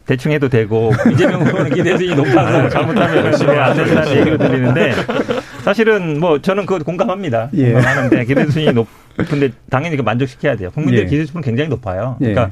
[0.05, 4.93] 대충 해도 되고 이재명 후보는 기대 수준이 높아서 잘못하면 열심히 안 된다는 얘기를 드리는데
[5.63, 7.49] 사실은 뭐 저는 그거 공감합니다.
[7.53, 7.73] 예.
[7.73, 10.71] 공감하는데 기대 수준이 높은데 당연히 그 만족시켜야 돼요.
[10.73, 11.05] 국민들 예.
[11.05, 12.15] 기대 수준은 굉장히 높아요.
[12.19, 12.51] 그러니까 예.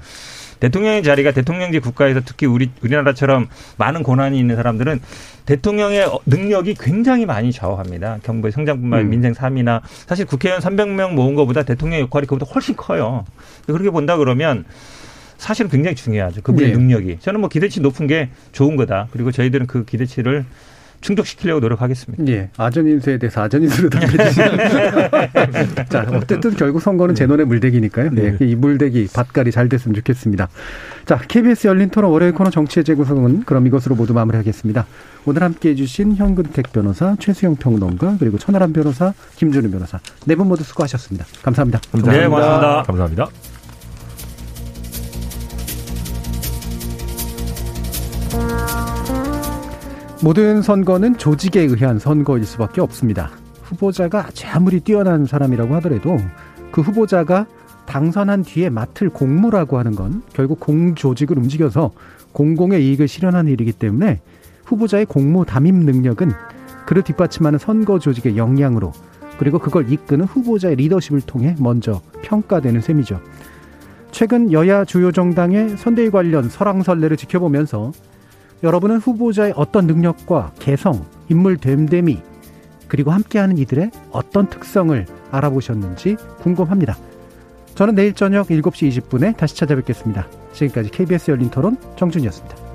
[0.59, 3.47] 대통령의 자리가 대통령제 국가에서 특히 우리 우리나라처럼
[3.77, 5.01] 많은 고난이 있는 사람들은
[5.45, 8.19] 대통령의 능력이 굉장히 많이 좌우합니다.
[8.23, 9.11] 경부의 성장뿐만 아니라 음.
[9.11, 13.25] 민생 3위나 사실 국회의원 300명 모은 것보다 대통령 역할이 그보다 훨씬 커요.
[13.65, 14.65] 그렇게 본다 그러면
[15.37, 16.41] 사실은 굉장히 중요하죠.
[16.41, 16.77] 그분의 네.
[16.77, 17.17] 능력이.
[17.19, 19.07] 저는 뭐 기대치 높은 게 좋은 거다.
[19.11, 20.45] 그리고 저희들은 그 기대치를
[21.05, 22.25] 충족시키려고 노력하겠습니다.
[22.33, 22.49] 예.
[22.57, 24.57] 아전 인수에 대해서 아전 인수로 답해주시면.
[25.89, 28.09] 자, 어쨌든 결국 선거는 제논의 물대기니까요.
[28.11, 28.35] 네.
[28.41, 30.49] 이 물대기, 밭갈이 잘 됐으면 좋겠습니다.
[31.05, 34.87] 자, KBS 열린 토론 월요일 코너 정치의 재구성은 그럼 이것으로 모두 마무리하겠습니다.
[35.25, 39.99] 오늘 함께 해주신 현근택 변호사, 최수영 평론가, 그리고 천하람 변호사, 김준우 변호사.
[40.25, 41.25] 네 분 모두 수고하셨습니다.
[41.43, 41.79] 감사합니다.
[41.91, 42.21] 감사합니다.
[42.21, 42.83] 네, 고맙습니다.
[42.83, 43.27] 감사합니다.
[50.23, 53.31] 모든 선거는 조직에 의한 선거일 수밖에 없습니다.
[53.63, 56.17] 후보자가 아무리 뛰어난 사람이라고 하더라도
[56.71, 57.45] 그 후보자가
[57.85, 61.91] 당선한 뒤에 맡을 공무라고 하는 건 결국 공조직을 움직여서
[62.31, 64.21] 공공의 이익을 실현하는 일이기 때문에
[64.65, 66.31] 후보자의 공모 담임 능력은
[66.85, 68.93] 그를 뒷받침하는 선거 조직의 역량으로
[69.37, 73.19] 그리고 그걸 이끄는 후보자의 리더십을 통해 먼저 평가되는 셈이죠.
[74.11, 77.91] 최근 여야 주요 정당의 선대위 관련 설왕설래를 지켜보면서
[78.65, 82.19] 여러분은 후보자의 어떤 능력과 개성, 인물 됨됨이,
[82.87, 86.97] 그리고 함께하는 이들의 어떤 특성을 알아보셨는지 궁금합니다.
[87.75, 90.27] 저는 내일 저녁 7시 20분에 다시 찾아뵙겠습니다.
[90.53, 92.74] 지금까지 KBS 열린 토론 정준이었습니다.